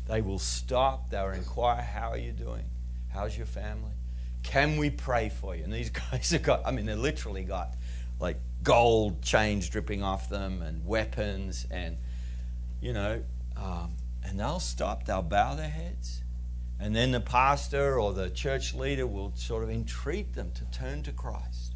they 0.07 0.20
will 0.20 0.38
stop, 0.38 1.11
they'll 1.11 1.31
inquire, 1.31 1.83
How 1.83 2.11
are 2.11 2.18
you 2.18 2.33
doing? 2.33 2.64
How's 3.12 3.37
your 3.37 3.47
family? 3.47 3.92
Can 4.42 4.77
we 4.77 4.90
pray 4.90 5.29
for 5.29 5.57
you? 5.57 5.64
And 5.64 5.73
these 5.73 5.90
guys 6.11 6.31
have 6.31 6.42
got, 6.42 6.62
I 6.64 6.70
mean, 6.70 6.87
they 6.87 6.94
literally 6.94 7.42
got 7.42 7.75
like 8.20 8.37
gold 8.64 9.22
chains 9.22 9.68
dripping 9.68 10.03
off 10.03 10.29
them 10.29 10.62
and 10.62 10.85
weapons, 10.85 11.66
and, 11.70 11.96
you 12.81 12.92
know, 12.92 13.22
um, 13.57 13.92
and 14.24 14.40
they'll 14.40 14.59
stop, 14.59 15.05
they'll 15.05 15.22
bow 15.22 15.55
their 15.55 15.68
heads. 15.68 16.22
And 16.81 16.96
then 16.96 17.12
the 17.12 17.20
pastor 17.20 18.00
or 18.00 18.12
the 18.12 18.31
church 18.31 18.74
leader 18.74 19.07
will 19.07 19.33
sort 19.37 19.62
of 19.62 19.70
entreat 19.70 20.35
them 20.35 20.50
to 20.53 20.64
turn 20.77 21.03
to 21.05 21.12
Christ. 21.12 21.74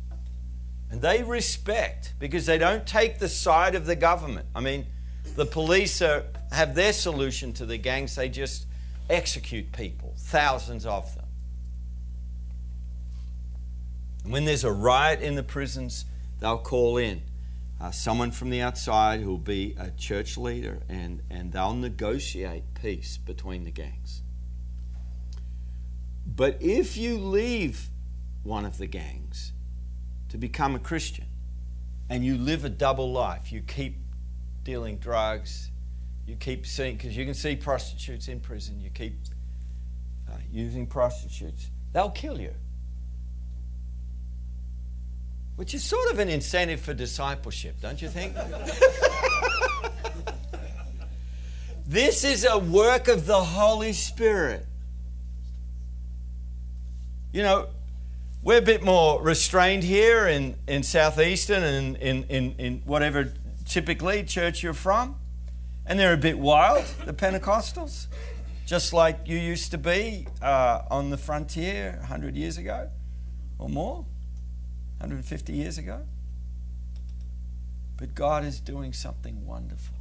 And 0.91 1.01
they 1.01 1.23
respect 1.23 2.15
because 2.19 2.47
they 2.47 2.59
don't 2.59 2.87
take 2.87 3.19
the 3.19 3.29
side 3.29 3.75
of 3.75 3.87
the 3.87 3.95
government. 3.95 4.47
I 4.55 4.61
mean, 4.61 4.87
the 5.37 5.47
police 5.47 6.01
are, 6.03 6.25
have 6.51 6.75
their 6.75 6.93
solution 6.93 7.53
to 7.55 7.67
the 7.67 7.77
gangs, 7.77 8.17
they 8.17 8.29
just 8.29 8.67
execute 9.11 9.71
people, 9.73 10.15
thousands 10.17 10.87
of 10.87 11.15
them. 11.15 11.27
And 14.25 14.33
when 14.33 14.45
there's 14.45 14.65
a 14.65 14.73
riot 14.73 15.21
in 15.21 15.35
the 15.35 15.43
prisons, 15.43 16.07
they'll 16.41 16.59
call 16.59 16.97
in 16.97 17.23
uh, 17.81 17.91
someone 17.91 18.31
from 18.31 18.51
the 18.51 18.61
outside 18.61 19.21
who 19.21 19.31
will 19.31 19.39
be 19.39 19.77
a 19.79 19.91
church 19.91 20.37
leader 20.37 20.83
and, 20.89 21.23
and 21.31 21.53
they'll 21.53 21.75
negotiate 21.75 22.63
peace 22.75 23.17
between 23.19 23.65
the 23.65 23.71
gangs. 23.71 24.23
But 26.27 26.59
if 26.61 26.97
you 26.97 27.19
leave 27.19 27.89
one 28.43 28.65
of 28.65 28.79
the 28.79 28.87
gangs, 28.87 29.53
to 30.29 30.39
become 30.39 30.75
a 30.75 30.79
Christian 30.79 31.27
and 32.11 32.25
you 32.25 32.37
live 32.37 32.65
a 32.65 32.69
double 32.69 33.13
life, 33.13 33.53
you 33.53 33.61
keep 33.61 33.97
dealing 34.63 34.99
drugs, 34.99 35.71
you 36.27 36.37
keep 36.37 36.67
seeing, 36.67 36.97
because 36.97 37.17
you 37.17 37.25
can 37.25 37.35
see 37.35 37.57
prostitutes 37.57 38.29
in 38.29 38.41
prison, 38.41 38.81
you 38.81 38.91
keep 38.91 39.17
uh, 40.31 40.37
using 40.51 40.87
prostitutes, 40.87 41.71
they'll 41.93 42.11
kill 42.11 42.41
you. 42.41 42.53
Which 45.59 45.75
is 45.75 45.83
sort 45.83 46.13
of 46.13 46.21
an 46.21 46.29
incentive 46.29 46.81
for 46.81 46.95
discipleship, 46.95 47.81
don't 47.81 48.01
you 48.01 48.09
think? 48.09 48.37
this 51.89 52.23
is 52.23 52.47
a 52.49 52.57
work 52.57 53.09
of 53.09 53.27
the 53.27 53.43
Holy 53.43 53.93
Spirit. 53.93 54.65
You 57.33 57.43
know, 57.43 57.67
we're 58.41 58.59
a 58.59 58.63
bit 58.63 58.85
more 58.85 59.21
restrained 59.21 59.83
here 59.83 60.29
in, 60.29 60.55
in 60.69 60.85
Southeastern 60.85 61.65
and 61.65 61.97
in, 61.97 62.23
in, 62.29 62.55
in 62.59 62.83
whatever 62.85 63.33
typically 63.67 64.23
church 64.23 64.63
you're 64.63 64.75
from. 64.75 65.17
And 65.87 65.99
they're 65.99 66.15
a 66.15 66.17
bit 66.17 66.39
wild, 66.39 66.85
the 67.05 67.13
Pentecostals, 67.13 68.07
just 68.65 68.93
like 68.93 69.27
you 69.27 69.37
used 69.37 69.73
to 69.73 69.79
be 69.79 70.29
uh, 70.41 70.83
on 70.89 71.11
the 71.11 71.19
frontier 71.19 71.97
100 71.99 72.37
years 72.37 72.59
ago 72.59 72.91
or 73.59 73.69
more, 73.69 74.05
150 74.99 75.53
years 75.53 75.79
ago. 75.79 76.03
But 77.97 78.15
God 78.15 78.45
is 78.45 78.61
doing 78.61 78.93
something 78.93 79.47
wonderful 79.47 79.97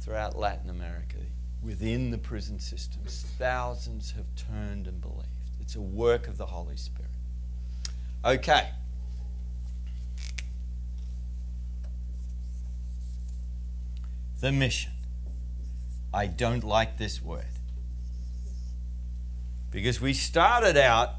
throughout 0.00 0.38
Latin 0.38 0.70
America, 0.70 1.16
within 1.62 2.10
the 2.10 2.18
prison 2.18 2.58
systems. 2.60 3.26
Thousands 3.38 4.12
have 4.12 4.26
turned 4.34 4.86
and 4.86 5.00
believed. 5.00 5.26
It's 5.60 5.76
a 5.76 5.80
work 5.80 6.28
of 6.28 6.38
the 6.38 6.46
Holy 6.46 6.76
Spirit. 6.76 7.10
Okay. 8.24 8.70
The 14.40 14.52
mission. 14.52 14.92
I 16.14 16.26
don't 16.26 16.64
like 16.64 16.96
this 16.96 17.22
word. 17.22 17.44
Because 19.70 20.00
we 20.00 20.14
started 20.14 20.78
out 20.78 21.16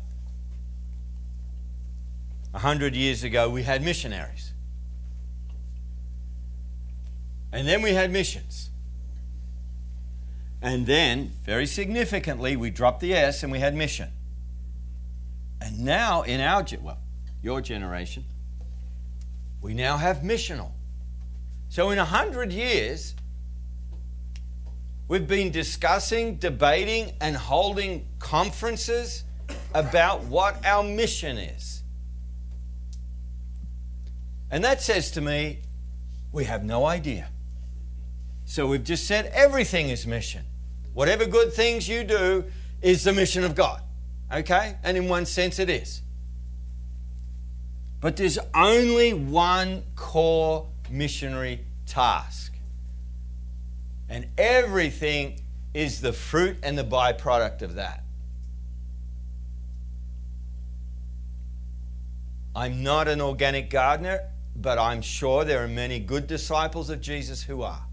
a 2.53 2.59
hundred 2.59 2.95
years 2.95 3.23
ago, 3.23 3.49
we 3.49 3.63
had 3.63 3.83
missionaries. 3.83 4.53
And 7.51 7.67
then 7.67 7.81
we 7.81 7.93
had 7.93 8.11
missions. 8.11 8.69
And 10.61 10.85
then, 10.85 11.31
very 11.45 11.65
significantly, 11.65 12.55
we 12.55 12.69
dropped 12.69 12.99
the 12.99 13.13
S 13.13 13.43
and 13.43 13.51
we 13.51 13.59
had 13.59 13.73
mission. 13.73 14.09
And 15.61 15.79
now, 15.79 16.23
in 16.23 16.41
our, 16.41 16.65
well, 16.81 16.99
your 17.41 17.61
generation, 17.61 18.25
we 19.61 19.73
now 19.73 19.97
have 19.97 20.17
missional. 20.17 20.71
So, 21.69 21.91
in 21.91 21.97
a 21.97 22.05
hundred 22.05 22.51
years, 22.51 23.15
we've 25.07 25.27
been 25.27 25.51
discussing, 25.51 26.35
debating, 26.35 27.13
and 27.21 27.35
holding 27.35 28.07
conferences 28.19 29.23
about 29.73 30.23
what 30.25 30.65
our 30.65 30.83
mission 30.83 31.37
is. 31.37 31.78
And 34.51 34.63
that 34.63 34.81
says 34.81 35.11
to 35.11 35.21
me, 35.21 35.59
we 36.31 36.45
have 36.45 36.63
no 36.63 36.85
idea. 36.85 37.29
So 38.45 38.67
we've 38.67 38.83
just 38.83 39.05
said 39.05 39.27
everything 39.27 39.89
is 39.89 40.07
mission. 40.07 40.43
Whatever 40.93 41.25
good 41.25 41.53
things 41.53 41.87
you 41.87 42.03
do 42.03 42.45
is 42.81 43.03
the 43.03 43.13
mission 43.13 43.43
of 43.43 43.55
God. 43.55 43.81
Okay? 44.33 44.75
And 44.83 44.97
in 44.97 45.07
one 45.07 45.25
sense, 45.25 45.59
it 45.59 45.69
is. 45.69 46.01
But 48.01 48.15
there's 48.15 48.39
only 48.55 49.13
one 49.13 49.83
core 49.95 50.67
missionary 50.89 51.65
task. 51.85 52.53
And 54.07 54.27
everything 54.37 55.41
is 55.73 56.01
the 56.01 56.13
fruit 56.13 56.57
and 56.63 56.77
the 56.77 56.83
byproduct 56.83 57.61
of 57.61 57.75
that. 57.75 58.03
I'm 62.55 62.81
not 62.83 63.07
an 63.07 63.21
organic 63.21 63.69
gardener, 63.69 64.21
but 64.61 64.77
I'm 64.77 65.01
sure 65.01 65.45
there 65.45 65.63
are 65.63 65.67
many 65.67 65.99
good 65.99 66.27
disciples 66.27 66.89
of 66.89 66.99
Jesus 67.01 67.43
who 67.43 67.61
are. 67.61 67.85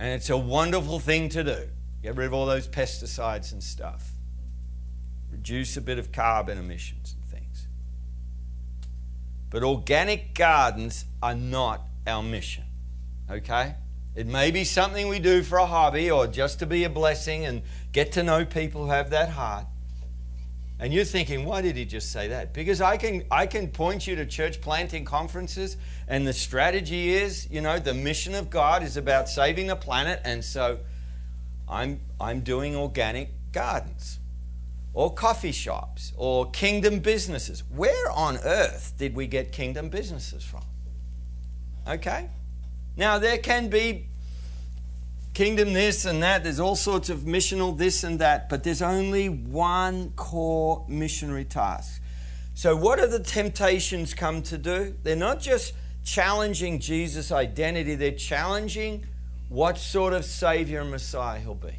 And 0.00 0.10
it's 0.10 0.30
a 0.30 0.36
wonderful 0.36 0.98
thing 0.98 1.28
to 1.30 1.44
do. 1.44 1.68
Get 2.02 2.16
rid 2.16 2.26
of 2.26 2.34
all 2.34 2.46
those 2.46 2.66
pesticides 2.66 3.52
and 3.52 3.62
stuff. 3.62 4.10
Reduce 5.30 5.76
a 5.76 5.80
bit 5.80 5.98
of 5.98 6.10
carbon 6.10 6.58
emissions 6.58 7.14
and 7.14 7.30
things. 7.30 7.68
But 9.48 9.62
organic 9.62 10.34
gardens 10.34 11.04
are 11.22 11.36
not 11.36 11.82
our 12.04 12.22
mission. 12.22 12.64
Okay? 13.30 13.76
It 14.16 14.26
may 14.26 14.50
be 14.50 14.64
something 14.64 15.06
we 15.06 15.20
do 15.20 15.44
for 15.44 15.58
a 15.58 15.66
hobby 15.66 16.10
or 16.10 16.26
just 16.26 16.58
to 16.58 16.66
be 16.66 16.82
a 16.82 16.90
blessing 16.90 17.46
and 17.46 17.62
get 17.92 18.12
to 18.12 18.24
know 18.24 18.44
people 18.44 18.84
who 18.84 18.90
have 18.90 19.10
that 19.10 19.30
heart. 19.30 19.66
And 20.82 20.92
you're 20.92 21.04
thinking, 21.04 21.44
why 21.44 21.62
did 21.62 21.76
he 21.76 21.84
just 21.84 22.10
say 22.10 22.26
that? 22.26 22.52
Because 22.52 22.80
I 22.80 22.96
can, 22.96 23.22
I 23.30 23.46
can 23.46 23.68
point 23.68 24.04
you 24.04 24.16
to 24.16 24.26
church 24.26 24.60
planting 24.60 25.04
conferences, 25.04 25.76
and 26.08 26.26
the 26.26 26.32
strategy 26.32 27.10
is, 27.10 27.48
you 27.48 27.60
know, 27.60 27.78
the 27.78 27.94
mission 27.94 28.34
of 28.34 28.50
God 28.50 28.82
is 28.82 28.96
about 28.96 29.28
saving 29.28 29.68
the 29.68 29.76
planet, 29.76 30.20
and 30.24 30.44
so 30.44 30.80
I'm, 31.68 32.00
I'm 32.20 32.40
doing 32.40 32.74
organic 32.74 33.28
gardens 33.52 34.18
or 34.92 35.14
coffee 35.14 35.52
shops 35.52 36.12
or 36.16 36.50
kingdom 36.50 36.98
businesses. 36.98 37.62
Where 37.72 38.10
on 38.10 38.38
earth 38.38 38.94
did 38.98 39.14
we 39.14 39.28
get 39.28 39.52
kingdom 39.52 39.88
businesses 39.88 40.42
from? 40.42 40.64
Okay? 41.86 42.28
Now, 42.96 43.20
there 43.20 43.38
can 43.38 43.68
be 43.68 44.08
kingdom 45.34 45.72
this 45.72 46.04
and 46.04 46.22
that, 46.22 46.44
there's 46.44 46.60
all 46.60 46.76
sorts 46.76 47.08
of 47.08 47.20
missional 47.20 47.76
this 47.76 48.04
and 48.04 48.18
that, 48.18 48.48
but 48.48 48.62
there's 48.64 48.82
only 48.82 49.28
one 49.28 50.10
core 50.10 50.84
missionary 50.88 51.44
task. 51.44 52.02
So, 52.54 52.76
what 52.76 52.98
do 52.98 53.06
the 53.06 53.20
temptations 53.20 54.12
come 54.12 54.42
to 54.42 54.58
do? 54.58 54.94
They're 55.02 55.16
not 55.16 55.40
just 55.40 55.72
challenging 56.04 56.80
Jesus' 56.80 57.32
identity, 57.32 57.94
they're 57.94 58.12
challenging 58.12 59.06
what 59.48 59.78
sort 59.78 60.12
of 60.12 60.24
Savior 60.24 60.80
and 60.80 60.90
Messiah 60.90 61.40
he'll 61.40 61.54
be. 61.54 61.76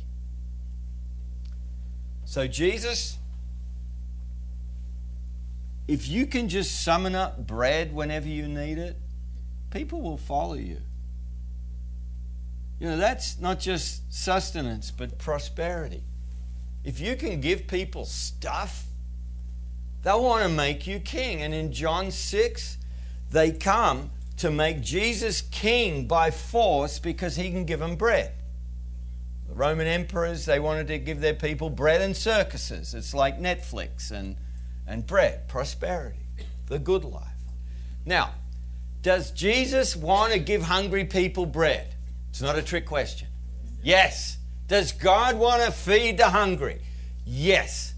So, 2.26 2.48
Jesus, 2.48 3.18
if 5.88 6.08
you 6.08 6.26
can 6.26 6.50
just 6.50 6.84
summon 6.84 7.14
up 7.14 7.46
bread 7.46 7.94
whenever 7.94 8.28
you 8.28 8.48
need 8.48 8.78
it, 8.78 8.98
people 9.70 10.02
will 10.02 10.18
follow 10.18 10.56
you. 10.56 10.78
You 12.84 12.90
know, 12.90 12.98
that's 12.98 13.40
not 13.40 13.62
just 13.62 14.14
sustenance, 14.14 14.92
but 14.92 15.18
prosperity. 15.18 16.04
If 16.84 17.00
you 17.00 17.16
can 17.16 17.40
give 17.40 17.66
people 17.66 18.04
stuff, 18.04 18.84
they'll 20.02 20.22
want 20.22 20.44
to 20.44 20.50
make 20.50 20.86
you 20.86 21.00
king. 21.00 21.42
And 21.42 21.54
in 21.54 21.72
John 21.72 22.12
6, 22.12 22.78
they 23.32 23.54
come 23.54 24.12
to 24.36 24.52
make 24.52 24.82
Jesus 24.82 25.40
king 25.40 26.08
by 26.08 26.30
force 26.30 27.00
because 27.00 27.38
he 27.38 27.52
can 27.52 27.64
give 27.64 27.80
them 27.80 27.96
bread. 27.96 28.34
The 29.48 29.56
Roman 29.56 29.88
emperors, 29.88 30.44
they 30.44 30.60
wanted 30.60 30.88
to 30.88 30.98
give 30.98 31.22
their 31.22 31.36
people 31.36 31.70
bread 31.70 32.02
and 32.02 32.18
circuses. 32.18 32.94
It's 32.94 33.14
like 33.14 33.40
Netflix 33.40 34.12
and, 34.12 34.36
and 34.86 35.08
bread, 35.08 35.48
prosperity, 35.48 36.20
the 36.68 36.80
good 36.80 37.06
life. 37.06 37.30
Now, 38.06 38.34
does 39.02 39.32
Jesus 39.32 39.96
want 39.96 40.34
to 40.34 40.40
give 40.40 40.64
hungry 40.64 41.06
people 41.06 41.46
bread? 41.46 41.93
It's 42.34 42.42
not 42.42 42.58
a 42.58 42.64
trick 42.64 42.88
question. 42.88 43.28
Yes. 43.84 44.40
Does 44.68 44.92
God 44.92 45.38
want 45.38 45.62
to 45.62 45.70
feed 45.70 46.18
the 46.18 46.30
hungry? 46.30 46.82
Yes. 47.28 47.94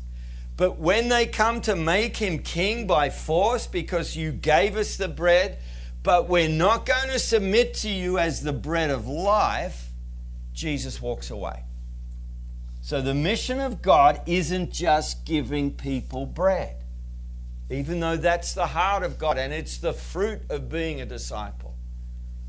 But 0.58 0.78
when 0.78 1.08
they 1.08 1.26
come 1.26 1.62
to 1.62 1.74
make 1.78 2.18
him 2.18 2.40
king 2.40 2.86
by 2.86 3.12
force 3.12 3.66
because 3.66 4.18
you 4.18 4.34
gave 4.34 4.76
us 4.76 4.98
the 4.98 5.08
bread, 5.08 5.60
but 6.04 6.28
we're 6.28 6.50
not 6.50 6.86
going 6.86 7.08
to 7.12 7.18
submit 7.18 7.76
to 7.76 7.90
you 7.90 8.20
as 8.20 8.44
the 8.44 8.52
bread 8.52 8.90
of 8.90 9.08
life, 9.08 9.88
Jesus 10.52 11.02
walks 11.02 11.32
away. 11.32 11.64
So 12.82 13.02
the 13.02 13.14
mission 13.14 13.62
of 13.62 13.82
God 13.82 14.20
isn't 14.26 14.74
just 14.74 15.24
giving 15.24 15.72
people 15.72 16.26
bread, 16.26 16.76
even 17.70 18.02
though 18.02 18.18
that's 18.18 18.54
the 18.54 18.68
heart 18.68 19.04
of 19.04 19.18
God 19.18 19.38
and 19.38 19.54
it's 19.54 19.78
the 19.78 19.94
fruit 19.94 20.42
of 20.50 20.68
being 20.68 21.00
a 21.00 21.06
disciple. 21.06 21.74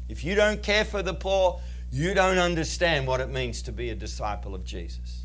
If 0.09 0.25
you 0.25 0.35
don't 0.35 0.63
care 0.63 0.85
for 0.85 1.03
the 1.03 1.15
poor, 1.15 1.61
you 1.91 2.15
don't 2.15 2.39
understand 2.39 3.07
what 3.07 3.21
it 3.21 3.29
means 3.29 3.63
to 3.63 3.73
be 3.73 3.91
a 3.91 3.95
disciple 3.95 4.55
of 4.55 4.65
Jesus. 4.65 5.25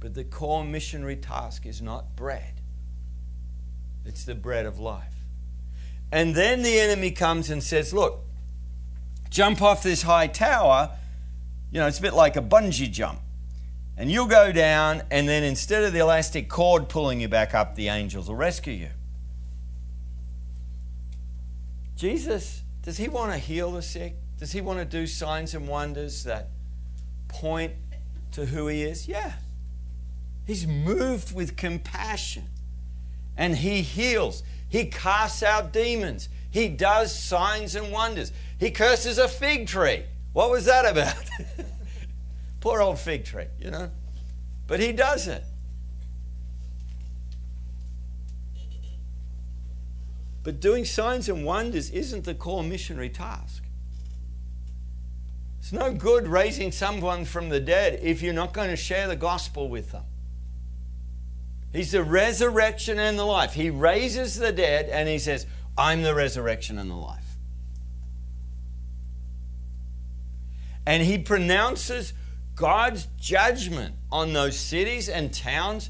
But 0.00 0.14
the 0.14 0.24
core 0.24 0.64
missionary 0.64 1.16
task 1.16 1.66
is 1.66 1.80
not 1.80 2.14
bread, 2.16 2.60
it's 4.04 4.24
the 4.24 4.34
bread 4.34 4.66
of 4.66 4.78
life. 4.78 5.14
And 6.12 6.34
then 6.34 6.62
the 6.62 6.78
enemy 6.78 7.10
comes 7.10 7.50
and 7.50 7.62
says, 7.62 7.92
Look, 7.92 8.20
jump 9.30 9.62
off 9.62 9.82
this 9.82 10.02
high 10.02 10.26
tower. 10.26 10.90
You 11.72 11.80
know, 11.80 11.86
it's 11.86 11.98
a 11.98 12.02
bit 12.02 12.14
like 12.14 12.36
a 12.36 12.42
bungee 12.42 12.90
jump. 12.92 13.18
And 13.96 14.10
you'll 14.10 14.26
go 14.26 14.52
down, 14.52 15.02
and 15.10 15.28
then 15.28 15.42
instead 15.44 15.84
of 15.84 15.92
the 15.92 16.00
elastic 16.00 16.48
cord 16.48 16.88
pulling 16.88 17.20
you 17.20 17.28
back 17.28 17.54
up, 17.54 17.74
the 17.76 17.88
angels 17.88 18.28
will 18.28 18.36
rescue 18.36 18.72
you. 18.72 18.90
Jesus, 21.96 22.63
does 22.84 22.98
he 22.98 23.08
want 23.08 23.32
to 23.32 23.38
heal 23.38 23.72
the 23.72 23.82
sick? 23.82 24.14
Does 24.38 24.52
he 24.52 24.60
want 24.60 24.78
to 24.78 24.84
do 24.84 25.06
signs 25.06 25.54
and 25.54 25.66
wonders 25.66 26.24
that 26.24 26.50
point 27.28 27.72
to 28.32 28.44
who 28.44 28.68
he 28.68 28.82
is? 28.82 29.08
Yeah. 29.08 29.32
He's 30.46 30.66
moved 30.66 31.34
with 31.34 31.56
compassion 31.56 32.44
and 33.38 33.56
he 33.56 33.80
heals. 33.80 34.42
He 34.68 34.84
casts 34.86 35.42
out 35.42 35.72
demons. 35.72 36.28
He 36.50 36.68
does 36.68 37.18
signs 37.18 37.74
and 37.74 37.90
wonders. 37.90 38.32
He 38.58 38.70
curses 38.70 39.16
a 39.16 39.28
fig 39.28 39.66
tree. 39.66 40.04
What 40.34 40.50
was 40.50 40.66
that 40.66 40.84
about? 40.84 41.16
Poor 42.60 42.82
old 42.82 42.98
fig 42.98 43.24
tree, 43.24 43.46
you 43.58 43.70
know? 43.70 43.90
But 44.66 44.80
he 44.80 44.92
does 44.92 45.26
it. 45.26 45.42
But 50.44 50.60
doing 50.60 50.84
signs 50.84 51.28
and 51.28 51.44
wonders 51.44 51.90
isn't 51.90 52.24
the 52.24 52.34
core 52.34 52.62
missionary 52.62 53.08
task. 53.08 53.64
It's 55.58 55.72
no 55.72 55.94
good 55.94 56.28
raising 56.28 56.70
someone 56.70 57.24
from 57.24 57.48
the 57.48 57.58
dead 57.58 57.98
if 58.02 58.20
you're 58.20 58.34
not 58.34 58.52
going 58.52 58.68
to 58.68 58.76
share 58.76 59.08
the 59.08 59.16
gospel 59.16 59.70
with 59.70 59.92
them. 59.92 60.04
He's 61.72 61.90
the 61.90 62.04
resurrection 62.04 62.98
and 62.98 63.18
the 63.18 63.24
life. 63.24 63.54
He 63.54 63.70
raises 63.70 64.38
the 64.38 64.52
dead 64.52 64.90
and 64.90 65.08
he 65.08 65.18
says, 65.18 65.46
I'm 65.76 66.02
the 66.02 66.14
resurrection 66.14 66.78
and 66.78 66.90
the 66.90 66.94
life. 66.94 67.24
And 70.86 71.02
he 71.02 71.16
pronounces 71.16 72.12
God's 72.54 73.08
judgment 73.18 73.94
on 74.12 74.34
those 74.34 74.58
cities 74.58 75.08
and 75.08 75.32
towns 75.32 75.88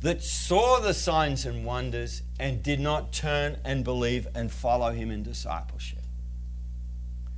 that 0.00 0.22
saw 0.22 0.80
the 0.80 0.94
signs 0.94 1.44
and 1.44 1.66
wonders 1.66 2.22
and 2.42 2.60
did 2.60 2.80
not 2.80 3.12
turn 3.12 3.56
and 3.64 3.84
believe 3.84 4.26
and 4.34 4.50
follow 4.50 4.90
him 4.90 5.12
in 5.12 5.22
discipleship. 5.22 6.00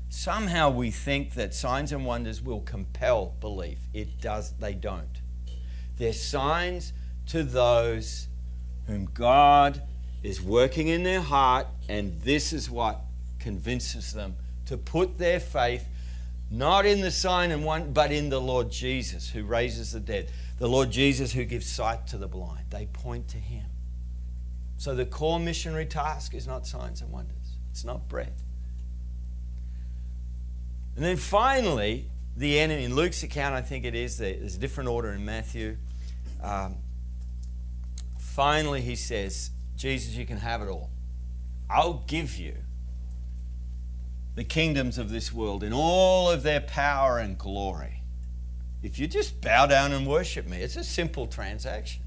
Somehow 0.09 0.71
we 0.71 0.91
think 0.91 1.35
that 1.35 1.53
signs 1.53 1.93
and 1.93 2.07
wonders 2.07 2.41
will 2.41 2.63
compel 2.63 3.35
belief. 3.39 3.81
It 3.93 4.19
does 4.23 4.55
they 4.59 4.73
don't. 4.73 5.21
They're 5.99 6.15
signs 6.15 6.95
to 7.27 7.43
those 7.43 8.29
whom 8.87 9.05
God 9.13 9.83
is 10.23 10.41
working 10.41 10.89
in 10.89 11.03
their 11.03 11.21
heart 11.21 11.67
and 11.87 12.19
this 12.23 12.55
is 12.55 12.71
what 12.71 13.03
convinces 13.39 14.15
them 14.15 14.37
to 14.65 14.79
put 14.79 15.19
their 15.19 15.39
faith 15.39 15.87
not 16.51 16.87
in 16.87 17.03
the 17.03 17.11
sign 17.11 17.51
and 17.51 17.63
one 17.63 17.93
but 17.93 18.11
in 18.11 18.31
the 18.31 18.41
Lord 18.41 18.71
Jesus 18.71 19.29
who 19.29 19.45
raises 19.45 19.93
the 19.93 20.01
dead. 20.01 20.31
The 20.57 20.69
Lord 20.69 20.91
Jesus 20.91 21.31
who 21.35 21.45
gives 21.45 21.67
sight 21.67 22.07
to 22.07 22.17
the 22.17 22.29
blind. 22.29 22.71
They 22.71 22.87
point 22.87 23.29
to 23.29 23.37
him. 23.37 23.67
So 24.85 24.95
the 24.95 25.07
core 25.07 25.41
missionary 25.41 25.87
task 25.87 26.35
is 26.35 26.47
not 26.47 26.67
signs 26.67 27.01
and 27.01 27.11
wonders. 27.11 27.57
It's 27.71 27.87
not 27.87 28.07
bread. 28.07 28.35
And 30.95 31.03
then 31.03 31.17
finally, 31.17 32.11
the 32.37 32.59
enemy, 32.59 32.85
in 32.85 32.95
Luke's 32.95 33.23
account, 33.23 33.55
I 33.55 33.63
think 33.63 33.87
it 33.87 33.95
is, 33.95 34.19
there's 34.19 34.57
a 34.57 34.59
different 34.59 34.91
order 34.91 35.13
in 35.13 35.25
Matthew. 35.25 35.79
Um, 36.43 36.77
finally, 38.19 38.83
he 38.83 38.95
says, 38.95 39.53
Jesus, 39.75 40.13
you 40.17 40.27
can 40.27 40.37
have 40.37 40.61
it 40.61 40.69
all. 40.69 40.91
I'll 41.71 42.05
give 42.07 42.37
you 42.37 42.55
the 44.35 44.45
kingdoms 44.45 44.99
of 44.99 45.09
this 45.09 45.33
world 45.33 45.65
in 45.65 45.73
all 45.73 46.31
of 46.31 46.43
their 46.43 46.61
power 46.61 47.19
and 47.19 47.39
glory. 47.39 48.03
If 48.83 48.99
you 48.99 49.07
just 49.07 49.41
bow 49.41 49.65
down 49.65 49.93
and 49.93 50.07
worship 50.07 50.47
me, 50.47 50.59
it's 50.59 50.77
a 50.77 50.85
simple 50.85 51.27
transaction. 51.27 52.04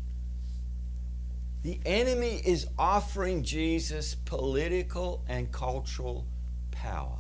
The 1.68 1.82
enemy 1.86 2.42
is 2.46 2.66
offering 2.80 3.44
Jesus 3.44 4.16
political 4.16 5.26
and 5.28 5.52
cultural 5.52 6.26
power. 6.72 7.20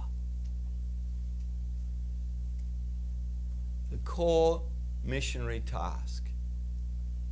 The 3.91 3.97
core 4.05 4.61
missionary 5.03 5.59
task 5.59 6.23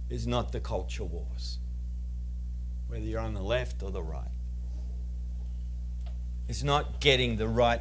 is 0.10 0.28
not 0.28 0.52
the 0.52 0.60
culture 0.60 1.06
wars, 1.06 1.60
whether 2.90 3.06
you're 3.06 3.22
on 3.22 3.34
the 3.34 3.42
left 3.42 3.82
or 3.82 3.92
the 3.92 4.04
right. 4.04 4.28
It's 6.50 6.64
not 6.64 7.00
getting 7.00 7.38
the 7.38 7.48
right 7.48 7.80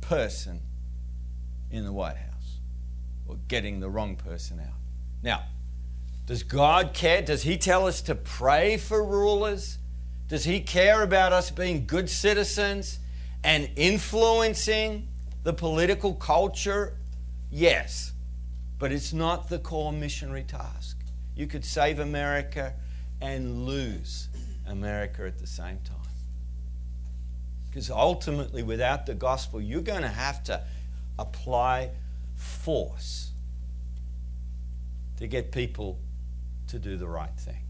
person 0.00 0.62
in 1.70 1.84
the 1.84 1.92
White 1.92 2.16
House 2.16 2.58
or 3.28 3.36
getting 3.46 3.78
the 3.78 3.88
wrong 3.88 4.16
person 4.16 4.58
out. 4.58 4.80
Now, 5.22 5.44
does 6.26 6.42
God 6.42 6.94
care? 6.94 7.20
Does 7.22 7.42
He 7.42 7.58
tell 7.58 7.86
us 7.86 8.00
to 8.02 8.14
pray 8.14 8.76
for 8.76 9.04
rulers? 9.04 9.78
Does 10.28 10.44
He 10.44 10.60
care 10.60 11.02
about 11.02 11.32
us 11.32 11.50
being 11.50 11.86
good 11.86 12.08
citizens 12.08 12.98
and 13.42 13.68
influencing 13.76 15.08
the 15.42 15.52
political 15.52 16.14
culture? 16.14 16.96
Yes, 17.50 18.12
but 18.78 18.90
it's 18.90 19.12
not 19.12 19.48
the 19.48 19.58
core 19.58 19.92
missionary 19.92 20.44
task. 20.44 20.96
You 21.36 21.46
could 21.46 21.64
save 21.64 21.98
America 21.98 22.72
and 23.20 23.66
lose 23.66 24.28
America 24.66 25.26
at 25.26 25.38
the 25.38 25.46
same 25.46 25.78
time. 25.84 25.98
Because 27.68 27.90
ultimately, 27.90 28.62
without 28.62 29.04
the 29.04 29.14
gospel, 29.14 29.60
you're 29.60 29.82
going 29.82 30.02
to 30.02 30.08
have 30.08 30.42
to 30.44 30.62
apply 31.18 31.90
force 32.36 33.30
to 35.18 35.26
get 35.26 35.52
people 35.52 35.98
to 36.74 36.80
do 36.80 36.96
the 36.96 37.06
right 37.06 37.34
thing. 37.38 37.62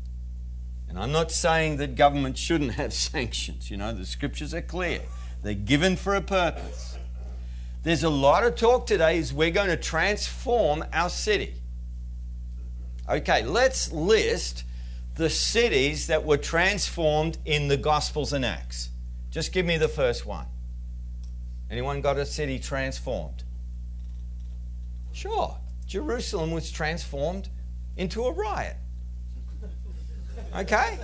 And 0.88 0.98
I'm 0.98 1.12
not 1.12 1.30
saying 1.30 1.76
that 1.76 1.94
government 1.94 2.38
shouldn't 2.38 2.72
have 2.72 2.92
sanctions. 3.12 3.70
You 3.70 3.76
know, 3.76 3.92
the 3.92 4.06
scriptures 4.06 4.52
are 4.54 4.62
clear, 4.62 5.02
they're 5.42 5.54
given 5.54 5.96
for 5.96 6.14
a 6.14 6.20
purpose. 6.20 6.98
There's 7.82 8.02
a 8.02 8.10
lot 8.10 8.44
of 8.44 8.56
talk 8.56 8.86
today 8.86 9.18
is 9.18 9.34
we're 9.34 9.50
going 9.50 9.68
to 9.68 9.76
transform 9.76 10.84
our 10.90 11.10
city. 11.10 11.52
Okay, 13.06 13.44
let's 13.44 13.92
list 13.92 14.64
the 15.16 15.28
cities 15.28 16.06
that 16.06 16.24
were 16.24 16.38
transformed 16.38 17.36
in 17.44 17.68
the 17.68 17.76
Gospels 17.76 18.32
and 18.32 18.42
Acts. 18.42 18.88
Just 19.30 19.52
give 19.52 19.66
me 19.66 19.76
the 19.76 19.88
first 19.88 20.24
one. 20.24 20.46
Anyone 21.70 22.00
got 22.00 22.16
a 22.16 22.24
city 22.24 22.58
transformed? 22.58 23.44
Sure. 25.12 25.58
Jerusalem 25.86 26.52
was 26.52 26.70
transformed 26.70 27.50
into 27.98 28.24
a 28.24 28.32
riot. 28.32 28.76
Okay? 30.54 30.98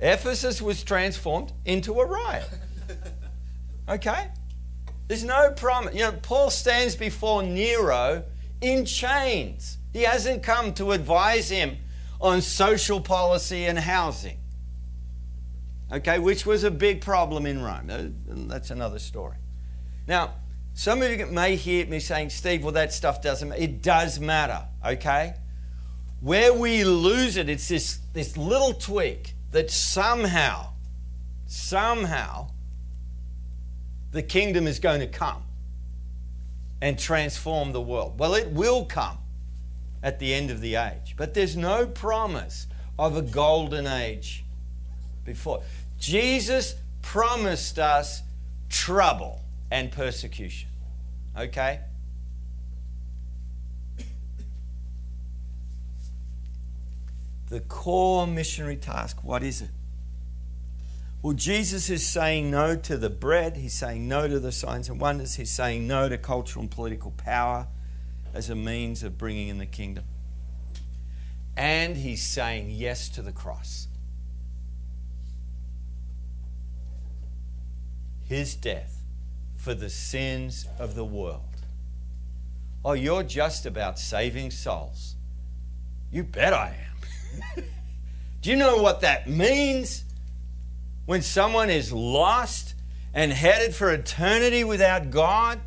Ephesus. 0.00 0.60
Was 0.62 0.82
transformed 0.82 1.52
into 1.64 2.00
a 2.00 2.06
riot. 2.06 2.48
Okay? 3.88 4.28
There's 5.06 5.24
no 5.24 5.52
promise. 5.52 5.94
You 5.94 6.00
know, 6.00 6.12
Paul 6.12 6.50
stands 6.50 6.96
before 6.96 7.42
Nero 7.42 8.24
in 8.60 8.84
chains. 8.84 9.78
He 9.92 10.02
hasn't 10.02 10.42
come 10.42 10.74
to 10.74 10.92
advise 10.92 11.48
him 11.48 11.76
on 12.20 12.42
social 12.42 13.00
policy 13.00 13.64
and 13.66 13.78
housing 13.78 14.38
okay, 15.92 16.18
which 16.18 16.46
was 16.46 16.64
a 16.64 16.70
big 16.70 17.00
problem 17.00 17.46
in 17.46 17.62
Rome. 17.62 17.90
Uh, 17.90 18.02
that's 18.48 18.70
another 18.70 18.98
story. 18.98 19.36
Now, 20.06 20.34
some 20.74 21.02
of 21.02 21.10
you 21.10 21.26
may 21.26 21.56
hear 21.56 21.86
me 21.86 22.00
saying, 22.00 22.30
Steve, 22.30 22.62
well, 22.62 22.72
that 22.72 22.92
stuff 22.92 23.22
doesn't 23.22 23.48
matter. 23.48 23.62
It 23.62 23.82
does 23.82 24.20
matter, 24.20 24.66
okay? 24.84 25.34
Where 26.20 26.52
we 26.52 26.84
lose 26.84 27.36
it, 27.36 27.48
it's 27.48 27.68
this, 27.68 27.98
this 28.12 28.36
little 28.36 28.72
tweak 28.72 29.34
that 29.52 29.70
somehow, 29.70 30.70
somehow, 31.46 32.48
the 34.12 34.22
kingdom 34.22 34.66
is 34.66 34.78
going 34.78 35.00
to 35.00 35.06
come 35.06 35.42
and 36.80 36.98
transform 36.98 37.72
the 37.72 37.80
world. 37.80 38.18
Well, 38.18 38.34
it 38.34 38.48
will 38.48 38.84
come 38.84 39.18
at 40.02 40.18
the 40.18 40.32
end 40.34 40.50
of 40.50 40.60
the 40.60 40.76
age, 40.76 41.14
but 41.16 41.34
there's 41.34 41.56
no 41.56 41.86
promise 41.86 42.66
of 42.98 43.16
a 43.16 43.22
golden 43.22 43.86
age 43.86 44.44
before. 45.24 45.62
Jesus 45.98 46.76
promised 47.02 47.78
us 47.78 48.22
trouble 48.68 49.42
and 49.70 49.90
persecution. 49.90 50.68
Okay? 51.38 51.80
The 57.48 57.60
core 57.60 58.26
missionary 58.26 58.76
task, 58.76 59.22
what 59.22 59.42
is 59.42 59.62
it? 59.62 59.70
Well, 61.22 61.32
Jesus 61.32 61.90
is 61.90 62.06
saying 62.06 62.50
no 62.50 62.76
to 62.76 62.96
the 62.96 63.10
bread. 63.10 63.56
He's 63.56 63.74
saying 63.74 64.06
no 64.06 64.28
to 64.28 64.38
the 64.38 64.52
signs 64.52 64.88
and 64.88 65.00
wonders. 65.00 65.34
He's 65.34 65.50
saying 65.50 65.86
no 65.86 66.08
to 66.08 66.18
cultural 66.18 66.62
and 66.62 66.70
political 66.70 67.10
power 67.12 67.68
as 68.34 68.50
a 68.50 68.54
means 68.54 69.02
of 69.02 69.16
bringing 69.16 69.48
in 69.48 69.58
the 69.58 69.66
kingdom. 69.66 70.04
And 71.56 71.96
he's 71.96 72.22
saying 72.22 72.70
yes 72.70 73.08
to 73.10 73.22
the 73.22 73.32
cross. 73.32 73.88
his 78.26 78.56
death 78.56 79.02
for 79.54 79.72
the 79.72 79.88
sins 79.88 80.66
of 80.78 80.94
the 80.94 81.04
world. 81.04 81.42
Oh, 82.84 82.92
you're 82.92 83.22
just 83.22 83.66
about 83.66 83.98
saving 83.98 84.50
souls. 84.50 85.16
You 86.10 86.24
bet 86.24 86.52
I 86.52 86.76
am. 86.85 86.85
Do 88.40 88.50
you 88.50 88.56
know 88.56 88.82
what 88.82 89.00
that 89.00 89.28
means? 89.28 90.04
When 91.06 91.22
someone 91.22 91.70
is 91.70 91.92
lost 91.92 92.74
and 93.14 93.32
headed 93.32 93.74
for 93.74 93.90
eternity 93.92 94.64
without 94.64 95.10
God, 95.10 95.60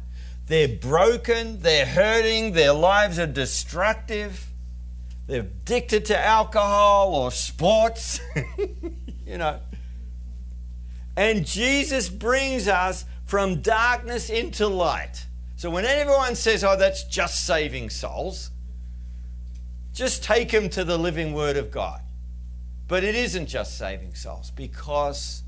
they're 0.47 0.67
broken, 0.67 1.61
they're 1.61 1.85
hurting, 1.85 2.53
their 2.53 2.73
lives 2.73 3.19
are 3.19 3.27
destructive, 3.27 4.47
they're 5.27 5.41
addicted 5.41 6.05
to 6.05 6.19
alcohol 6.19 7.13
or 7.13 7.31
sports, 7.31 8.19
you 9.25 9.37
know. 9.37 9.59
And 11.15 11.45
Jesus 11.45 12.09
brings 12.09 12.67
us 12.67 13.05
from 13.25 13.61
darkness 13.61 14.29
into 14.29 14.67
light. 14.67 15.25
So 15.55 15.69
when 15.69 15.85
everyone 15.85 16.35
says, 16.35 16.63
oh, 16.63 16.77
that's 16.77 17.03
just 17.03 17.45
saving 17.45 17.89
souls, 17.89 18.49
just 19.99 20.23
take 20.23 20.49
them 20.49 20.69
to 20.69 20.85
the 20.85 20.97
living 20.97 21.33
Word 21.33 21.57
of 21.57 21.71
God. 21.71 21.99
But 22.87 23.03
it 23.03 23.15
isn't 23.15 23.47
just 23.47 23.77
saving 23.77 24.15
souls 24.15 24.49
because 24.49 25.43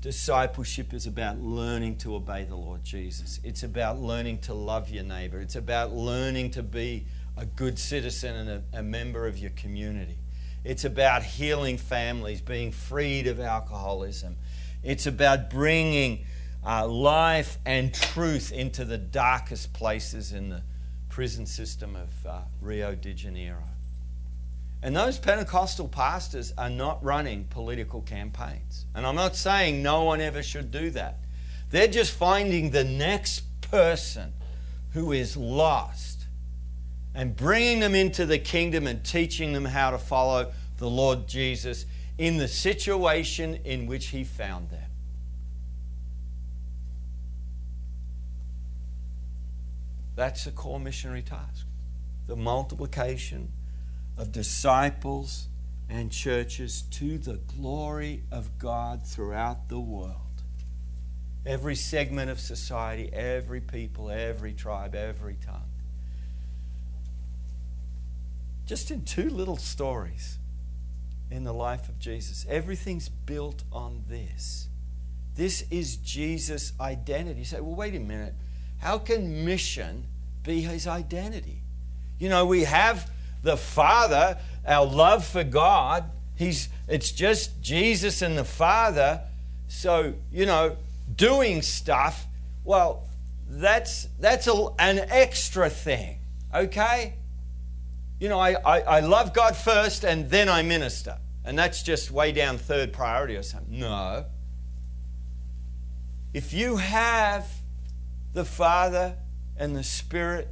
discipleship 0.00 0.92
is 0.92 1.06
about 1.06 1.38
learning 1.38 1.98
to 1.98 2.16
obey 2.16 2.42
the 2.42 2.56
Lord 2.56 2.82
Jesus. 2.82 3.38
It's 3.44 3.62
about 3.62 4.00
learning 4.00 4.38
to 4.40 4.54
love 4.54 4.90
your 4.90 5.04
neighbor. 5.04 5.40
It's 5.40 5.54
about 5.54 5.92
learning 5.92 6.50
to 6.50 6.64
be 6.64 7.06
a 7.36 7.46
good 7.46 7.78
citizen 7.78 8.34
and 8.34 8.50
a, 8.74 8.78
a 8.80 8.82
member 8.82 9.28
of 9.28 9.38
your 9.38 9.50
community. 9.50 10.18
It's 10.64 10.84
about 10.84 11.22
healing 11.22 11.78
families, 11.78 12.40
being 12.40 12.72
freed 12.72 13.28
of 13.28 13.38
alcoholism. 13.38 14.34
It's 14.82 15.06
about 15.06 15.48
bringing 15.48 16.24
uh, 16.66 16.88
life 16.88 17.58
and 17.64 17.94
truth 17.94 18.50
into 18.50 18.84
the 18.84 18.98
darkest 18.98 19.72
places 19.72 20.32
in 20.32 20.48
the 20.48 20.62
prison 21.12 21.44
system 21.44 21.94
of 21.94 22.26
uh, 22.26 22.40
Rio 22.62 22.94
de 22.94 23.12
Janeiro. 23.12 23.62
And 24.82 24.96
those 24.96 25.18
Pentecostal 25.18 25.86
pastors 25.86 26.54
are 26.56 26.70
not 26.70 27.04
running 27.04 27.44
political 27.44 28.00
campaigns. 28.00 28.86
And 28.94 29.06
I'm 29.06 29.14
not 29.14 29.36
saying 29.36 29.82
no 29.82 30.04
one 30.04 30.22
ever 30.22 30.42
should 30.42 30.70
do 30.70 30.88
that. 30.90 31.18
They're 31.70 31.86
just 31.86 32.12
finding 32.12 32.70
the 32.70 32.82
next 32.82 33.42
person 33.60 34.32
who 34.94 35.12
is 35.12 35.36
lost 35.36 36.24
and 37.14 37.36
bringing 37.36 37.80
them 37.80 37.94
into 37.94 38.24
the 38.24 38.38
kingdom 38.38 38.86
and 38.86 39.04
teaching 39.04 39.52
them 39.52 39.66
how 39.66 39.90
to 39.90 39.98
follow 39.98 40.50
the 40.78 40.88
Lord 40.88 41.28
Jesus 41.28 41.84
in 42.16 42.38
the 42.38 42.48
situation 42.48 43.58
in 43.66 43.86
which 43.86 44.06
He 44.06 44.24
found 44.24 44.70
them. 44.70 44.91
That's 50.14 50.44
the 50.44 50.50
core 50.50 50.80
missionary 50.80 51.22
task 51.22 51.66
the 52.26 52.36
multiplication 52.36 53.52
of 54.16 54.30
disciples 54.32 55.48
and 55.88 56.10
churches 56.10 56.82
to 56.82 57.18
the 57.18 57.34
glory 57.58 58.22
of 58.30 58.58
God 58.58 59.04
throughout 59.04 59.68
the 59.68 59.80
world. 59.80 60.16
Every 61.44 61.74
segment 61.74 62.30
of 62.30 62.38
society, 62.38 63.10
every 63.12 63.60
people, 63.60 64.10
every 64.10 64.52
tribe, 64.52 64.94
every 64.94 65.36
tongue. 65.44 65.68
Just 68.64 68.90
in 68.90 69.04
two 69.04 69.28
little 69.28 69.56
stories 69.56 70.38
in 71.30 71.44
the 71.44 71.52
life 71.52 71.88
of 71.88 71.98
Jesus, 71.98 72.46
everything's 72.48 73.08
built 73.08 73.64
on 73.72 74.04
this. 74.08 74.68
This 75.34 75.64
is 75.70 75.96
Jesus' 75.96 76.72
identity. 76.80 77.40
You 77.40 77.44
say, 77.44 77.60
well, 77.60 77.74
wait 77.74 77.94
a 77.94 78.00
minute. 78.00 78.34
How 78.82 78.98
can 78.98 79.44
mission 79.44 80.08
be 80.42 80.62
his 80.62 80.88
identity? 80.88 81.62
You 82.18 82.28
know, 82.28 82.46
we 82.46 82.64
have 82.64 83.08
the 83.44 83.56
Father, 83.56 84.38
our 84.66 84.84
love 84.84 85.24
for 85.24 85.44
God. 85.44 86.10
He's 86.34 86.68
it's 86.88 87.12
just 87.12 87.62
Jesus 87.62 88.22
and 88.22 88.36
the 88.36 88.44
Father. 88.44 89.20
So, 89.68 90.14
you 90.32 90.46
know, 90.46 90.76
doing 91.14 91.62
stuff, 91.62 92.26
well, 92.64 93.04
that's 93.48 94.08
that's 94.18 94.48
a, 94.48 94.66
an 94.80 94.98
extra 94.98 95.70
thing. 95.70 96.18
Okay? 96.52 97.14
You 98.18 98.28
know, 98.28 98.40
I, 98.40 98.54
I, 98.64 98.80
I 98.80 99.00
love 99.00 99.32
God 99.32 99.56
first 99.56 100.04
and 100.04 100.28
then 100.28 100.48
I 100.48 100.62
minister. 100.62 101.18
And 101.44 101.56
that's 101.56 101.84
just 101.84 102.10
way 102.10 102.32
down 102.32 102.58
third 102.58 102.92
priority 102.92 103.36
or 103.36 103.44
something. 103.44 103.78
No. 103.78 104.24
If 106.34 106.52
you 106.52 106.78
have 106.78 107.46
the 108.32 108.44
Father 108.44 109.16
and 109.56 109.76
the 109.76 109.84
Spirit, 109.84 110.48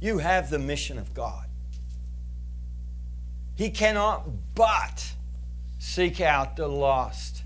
you 0.00 0.18
have 0.18 0.50
the 0.50 0.58
mission 0.58 0.98
of 0.98 1.14
God. 1.14 1.46
He 3.54 3.70
cannot 3.70 4.54
but 4.54 5.12
seek 5.78 6.20
out 6.20 6.56
the 6.56 6.68
lost 6.68 7.42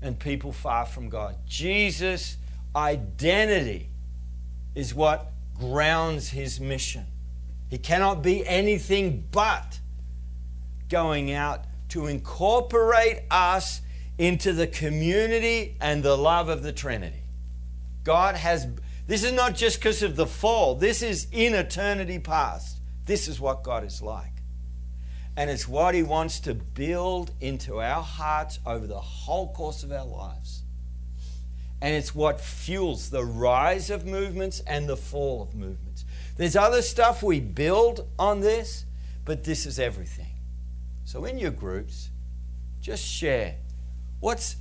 and 0.00 0.18
people 0.18 0.52
far 0.52 0.86
from 0.86 1.08
God. 1.08 1.36
Jesus' 1.46 2.36
identity 2.74 3.88
is 4.74 4.94
what 4.94 5.32
grounds 5.58 6.30
his 6.30 6.60
mission. 6.60 7.06
He 7.68 7.78
cannot 7.78 8.22
be 8.22 8.46
anything 8.46 9.26
but 9.30 9.80
going 10.88 11.32
out 11.32 11.64
to 11.90 12.06
incorporate 12.06 13.22
us 13.30 13.80
into 14.18 14.52
the 14.52 14.66
community 14.66 15.76
and 15.80 16.02
the 16.02 16.16
love 16.16 16.48
of 16.48 16.62
the 16.62 16.72
Trinity. 16.72 17.25
God 18.06 18.36
has, 18.36 18.68
this 19.08 19.24
is 19.24 19.32
not 19.32 19.56
just 19.56 19.80
because 19.80 20.00
of 20.04 20.14
the 20.14 20.28
fall, 20.28 20.76
this 20.76 21.02
is 21.02 21.26
in 21.32 21.54
eternity 21.54 22.20
past. 22.20 22.78
This 23.04 23.26
is 23.26 23.40
what 23.40 23.64
God 23.64 23.82
is 23.82 24.00
like. 24.00 24.30
And 25.36 25.50
it's 25.50 25.66
what 25.66 25.92
He 25.92 26.04
wants 26.04 26.38
to 26.40 26.54
build 26.54 27.32
into 27.40 27.80
our 27.80 28.04
hearts 28.04 28.60
over 28.64 28.86
the 28.86 29.00
whole 29.00 29.52
course 29.52 29.82
of 29.82 29.90
our 29.90 30.06
lives. 30.06 30.62
And 31.82 31.96
it's 31.96 32.14
what 32.14 32.40
fuels 32.40 33.10
the 33.10 33.24
rise 33.24 33.90
of 33.90 34.06
movements 34.06 34.60
and 34.68 34.88
the 34.88 34.96
fall 34.96 35.42
of 35.42 35.56
movements. 35.56 36.04
There's 36.36 36.54
other 36.54 36.82
stuff 36.82 37.24
we 37.24 37.40
build 37.40 38.08
on 38.20 38.38
this, 38.38 38.84
but 39.24 39.42
this 39.42 39.66
is 39.66 39.80
everything. 39.80 40.36
So 41.04 41.24
in 41.24 41.40
your 41.40 41.50
groups, 41.50 42.10
just 42.80 43.04
share 43.04 43.56
what's 44.20 44.54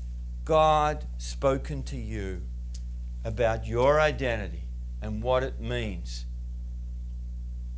God 0.45 1.05
spoken 1.19 1.83
to 1.83 1.95
you 1.95 2.41
about 3.25 3.65
your 3.65 3.99
identity 3.99 4.61
and 5.01 5.21
what 5.21 5.43
it 5.43 5.59
means 5.59 6.25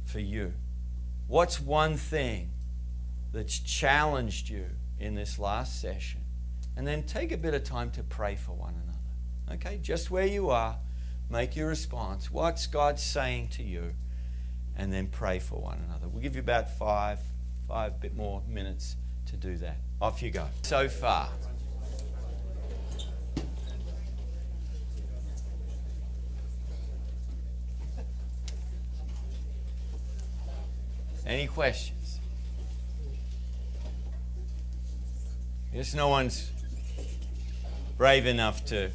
for 0.03 0.19
you. 0.19 0.53
What's 1.27 1.59
one 1.59 1.97
thing 1.97 2.51
that's 3.31 3.57
challenged 3.57 4.49
you 4.49 4.65
in 4.99 5.15
this 5.15 5.39
last 5.39 5.81
session? 5.81 6.21
And 6.75 6.85
then 6.85 7.03
take 7.03 7.31
a 7.31 7.37
bit 7.37 7.53
of 7.53 7.63
time 7.63 7.89
to 7.91 8.03
pray 8.03 8.35
for 8.35 8.51
one 8.51 8.75
another. 8.83 9.55
Okay, 9.55 9.79
just 9.81 10.11
where 10.11 10.27
you 10.27 10.49
are, 10.49 10.77
make 11.29 11.55
your 11.55 11.69
response. 11.69 12.29
What's 12.29 12.67
God 12.67 12.99
saying 12.99 13.47
to 13.49 13.63
you? 13.63 13.93
And 14.75 14.93
then 14.93 15.07
pray 15.07 15.39
for 15.39 15.59
one 15.59 15.81
another. 15.87 16.07
We'll 16.07 16.21
give 16.21 16.35
you 16.35 16.41
about 16.41 16.69
five, 16.69 17.19
five 17.67 17.99
bit 17.99 18.15
more 18.15 18.43
minutes 18.47 18.95
to 19.27 19.37
do 19.37 19.57
that. 19.57 19.77
Off 20.01 20.21
you 20.21 20.29
go. 20.29 20.45
So 20.61 20.87
far. 20.87 21.29
Any 31.37 31.45
questions? 31.45 32.19
Yes, 35.71 35.93
no 35.93 36.07
one's 36.07 36.49
brave 37.95 38.25
enough 38.25 38.65
to 38.65 38.89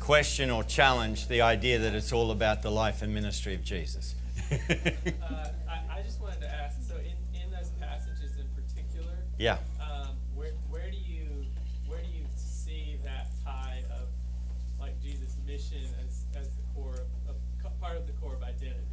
question 0.00 0.50
or 0.50 0.64
challenge 0.64 1.28
the 1.28 1.42
idea 1.42 1.78
that 1.78 1.94
it's 1.94 2.12
all 2.12 2.32
about 2.32 2.62
the 2.62 2.70
life 2.70 3.02
and 3.02 3.14
ministry 3.14 3.54
of 3.54 3.62
Jesus. 3.62 4.16
uh, 4.50 4.56
I, 5.70 5.82
I, 5.88 6.02
just 6.02 6.20
wanted 6.20 6.40
to 6.40 6.52
ask 6.52 6.82
so, 6.82 6.96
in, 6.96 7.14
in 7.40 7.48
those 7.52 7.70
passages 7.80 8.38
in 8.40 8.48
particular, 8.60 9.14
yeah. 9.38 9.58
Um, 9.80 10.16
where, 10.34 10.50
where 10.68 10.90
do 10.90 10.96
you 10.96 11.46
where 11.86 12.00
do 12.00 12.08
you 12.08 12.24
see 12.34 12.98
that 13.04 13.28
tie 13.44 13.84
of 13.92 14.08
like 14.80 15.00
Jesus' 15.00 15.36
mission 15.46 15.86
as, 16.04 16.24
as 16.34 16.48
the 16.48 16.62
core 16.74 17.06
of, 17.28 17.36
of 17.64 17.80
part 17.80 17.96
of 17.96 18.08
the 18.08 18.14
core 18.14 18.34
of 18.34 18.42
identity? 18.42 18.83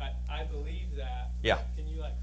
I, 0.00 0.12
I 0.28 0.44
believe 0.44 0.96
that. 0.96 1.30
Yeah. 1.42 1.58
Can 1.76 1.88
you 1.88 2.00
like? 2.00 2.14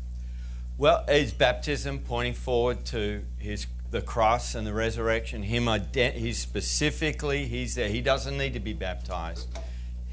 Well, 0.78 1.06
is 1.08 1.34
baptism 1.34 2.00
pointing 2.00 2.34
forward 2.34 2.86
to 2.88 3.24
his 3.38 3.68
the 3.92 4.02
cross 4.02 4.56
and 4.56 4.68
the 4.68 4.74
resurrection? 4.74 5.44
Him, 5.44 5.66
ident- 5.66 6.16
he's 6.16 6.38
specifically 6.38 7.46
he's 7.46 7.76
there. 7.76 7.88
He 7.88 8.02
doesn't 8.02 8.38
need 8.38 8.54
to 8.54 8.60
be 8.60 8.74
baptized. 8.74 9.48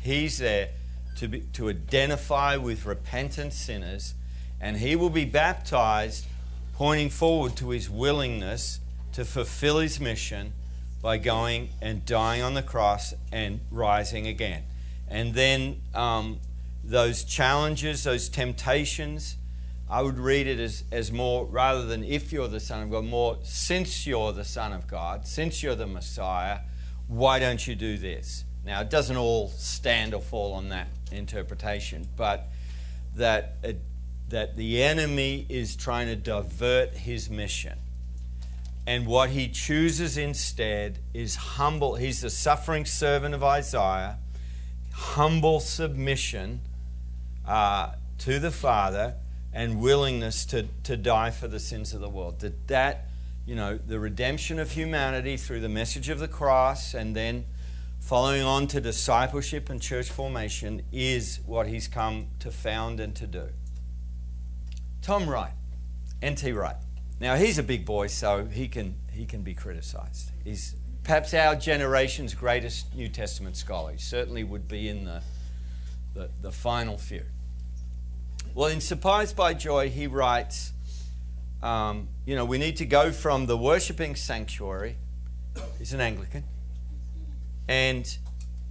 He's 0.01 0.39
there 0.39 0.69
to 1.17 1.29
be, 1.29 1.41
to 1.55 1.69
identify 1.69 2.57
with 2.57 2.87
repentant 2.87 3.53
sinners, 3.53 4.15
and 4.61 4.77
he 4.77 4.97
will 4.97 5.11
be 5.11 5.25
baptized, 5.25 6.27
pointing 6.75 7.11
forward 7.11 7.57
to 7.57 7.71
his 7.71 7.91
willingness 7.91 8.81
to 9.13 9.25
fulfill 9.25 9.79
his 9.79 10.01
mission 10.01 10.53
by 11.03 11.19
going 11.19 11.69
and 11.81 12.07
dying 12.07 12.43
on 12.43 12.55
the 12.55 12.63
cross 12.63 13.13
and 13.33 13.61
rising 13.71 14.27
again. 14.27 14.63
And 15.09 15.35
then 15.35 15.83
um, 15.95 16.39
those 16.85 17.25
challenges, 17.25 18.05
those 18.05 18.29
temptations, 18.29 19.37
I 19.89 20.03
would 20.03 20.19
read 20.19 20.47
it 20.47 20.59
as, 20.59 20.85
as 20.91 21.13
more, 21.13 21.45
rather 21.45 21.85
than 21.85 22.03
if 22.03 22.33
you're 22.33 22.49
the 22.49 22.61
Son 22.61 22.83
of 22.83 22.91
God, 22.91 23.05
more 23.05 23.39
since 23.43 24.07
you're 24.07 24.33
the 24.33 24.45
Son 24.45 24.73
of 24.73 24.87
God, 24.87 25.27
since 25.27 25.63
you're 25.63 25.75
the 25.75 25.87
Messiah, 25.87 26.61
why 27.09 27.39
don't 27.39 27.67
you 27.67 27.75
do 27.75 27.99
this? 27.99 28.45
Now, 28.65 28.81
it 28.81 28.91
doesn't 28.91 29.17
all 29.17 29.49
stand 29.49 30.15
or 30.15 30.21
fall 30.21 30.55
on 30.55 30.71
that 30.71 30.89
interpretation, 31.11 32.09
but 32.17 32.49
that, 33.17 33.57
it, 33.63 33.81
that 34.31 34.57
the 34.57 34.83
enemy 34.83 35.45
is 35.49 35.77
trying 35.77 36.07
to 36.07 36.17
divert 36.17 36.95
his 36.95 37.29
mission. 37.29 37.79
And 38.87 39.07
what 39.07 39.31
he 39.31 39.49
chooses 39.49 40.17
instead 40.17 40.99
is 41.13 41.37
humble. 41.37 41.97
He's 41.97 42.23
the 42.23 42.31
suffering 42.31 42.85
servant 42.85 43.35
of 43.35 43.45
Isaiah, 43.45 44.19
humble 44.93 45.61
submission 45.61 46.61
uh, 47.47 47.93
to 48.19 48.39
the 48.39 48.51
Father 48.51 49.15
and 49.53 49.81
willingness 49.81 50.45
to, 50.47 50.67
to 50.85 50.97
die 50.97 51.31
for 51.31 51.49
the 51.49 51.61
sins 51.61 51.93
of 51.93 52.01
the 52.01 52.09
world. 52.09 52.41
That 52.41 52.69
that, 52.69 53.07
you 53.45 53.55
know, 53.55 53.79
the 53.79 53.99
redemption 53.99 54.59
of 54.59 54.73
humanity 54.73 55.37
through 55.37 55.61
the 55.61 55.69
message 55.69 56.09
of 56.09 56.19
the 56.19 56.29
cross 56.29 56.95
and 56.95 57.15
then 57.15 57.45
following 58.01 58.43
on 58.43 58.67
to 58.69 58.81
discipleship 58.81 59.71
and 59.71 59.81
church 59.81 60.11
formation 60.11 60.83
is 60.93 61.41
what 61.47 61.67
he's 61.67 61.89
come 61.89 62.29
to 62.41 62.51
found 62.51 62.99
and 62.99 63.15
to 63.15 63.27
do. 63.27 63.49
Tom 65.03 65.29
Wright, 65.29 65.53
N.T. 66.21 66.53
Wright. 66.53 66.77
Now 67.21 67.37
he's 67.37 67.59
a 67.59 67.63
big 67.63 67.85
boy, 67.85 68.09
so 68.09 68.47
he 68.47 68.69
can 68.69 68.97
he 69.13 69.27
can 69.27 69.43
be 69.43 69.55
criticized. 69.55 70.31
He's 70.45 70.75
perhaps 71.05 71.35
our 71.35 71.55
generation's 71.55 72.35
greatest 72.35 72.95
New 72.95 73.09
Testament 73.09 73.57
scholar. 73.57 73.93
He 73.93 73.99
certainly 73.99 74.45
would 74.45 74.67
be 74.67 74.89
in 74.89 75.05
the 75.05 75.23
the, 76.15 76.31
the 76.41 76.53
final 76.53 76.99
few. 76.99 77.25
Well, 78.55 78.69
in 78.69 78.83
Surprised 78.83 79.35
by 79.35 79.55
Joy, 79.55 79.89
he 79.89 80.07
writes, 80.07 80.75
um, 81.63 82.09
you 82.27 82.37
know, 82.37 82.45
we 82.45 82.59
need 82.59 82.77
to 82.77 82.85
go 82.85 83.11
from 83.11 83.47
the 83.47 83.57
worshipping 83.57 84.15
sanctuary, 84.15 84.97
he's 85.79 85.95
an 85.95 86.03
Anglican, 86.03 86.45
and 87.67 88.19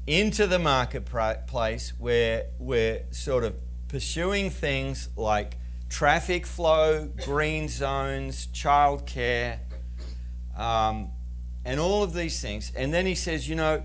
into 0.05 0.45
the 0.45 0.59
marketplace 0.59 1.93
where 1.97 2.45
we're 2.59 3.01
sort 3.09 3.43
of 3.43 3.55
pursuing 3.87 4.51
things 4.51 5.09
like 5.15 5.57
traffic 5.89 6.45
flow, 6.45 7.09
green 7.25 7.67
zones, 7.67 8.49
childcare, 8.53 9.57
um, 10.55 11.09
and 11.65 11.79
all 11.79 12.03
of 12.03 12.13
these 12.13 12.39
things. 12.39 12.71
And 12.75 12.93
then 12.93 13.07
he 13.07 13.15
says, 13.15 13.49
you 13.49 13.55
know, 13.55 13.81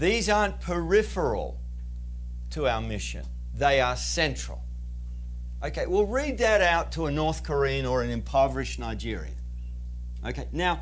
these 0.00 0.28
aren't 0.28 0.60
peripheral 0.60 1.60
to 2.50 2.66
our 2.66 2.80
mission, 2.80 3.24
they 3.54 3.80
are 3.80 3.94
central. 3.94 4.64
Okay, 5.62 5.86
well, 5.86 6.04
read 6.04 6.38
that 6.38 6.60
out 6.60 6.92
to 6.92 7.06
a 7.06 7.10
North 7.10 7.42
Korean 7.42 7.84
or 7.84 8.02
an 8.02 8.10
impoverished 8.10 8.78
Nigerian. 8.78 9.34
Okay, 10.24 10.46
now, 10.52 10.80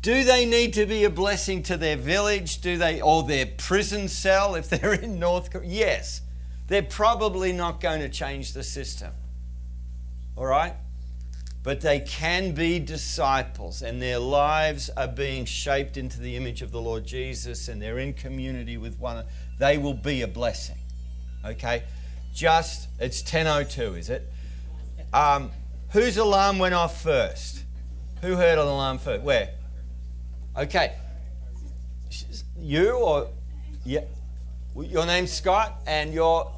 do 0.00 0.24
they 0.24 0.46
need 0.46 0.74
to 0.74 0.86
be 0.86 1.04
a 1.04 1.10
blessing 1.10 1.62
to 1.64 1.76
their 1.76 1.96
village? 1.96 2.60
Do 2.60 2.76
they, 2.76 3.00
or 3.00 3.24
their 3.24 3.46
prison 3.46 4.08
cell 4.08 4.54
if 4.54 4.68
they're 4.70 4.94
in 4.94 5.18
North 5.18 5.50
Korea? 5.50 5.68
Yes. 5.68 6.22
They're 6.68 6.82
probably 6.82 7.52
not 7.52 7.80
going 7.80 8.00
to 8.00 8.08
change 8.08 8.52
the 8.52 8.62
system. 8.62 9.12
All 10.36 10.46
right? 10.46 10.74
But 11.64 11.80
they 11.80 12.00
can 12.00 12.52
be 12.52 12.78
disciples, 12.78 13.82
and 13.82 14.02
their 14.02 14.18
lives 14.18 14.90
are 14.96 15.06
being 15.08 15.44
shaped 15.44 15.96
into 15.96 16.20
the 16.20 16.36
image 16.36 16.62
of 16.62 16.72
the 16.72 16.80
Lord 16.80 17.04
Jesus, 17.06 17.68
and 17.68 17.80
they're 17.80 17.98
in 17.98 18.14
community 18.14 18.76
with 18.76 18.98
one 18.98 19.16
another. 19.16 19.28
They 19.58 19.78
will 19.78 19.94
be 19.94 20.22
a 20.22 20.28
blessing. 20.28 20.78
Okay? 21.44 21.84
Just, 22.32 22.88
it's 22.98 23.22
10.02, 23.22 23.98
is 23.98 24.10
it? 24.10 24.30
Um, 25.12 25.50
whose 25.90 26.16
alarm 26.16 26.58
went 26.58 26.74
off 26.74 27.02
first? 27.02 27.64
Who 28.22 28.36
heard 28.36 28.58
an 28.58 28.66
alarm 28.66 28.98
first? 28.98 29.22
Where? 29.22 29.50
Okay. 30.56 30.94
You 32.58 32.92
or, 32.92 33.28
yeah. 33.84 34.04
Your 34.74 35.04
name's 35.04 35.32
Scott, 35.32 35.80
and 35.86 36.14
your 36.14 36.50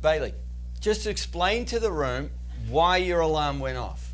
Bailey. 0.00 0.34
Just 0.80 1.06
explain 1.06 1.64
to 1.66 1.80
the 1.80 1.90
room 1.90 2.30
why 2.68 2.98
your 2.98 3.20
alarm 3.20 3.58
went 3.58 3.76
off. 3.76 4.13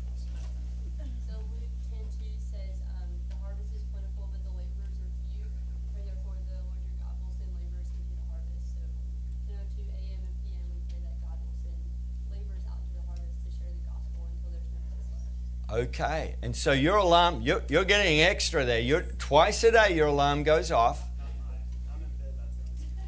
Okay, 15.81 16.35
and 16.43 16.55
so 16.55 16.73
your 16.73 16.97
alarm, 16.97 17.41
you're, 17.41 17.63
you're 17.67 17.85
getting 17.85 18.21
extra 18.21 18.63
there. 18.63 18.79
You're, 18.79 19.01
twice 19.17 19.63
a 19.63 19.71
day 19.71 19.95
your 19.95 20.07
alarm 20.07 20.43
goes 20.43 20.71
off. 20.71 21.01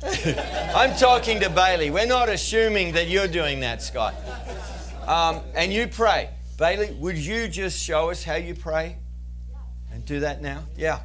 I'm 0.75 0.95
talking 0.97 1.39
to 1.41 1.51
Bailey. 1.51 1.91
We're 1.91 2.07
not 2.07 2.29
assuming 2.29 2.93
that 2.93 3.09
you're 3.09 3.27
doing 3.27 3.59
that, 3.59 3.83
Scott. 3.83 4.15
Um, 5.05 5.41
and 5.53 5.71
you 5.71 5.87
pray. 5.87 6.31
Bailey, 6.57 6.91
would 6.93 7.17
you 7.17 7.47
just 7.47 7.79
show 7.79 8.09
us 8.09 8.23
how 8.23 8.35
you 8.35 8.55
pray? 8.55 8.97
And 9.91 10.03
do 10.03 10.21
that 10.21 10.41
now? 10.41 10.63
Yeah. 10.75 11.01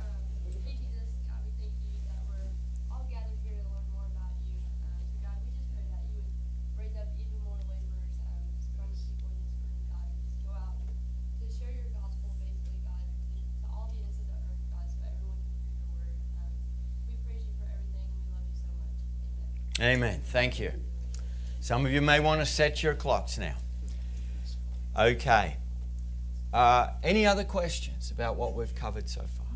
Dear 0.49 0.55
Jesus, 0.65 1.05
God, 1.29 1.45
we 1.45 1.53
thank 1.61 1.77
you 1.85 2.01
that 2.09 2.25
we're 2.25 2.49
all 2.91 3.05
gathered 3.13 3.37
here 3.45 3.61
to 3.61 3.65
learn 3.69 3.85
more 3.93 4.09
about 4.09 4.33
you. 4.49 4.57
Um, 4.89 5.05
so 5.05 5.21
God, 5.21 5.37
we 5.45 5.53
just 5.53 5.69
pray 5.77 5.85
that 5.93 6.01
you 6.09 6.25
would 6.25 6.33
raise 6.81 6.97
up 6.97 7.13
even 7.21 7.37
more 7.45 7.61
laborers, 7.69 8.17
um, 8.25 8.49
from 8.73 8.89
the 8.89 9.01
people 9.05 9.29
in 9.29 9.45
this 9.45 9.61
room, 9.61 9.85
God, 9.93 10.09
and 10.09 10.17
just 10.25 10.41
go 10.41 10.57
out 10.57 10.81
to 10.81 11.45
share 11.53 11.69
your 11.77 11.93
gospel 11.93 12.33
faithfully, 12.41 12.81
God, 12.81 13.05
to, 13.37 13.41
to 13.45 13.67
all 13.69 13.93
the 13.93 14.01
ends 14.01 14.17
of 14.17 14.25
the 14.25 14.41
earth, 14.41 14.63
God, 14.73 14.89
so 14.89 15.05
everyone 15.05 15.37
can 15.45 15.53
hear 15.61 15.77
your 15.77 15.89
word. 16.01 16.17
Um, 16.41 16.53
we 17.05 17.15
praise 17.29 17.45
you 17.45 17.53
for 17.61 17.69
everything, 17.69 18.09
and 18.09 18.17
we 18.25 18.33
love 18.33 18.47
you 18.49 18.57
so 18.57 18.73
much. 18.73 19.01
Amen. 19.81 20.21
Thank 20.25 20.59
you. 20.59 20.73
Some 21.61 21.87
of 21.87 21.93
you 21.93 22.01
may 22.01 22.19
want 22.21 22.41
to 22.41 22.47
set 22.47 22.83
your 22.83 22.95
clocks 22.95 23.39
now. 23.39 23.55
Okay. 24.99 25.57
Uh, 26.53 26.89
any 27.03 27.27
other 27.27 27.45
questions 27.45 28.11
about 28.11 28.37
what 28.37 28.55
we've 28.55 28.75
covered 28.75 29.09
so 29.09 29.21
far? 29.21 29.47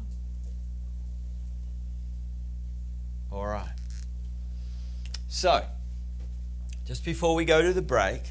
All 3.33 3.47
right. 3.47 3.73
So, 5.29 5.65
just 6.85 7.05
before 7.05 7.35
we 7.35 7.45
go 7.45 7.63
to 7.63 7.73
the 7.73 7.83
break, 7.83 8.23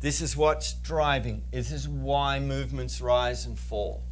this 0.00 0.20
is 0.20 0.36
what's 0.36 0.72
driving, 0.72 1.42
this 1.50 1.72
is 1.72 1.88
why 1.88 2.38
movements 2.38 3.00
rise 3.00 3.44
and 3.44 3.58
fall. 3.58 4.02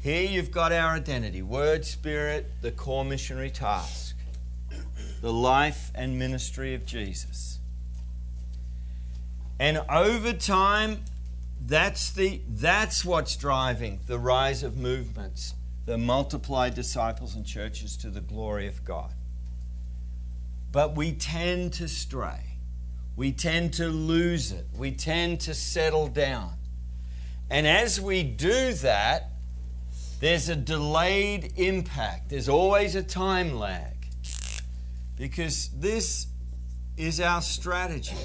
Here 0.00 0.28
you've 0.28 0.50
got 0.50 0.72
our 0.72 0.94
identity 0.94 1.42
word, 1.42 1.84
spirit, 1.84 2.50
the 2.60 2.72
core 2.72 3.04
missionary 3.04 3.50
task, 3.50 4.16
the 5.22 5.32
life 5.32 5.92
and 5.94 6.18
ministry 6.18 6.74
of 6.74 6.84
Jesus. 6.84 7.60
And 9.58 9.80
over 9.88 10.32
time, 10.32 11.04
that's, 11.64 12.10
the, 12.10 12.40
that's 12.48 13.04
what's 13.04 13.36
driving 13.36 14.00
the 14.08 14.18
rise 14.18 14.64
of 14.64 14.76
movements, 14.76 15.54
the 15.86 15.96
multiplied 15.96 16.74
disciples 16.74 17.36
and 17.36 17.46
churches 17.46 17.96
to 17.98 18.10
the 18.10 18.20
glory 18.20 18.66
of 18.66 18.84
God. 18.84 19.14
But 20.72 20.96
we 20.96 21.12
tend 21.12 21.72
to 21.74 21.86
stray. 21.86 22.56
We 23.14 23.30
tend 23.30 23.74
to 23.74 23.86
lose 23.86 24.50
it. 24.50 24.66
We 24.76 24.90
tend 24.90 25.40
to 25.42 25.54
settle 25.54 26.08
down. 26.08 26.54
And 27.48 27.66
as 27.66 28.00
we 28.00 28.24
do 28.24 28.72
that, 28.72 29.30
there's 30.18 30.48
a 30.48 30.56
delayed 30.56 31.52
impact. 31.56 32.30
There's 32.30 32.48
always 32.48 32.96
a 32.96 33.02
time 33.04 33.56
lag. 33.56 33.91
Because 35.16 35.68
this 35.70 36.26
is 36.96 37.20
our 37.20 37.42
strategy. 37.42 38.16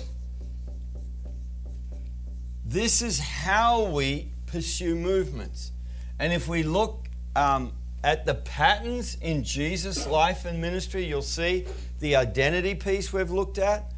This 2.66 3.02
is 3.02 3.20
how 3.20 3.86
we 3.86 4.32
pursue 4.46 4.96
movements. 4.96 5.72
And 6.20 6.34
if 6.34 6.48
we 6.48 6.64
look 6.64 7.08
um, 7.36 7.74
at 8.04 8.26
the 8.26 8.36
patterns 8.36 9.16
in 9.22 9.44
Jesus' 9.44 10.08
life 10.08 10.46
and 10.46 10.62
ministry, 10.62 11.06
you'll 11.06 11.22
see 11.22 11.66
the 12.00 12.16
identity 12.16 12.76
piece 12.76 13.14
we've 13.14 13.32
looked 13.32 13.58
at. 13.58 13.92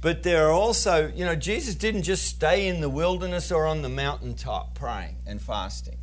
But 0.00 0.22
there 0.22 0.46
are 0.46 0.52
also, 0.52 1.12
you 1.14 1.24
know, 1.24 1.34
Jesus 1.34 1.74
didn't 1.74 2.02
just 2.02 2.24
stay 2.24 2.68
in 2.68 2.80
the 2.80 2.88
wilderness 2.88 3.50
or 3.50 3.66
on 3.66 3.82
the 3.82 3.88
mountaintop 3.88 4.74
praying 4.74 5.16
and 5.26 5.42
fasting. 5.42 5.98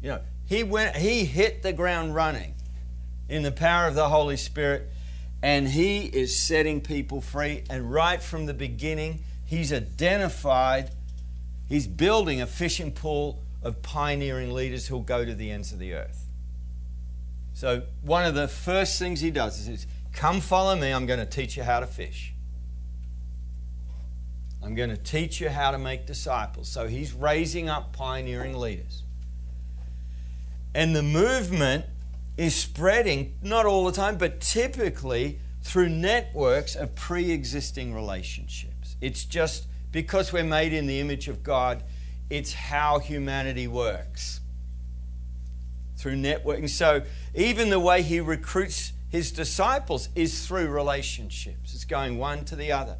You 0.00 0.10
know, 0.10 0.20
he 0.46 0.62
went 0.62 0.96
he 0.96 1.24
hit 1.24 1.62
the 1.62 1.72
ground 1.72 2.14
running 2.14 2.54
in 3.32 3.42
the 3.42 3.52
power 3.52 3.88
of 3.88 3.94
the 3.94 4.08
Holy 4.08 4.36
Spirit 4.36 4.90
and 5.42 5.68
he 5.68 6.04
is 6.04 6.36
setting 6.36 6.80
people 6.80 7.20
free 7.20 7.64
and 7.70 7.90
right 7.90 8.22
from 8.22 8.46
the 8.46 8.54
beginning 8.54 9.24
he's 9.44 9.72
identified 9.72 10.90
he's 11.68 11.86
building 11.86 12.40
a 12.40 12.46
fishing 12.46 12.92
pool 12.92 13.42
of 13.62 13.82
pioneering 13.82 14.52
leaders 14.52 14.86
who'll 14.86 15.00
go 15.00 15.24
to 15.24 15.34
the 15.34 15.50
ends 15.50 15.72
of 15.72 15.78
the 15.78 15.94
earth. 15.94 16.26
So 17.54 17.82
one 18.02 18.24
of 18.24 18.34
the 18.34 18.48
first 18.48 18.98
things 18.98 19.20
he 19.20 19.30
does 19.30 19.68
is 19.68 19.86
Come 20.12 20.40
follow 20.40 20.76
me, 20.76 20.90
I'm 20.90 21.06
going 21.06 21.20
to 21.20 21.26
teach 21.26 21.56
you 21.56 21.62
how 21.62 21.80
to 21.80 21.86
fish. 21.86 22.34
I'm 24.62 24.74
going 24.74 24.90
to 24.90 24.96
teach 24.96 25.40
you 25.40 25.48
how 25.48 25.70
to 25.72 25.78
make 25.78 26.06
disciples. 26.06 26.68
So 26.68 26.86
he's 26.86 27.12
raising 27.12 27.68
up 27.68 27.92
pioneering 27.92 28.56
leaders. 28.56 29.02
And 30.74 30.94
the 30.94 31.02
movement 31.02 31.86
is 32.36 32.54
spreading, 32.54 33.34
not 33.42 33.66
all 33.66 33.84
the 33.84 33.92
time, 33.92 34.16
but 34.16 34.40
typically 34.40 35.38
through 35.62 35.88
networks 35.88 36.74
of 36.74 36.94
pre 36.94 37.30
existing 37.30 37.94
relationships. 37.94 38.96
It's 39.00 39.24
just 39.24 39.66
because 39.90 40.32
we're 40.32 40.44
made 40.44 40.72
in 40.72 40.86
the 40.86 41.00
image 41.00 41.28
of 41.28 41.42
God, 41.42 41.84
it's 42.30 42.54
how 42.54 42.98
humanity 42.98 43.68
works 43.68 44.40
through 45.96 46.16
networking. 46.16 46.68
So 46.68 47.02
even 47.34 47.70
the 47.70 47.78
way 47.78 48.02
he 48.02 48.20
recruits 48.20 48.92
his 49.10 49.30
disciples 49.30 50.08
is 50.14 50.46
through 50.46 50.68
relationships, 50.68 51.74
it's 51.74 51.84
going 51.84 52.18
one 52.18 52.44
to 52.46 52.56
the 52.56 52.72
other. 52.72 52.96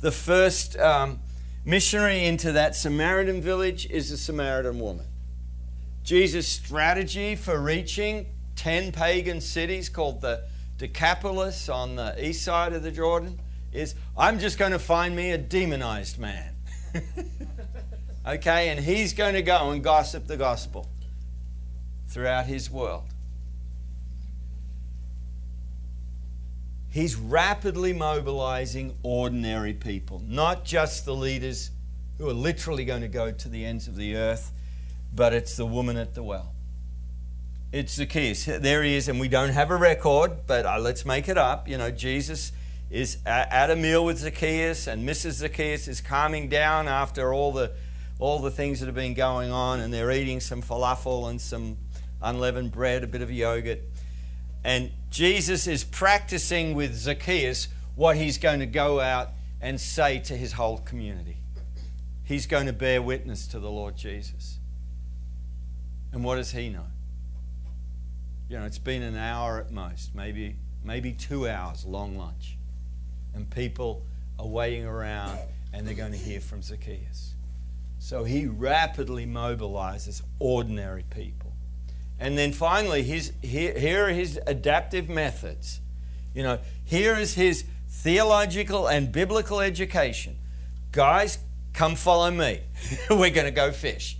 The 0.00 0.10
first 0.10 0.76
um, 0.76 1.20
missionary 1.64 2.24
into 2.24 2.50
that 2.52 2.74
Samaritan 2.74 3.40
village 3.40 3.88
is 3.88 4.10
a 4.10 4.18
Samaritan 4.18 4.80
woman. 4.80 5.06
Jesus' 6.02 6.48
strategy 6.48 7.36
for 7.36 7.60
reaching 7.60 8.26
10 8.62 8.92
pagan 8.92 9.40
cities 9.40 9.88
called 9.88 10.20
the 10.20 10.44
Decapolis 10.78 11.68
on 11.68 11.96
the 11.96 12.14
east 12.24 12.44
side 12.44 12.72
of 12.72 12.84
the 12.84 12.92
Jordan 12.92 13.40
is 13.72 13.96
I'm 14.16 14.38
just 14.38 14.56
going 14.56 14.70
to 14.70 14.78
find 14.78 15.16
me 15.16 15.32
a 15.32 15.38
demonized 15.38 16.16
man. 16.16 16.54
okay, 18.28 18.68
and 18.68 18.78
he's 18.78 19.14
going 19.14 19.34
to 19.34 19.42
go 19.42 19.72
and 19.72 19.82
gossip 19.82 20.28
the 20.28 20.36
gospel 20.36 20.88
throughout 22.06 22.46
his 22.46 22.70
world. 22.70 23.02
He's 26.88 27.16
rapidly 27.16 27.92
mobilizing 27.92 28.94
ordinary 29.02 29.72
people, 29.72 30.22
not 30.24 30.64
just 30.64 31.04
the 31.04 31.16
leaders 31.16 31.72
who 32.16 32.28
are 32.28 32.32
literally 32.32 32.84
going 32.84 33.02
to 33.02 33.08
go 33.08 33.32
to 33.32 33.48
the 33.48 33.64
ends 33.64 33.88
of 33.88 33.96
the 33.96 34.14
earth, 34.14 34.52
but 35.12 35.32
it's 35.32 35.56
the 35.56 35.66
woman 35.66 35.96
at 35.96 36.14
the 36.14 36.22
well. 36.22 36.51
It's 37.72 37.94
Zacchaeus. 37.94 38.44
There 38.44 38.82
he 38.82 38.96
is, 38.96 39.08
and 39.08 39.18
we 39.18 39.28
don't 39.28 39.48
have 39.48 39.70
a 39.70 39.76
record, 39.76 40.46
but 40.46 40.66
uh, 40.66 40.78
let's 40.78 41.06
make 41.06 41.26
it 41.26 41.38
up. 41.38 41.66
You 41.66 41.78
know, 41.78 41.90
Jesus 41.90 42.52
is 42.90 43.16
at 43.24 43.70
a 43.70 43.76
meal 43.76 44.04
with 44.04 44.18
Zacchaeus, 44.18 44.86
and 44.86 45.08
Mrs. 45.08 45.32
Zacchaeus 45.36 45.88
is 45.88 46.02
calming 46.02 46.50
down 46.50 46.86
after 46.86 47.32
all 47.32 47.50
the 47.50 47.72
all 48.18 48.40
the 48.40 48.50
things 48.50 48.80
that 48.80 48.86
have 48.86 48.94
been 48.94 49.14
going 49.14 49.50
on, 49.50 49.80
and 49.80 49.92
they're 49.92 50.12
eating 50.12 50.38
some 50.38 50.60
falafel 50.60 51.30
and 51.30 51.40
some 51.40 51.78
unleavened 52.20 52.72
bread, 52.72 53.04
a 53.04 53.06
bit 53.06 53.22
of 53.22 53.32
yogurt. 53.32 53.80
And 54.62 54.90
Jesus 55.08 55.66
is 55.66 55.82
practicing 55.82 56.74
with 56.74 56.94
Zacchaeus 56.94 57.68
what 57.96 58.18
he's 58.18 58.36
going 58.36 58.60
to 58.60 58.66
go 58.66 59.00
out 59.00 59.30
and 59.62 59.80
say 59.80 60.18
to 60.18 60.36
his 60.36 60.52
whole 60.52 60.76
community. 60.76 61.38
He's 62.22 62.44
going 62.44 62.66
to 62.66 62.74
bear 62.74 63.00
witness 63.00 63.46
to 63.46 63.58
the 63.58 63.70
Lord 63.70 63.96
Jesus. 63.96 64.58
And 66.12 66.22
what 66.22 66.36
does 66.36 66.52
he 66.52 66.68
know? 66.68 66.91
You 68.52 68.58
know, 68.58 68.66
it's 68.66 68.76
been 68.76 69.02
an 69.02 69.16
hour 69.16 69.60
at 69.60 69.70
most, 69.70 70.14
maybe 70.14 70.56
maybe 70.84 71.12
2 71.12 71.48
hours 71.48 71.86
long 71.86 72.18
lunch. 72.18 72.58
And 73.32 73.48
people 73.48 74.02
are 74.38 74.46
waiting 74.46 74.84
around 74.84 75.38
and 75.72 75.88
they're 75.88 75.94
going 75.94 76.12
to 76.12 76.18
hear 76.18 76.38
from 76.38 76.60
Zacchaeus. 76.60 77.32
So 77.98 78.24
he 78.24 78.44
rapidly 78.44 79.24
mobilizes 79.24 80.20
ordinary 80.38 81.04
people. 81.08 81.54
And 82.20 82.36
then 82.36 82.52
finally, 82.52 83.02
his, 83.02 83.32
here, 83.40 83.72
here 83.78 84.08
are 84.08 84.10
his 84.10 84.38
adaptive 84.46 85.08
methods. 85.08 85.80
You 86.34 86.42
know, 86.42 86.58
here 86.84 87.16
is 87.16 87.32
his 87.32 87.64
theological 87.88 88.86
and 88.86 89.10
biblical 89.10 89.62
education. 89.62 90.36
Guys, 90.90 91.38
come 91.72 91.94
follow 91.94 92.30
me. 92.30 92.60
We're 93.08 93.30
going 93.30 93.46
to 93.46 93.50
go 93.50 93.72
fish. 93.72 94.18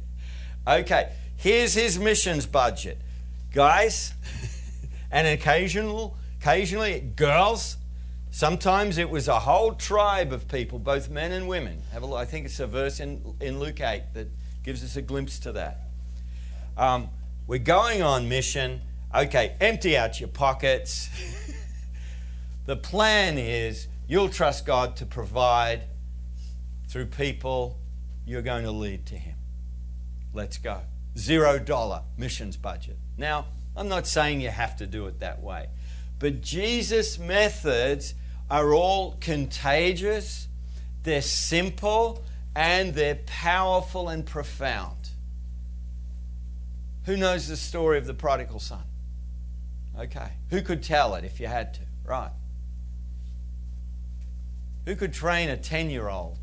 okay, 0.68 1.12
here's 1.38 1.72
his 1.72 1.98
missions 1.98 2.44
budget. 2.44 2.98
Guys, 3.54 4.12
and 5.12 5.28
occasional, 5.28 6.16
occasionally 6.40 6.98
girls, 6.98 7.76
sometimes 8.32 8.98
it 8.98 9.08
was 9.08 9.28
a 9.28 9.38
whole 9.38 9.74
tribe 9.74 10.32
of 10.32 10.48
people, 10.48 10.80
both 10.80 11.08
men 11.08 11.30
and 11.30 11.46
women. 11.46 11.80
Have 11.92 12.02
a 12.02 12.06
look, 12.06 12.18
I 12.18 12.24
think 12.24 12.46
it's 12.46 12.58
a 12.58 12.66
verse 12.66 12.98
in, 12.98 13.36
in 13.40 13.60
Luke 13.60 13.80
8 13.80 14.06
that 14.14 14.26
gives 14.64 14.82
us 14.82 14.96
a 14.96 15.02
glimpse 15.02 15.38
to 15.38 15.52
that. 15.52 15.82
Um, 16.76 17.10
we're 17.46 17.60
going 17.60 18.02
on 18.02 18.28
mission. 18.28 18.80
Okay, 19.14 19.54
empty 19.60 19.96
out 19.96 20.18
your 20.18 20.30
pockets. 20.30 21.08
the 22.66 22.74
plan 22.74 23.38
is 23.38 23.86
you'll 24.08 24.30
trust 24.30 24.66
God 24.66 24.96
to 24.96 25.06
provide 25.06 25.84
through 26.88 27.06
people 27.06 27.78
you're 28.26 28.42
going 28.42 28.64
to 28.64 28.72
lead 28.72 29.06
to 29.06 29.14
Him. 29.14 29.36
Let's 30.32 30.58
go. 30.58 30.80
Zero 31.16 31.60
dollar 31.60 32.02
missions 32.18 32.56
budget. 32.56 32.98
Now, 33.16 33.46
I'm 33.76 33.88
not 33.88 34.06
saying 34.06 34.40
you 34.40 34.50
have 34.50 34.76
to 34.76 34.86
do 34.86 35.06
it 35.06 35.20
that 35.20 35.42
way, 35.42 35.68
but 36.18 36.40
Jesus' 36.40 37.18
methods 37.18 38.14
are 38.50 38.72
all 38.72 39.16
contagious, 39.20 40.48
they're 41.02 41.22
simple, 41.22 42.22
and 42.54 42.94
they're 42.94 43.18
powerful 43.26 44.08
and 44.08 44.24
profound. 44.24 45.10
Who 47.04 47.16
knows 47.16 47.48
the 47.48 47.56
story 47.56 47.98
of 47.98 48.06
the 48.06 48.14
prodigal 48.14 48.60
son? 48.60 48.84
Okay. 49.98 50.28
Who 50.50 50.62
could 50.62 50.82
tell 50.82 51.14
it 51.14 51.24
if 51.24 51.40
you 51.40 51.46
had 51.46 51.74
to? 51.74 51.80
Right. 52.04 52.30
Who 54.86 54.96
could 54.96 55.12
train 55.12 55.48
a 55.48 55.56
10 55.56 55.90
year 55.90 56.08
old 56.08 56.38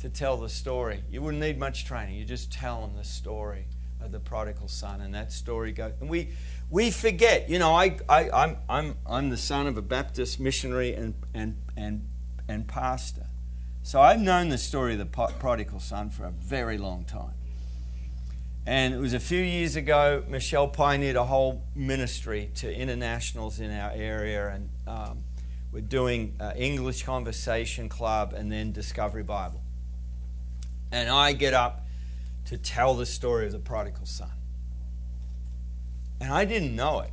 to 0.00 0.08
tell 0.08 0.36
the 0.36 0.48
story? 0.48 1.02
You 1.10 1.22
wouldn't 1.22 1.42
need 1.42 1.58
much 1.58 1.84
training. 1.84 2.16
You 2.16 2.24
just 2.24 2.52
tell 2.52 2.80
them 2.80 2.96
the 2.96 3.04
story 3.04 3.66
of 4.00 4.12
the 4.12 4.20
prodigal 4.20 4.68
son, 4.68 5.00
and 5.00 5.14
that 5.14 5.32
story 5.32 5.72
goes. 5.72 5.92
And 6.00 6.08
we, 6.08 6.30
we 6.70 6.90
forget, 6.90 7.48
you 7.50 7.58
know, 7.58 7.74
I, 7.74 7.98
I, 8.08 8.30
I'm, 8.30 8.56
I'm, 8.68 8.96
I'm 9.06 9.30
the 9.30 9.36
son 9.36 9.66
of 9.66 9.76
a 9.76 9.82
Baptist 9.82 10.40
missionary 10.40 10.94
and, 10.94 11.14
and, 11.34 11.56
and, 11.76 12.08
and 12.48 12.66
pastor. 12.66 13.26
So 13.82 14.00
I've 14.00 14.20
known 14.20 14.50
the 14.50 14.58
story 14.58 14.92
of 14.92 14.98
the 14.98 15.06
prodigal 15.06 15.80
son 15.80 16.10
for 16.10 16.24
a 16.24 16.30
very 16.30 16.78
long 16.78 17.04
time. 17.04 17.34
And 18.66 18.94
it 18.94 18.98
was 18.98 19.14
a 19.14 19.20
few 19.20 19.42
years 19.42 19.74
ago, 19.74 20.22
Michelle 20.28 20.68
pioneered 20.68 21.16
a 21.16 21.24
whole 21.24 21.64
ministry 21.74 22.50
to 22.56 22.72
internationals 22.72 23.58
in 23.58 23.70
our 23.70 23.90
area. 23.90 24.48
And 24.48 24.70
um, 24.86 25.24
we're 25.72 25.80
doing 25.80 26.36
English 26.56 27.02
Conversation 27.04 27.88
Club 27.88 28.34
and 28.34 28.52
then 28.52 28.70
Discovery 28.70 29.22
Bible. 29.22 29.62
And 30.92 31.08
I 31.08 31.32
get 31.32 31.54
up 31.54 31.86
to 32.50 32.58
tell 32.58 32.94
the 32.94 33.06
story 33.06 33.46
of 33.46 33.52
the 33.52 33.60
prodigal 33.60 34.04
son. 34.04 34.32
And 36.20 36.32
I 36.32 36.44
didn't 36.44 36.74
know 36.74 36.98
it 36.98 37.12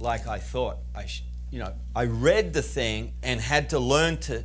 like 0.00 0.26
I 0.26 0.40
thought 0.40 0.78
I. 0.96 1.06
You 1.52 1.60
know, 1.60 1.74
I 1.94 2.06
read 2.06 2.52
the 2.52 2.60
thing 2.60 3.12
and 3.22 3.40
had 3.40 3.70
to 3.70 3.78
learn 3.78 4.16
to 4.22 4.42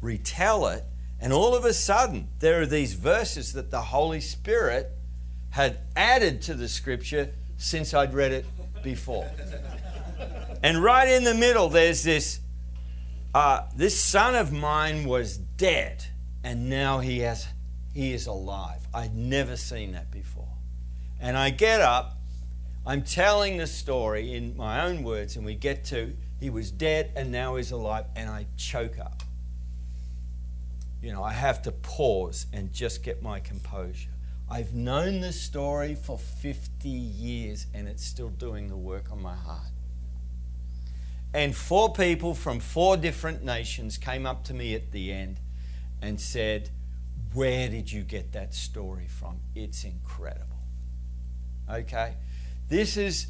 retell 0.00 0.68
it. 0.68 0.82
And 1.20 1.30
all 1.30 1.54
of 1.54 1.66
a 1.66 1.74
sudden, 1.74 2.28
there 2.38 2.62
are 2.62 2.66
these 2.66 2.94
verses 2.94 3.52
that 3.52 3.70
the 3.70 3.82
Holy 3.82 4.22
Spirit 4.22 4.90
had 5.50 5.76
added 5.94 6.40
to 6.42 6.54
the 6.54 6.66
scripture 6.66 7.28
since 7.58 7.92
I'd 7.92 8.14
read 8.14 8.32
it 8.32 8.46
before. 8.82 9.30
and 10.62 10.82
right 10.82 11.08
in 11.08 11.22
the 11.24 11.34
middle, 11.34 11.68
there's 11.68 12.02
this 12.02 12.40
uh, 13.34 13.64
this 13.76 14.00
son 14.00 14.36
of 14.36 14.52
mine 14.52 15.04
was 15.04 15.36
dead, 15.36 16.06
and 16.42 16.70
now 16.70 17.00
he 17.00 17.18
has 17.18 17.46
he 17.94 18.12
is 18.12 18.26
alive. 18.26 18.86
I'd 18.92 19.14
never 19.14 19.56
seen 19.56 19.92
that 19.92 20.10
before. 20.10 20.48
And 21.20 21.38
I 21.38 21.50
get 21.50 21.80
up, 21.80 22.18
I'm 22.84 23.02
telling 23.02 23.56
the 23.56 23.66
story 23.66 24.34
in 24.34 24.56
my 24.56 24.84
own 24.84 25.04
words, 25.04 25.36
and 25.36 25.46
we 25.46 25.54
get 25.54 25.84
to 25.86 26.12
he 26.40 26.50
was 26.50 26.70
dead 26.70 27.10
and 27.16 27.32
now 27.32 27.56
he's 27.56 27.70
alive, 27.70 28.04
and 28.16 28.28
I 28.28 28.44
choke 28.58 28.98
up. 28.98 29.22
You 31.00 31.12
know, 31.12 31.22
I 31.22 31.32
have 31.32 31.62
to 31.62 31.72
pause 31.72 32.44
and 32.52 32.70
just 32.70 33.02
get 33.02 33.22
my 33.22 33.40
composure. 33.40 34.10
I've 34.50 34.74
known 34.74 35.20
this 35.20 35.40
story 35.40 35.94
for 35.94 36.18
50 36.18 36.88
years 36.88 37.66
and 37.72 37.88
it's 37.88 38.04
still 38.04 38.28
doing 38.28 38.68
the 38.68 38.76
work 38.76 39.10
on 39.10 39.22
my 39.22 39.34
heart. 39.34 39.72
And 41.32 41.56
four 41.56 41.92
people 41.92 42.34
from 42.34 42.60
four 42.60 42.96
different 42.96 43.42
nations 43.42 43.96
came 43.96 44.26
up 44.26 44.44
to 44.44 44.54
me 44.54 44.74
at 44.74 44.92
the 44.92 45.12
end 45.12 45.40
and 46.02 46.20
said, 46.20 46.70
Where 47.34 47.68
did 47.68 47.90
you 47.90 48.02
get 48.02 48.32
that 48.32 48.54
story 48.54 49.06
from? 49.08 49.40
It's 49.54 49.84
incredible. 49.84 50.56
Okay? 51.68 52.14
This 52.68 52.96
is, 52.96 53.26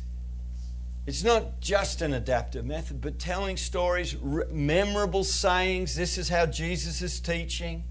it's 1.07 1.25
not 1.25 1.61
just 1.61 2.03
an 2.03 2.13
adaptive 2.13 2.65
method, 2.65 3.01
but 3.01 3.19
telling 3.19 3.57
stories, 3.57 4.15
memorable 4.51 5.25
sayings. 5.25 5.97
This 5.97 6.19
is 6.19 6.29
how 6.29 6.47
Jesus 6.47 7.01
is 7.03 7.19
teaching. 7.19 7.85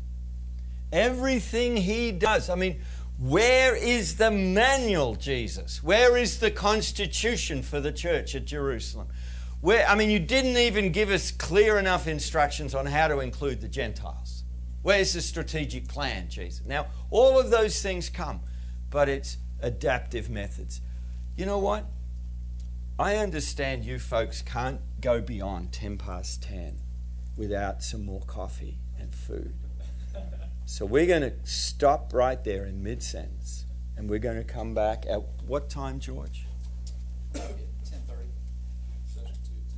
Everything 0.91 1.75
he 1.75 2.11
does. 2.11 2.49
I 2.49 2.55
mean, 2.55 2.79
where 3.19 3.75
is 3.75 4.17
the 4.17 4.29
manual, 4.31 5.15
Jesus? 5.15 5.83
Where 5.83 6.17
is 6.17 6.39
the 6.39 6.51
constitution 6.51 7.63
for 7.63 7.79
the 7.79 7.91
church 7.91 8.35
at 8.35 8.45
Jerusalem? 8.45 9.07
Where, 9.61 9.87
I 9.87 9.95
mean, 9.95 10.09
you 10.09 10.19
didn't 10.19 10.57
even 10.57 10.91
give 10.91 11.09
us 11.09 11.31
clear 11.31 11.79
enough 11.79 12.07
instructions 12.07 12.75
on 12.75 12.85
how 12.85 13.07
to 13.07 13.19
include 13.19 13.61
the 13.61 13.67
Gentiles. 13.67 14.32
Where's 14.83 15.13
the 15.13 15.21
strategic 15.21 15.87
plan, 15.87 16.29
Jesus? 16.29 16.65
Now, 16.65 16.87
all 17.09 17.39
of 17.39 17.49
those 17.49 17.81
things 17.81 18.09
come, 18.09 18.41
but 18.89 19.09
it's 19.09 19.37
adaptive 19.61 20.29
methods. 20.29 20.81
You 21.35 21.45
know 21.45 21.57
what? 21.57 21.85
I 22.99 23.15
understand 23.15 23.85
you 23.85 23.97
folks 23.97 24.41
can't 24.41 24.81
go 25.01 25.19
beyond 25.21 25.71
10 25.71 25.97
past 25.97 26.43
10 26.43 26.77
without 27.37 27.81
some 27.81 28.05
more 28.05 28.21
coffee 28.21 28.77
and 28.99 29.11
food. 29.13 29.55
So 30.65 30.85
we're 30.85 31.07
going 31.07 31.21
to 31.21 31.33
stop 31.43 32.13
right 32.13 32.41
there 32.43 32.65
in 32.65 32.83
mid 32.83 33.01
sentence 33.01 33.65
and 33.97 34.09
we're 34.09 34.19
going 34.19 34.37
to 34.37 34.43
come 34.43 34.73
back 34.73 35.05
at 35.09 35.21
what 35.45 35.69
time, 35.69 35.99
George? 35.99 36.45
Ten 37.33 37.41
thirty. 38.07 38.29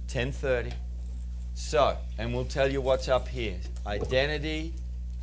Ten 0.08 0.32
thirty. 0.32 0.72
So, 1.53 1.97
and 2.18 2.34
we'll 2.34 2.45
tell 2.45 2.72
you 2.72 2.82
what's 2.82 3.08
up 3.08 3.28
here. 3.28 3.60
Identity, 3.88 4.74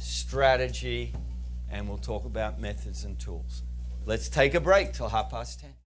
strategy, 0.03 1.15
and 1.71 1.89
we'll 1.89 1.99
talk 1.99 2.25
about 2.25 2.61
methods 2.61 3.05
and 3.05 3.19
tools. 3.19 3.63
Let's 4.05 4.29
take 4.29 4.55
a 4.55 4.61
break 4.61 4.93
till 4.93 5.09
half 5.09 5.31
past 5.31 5.61
10. 5.61 5.75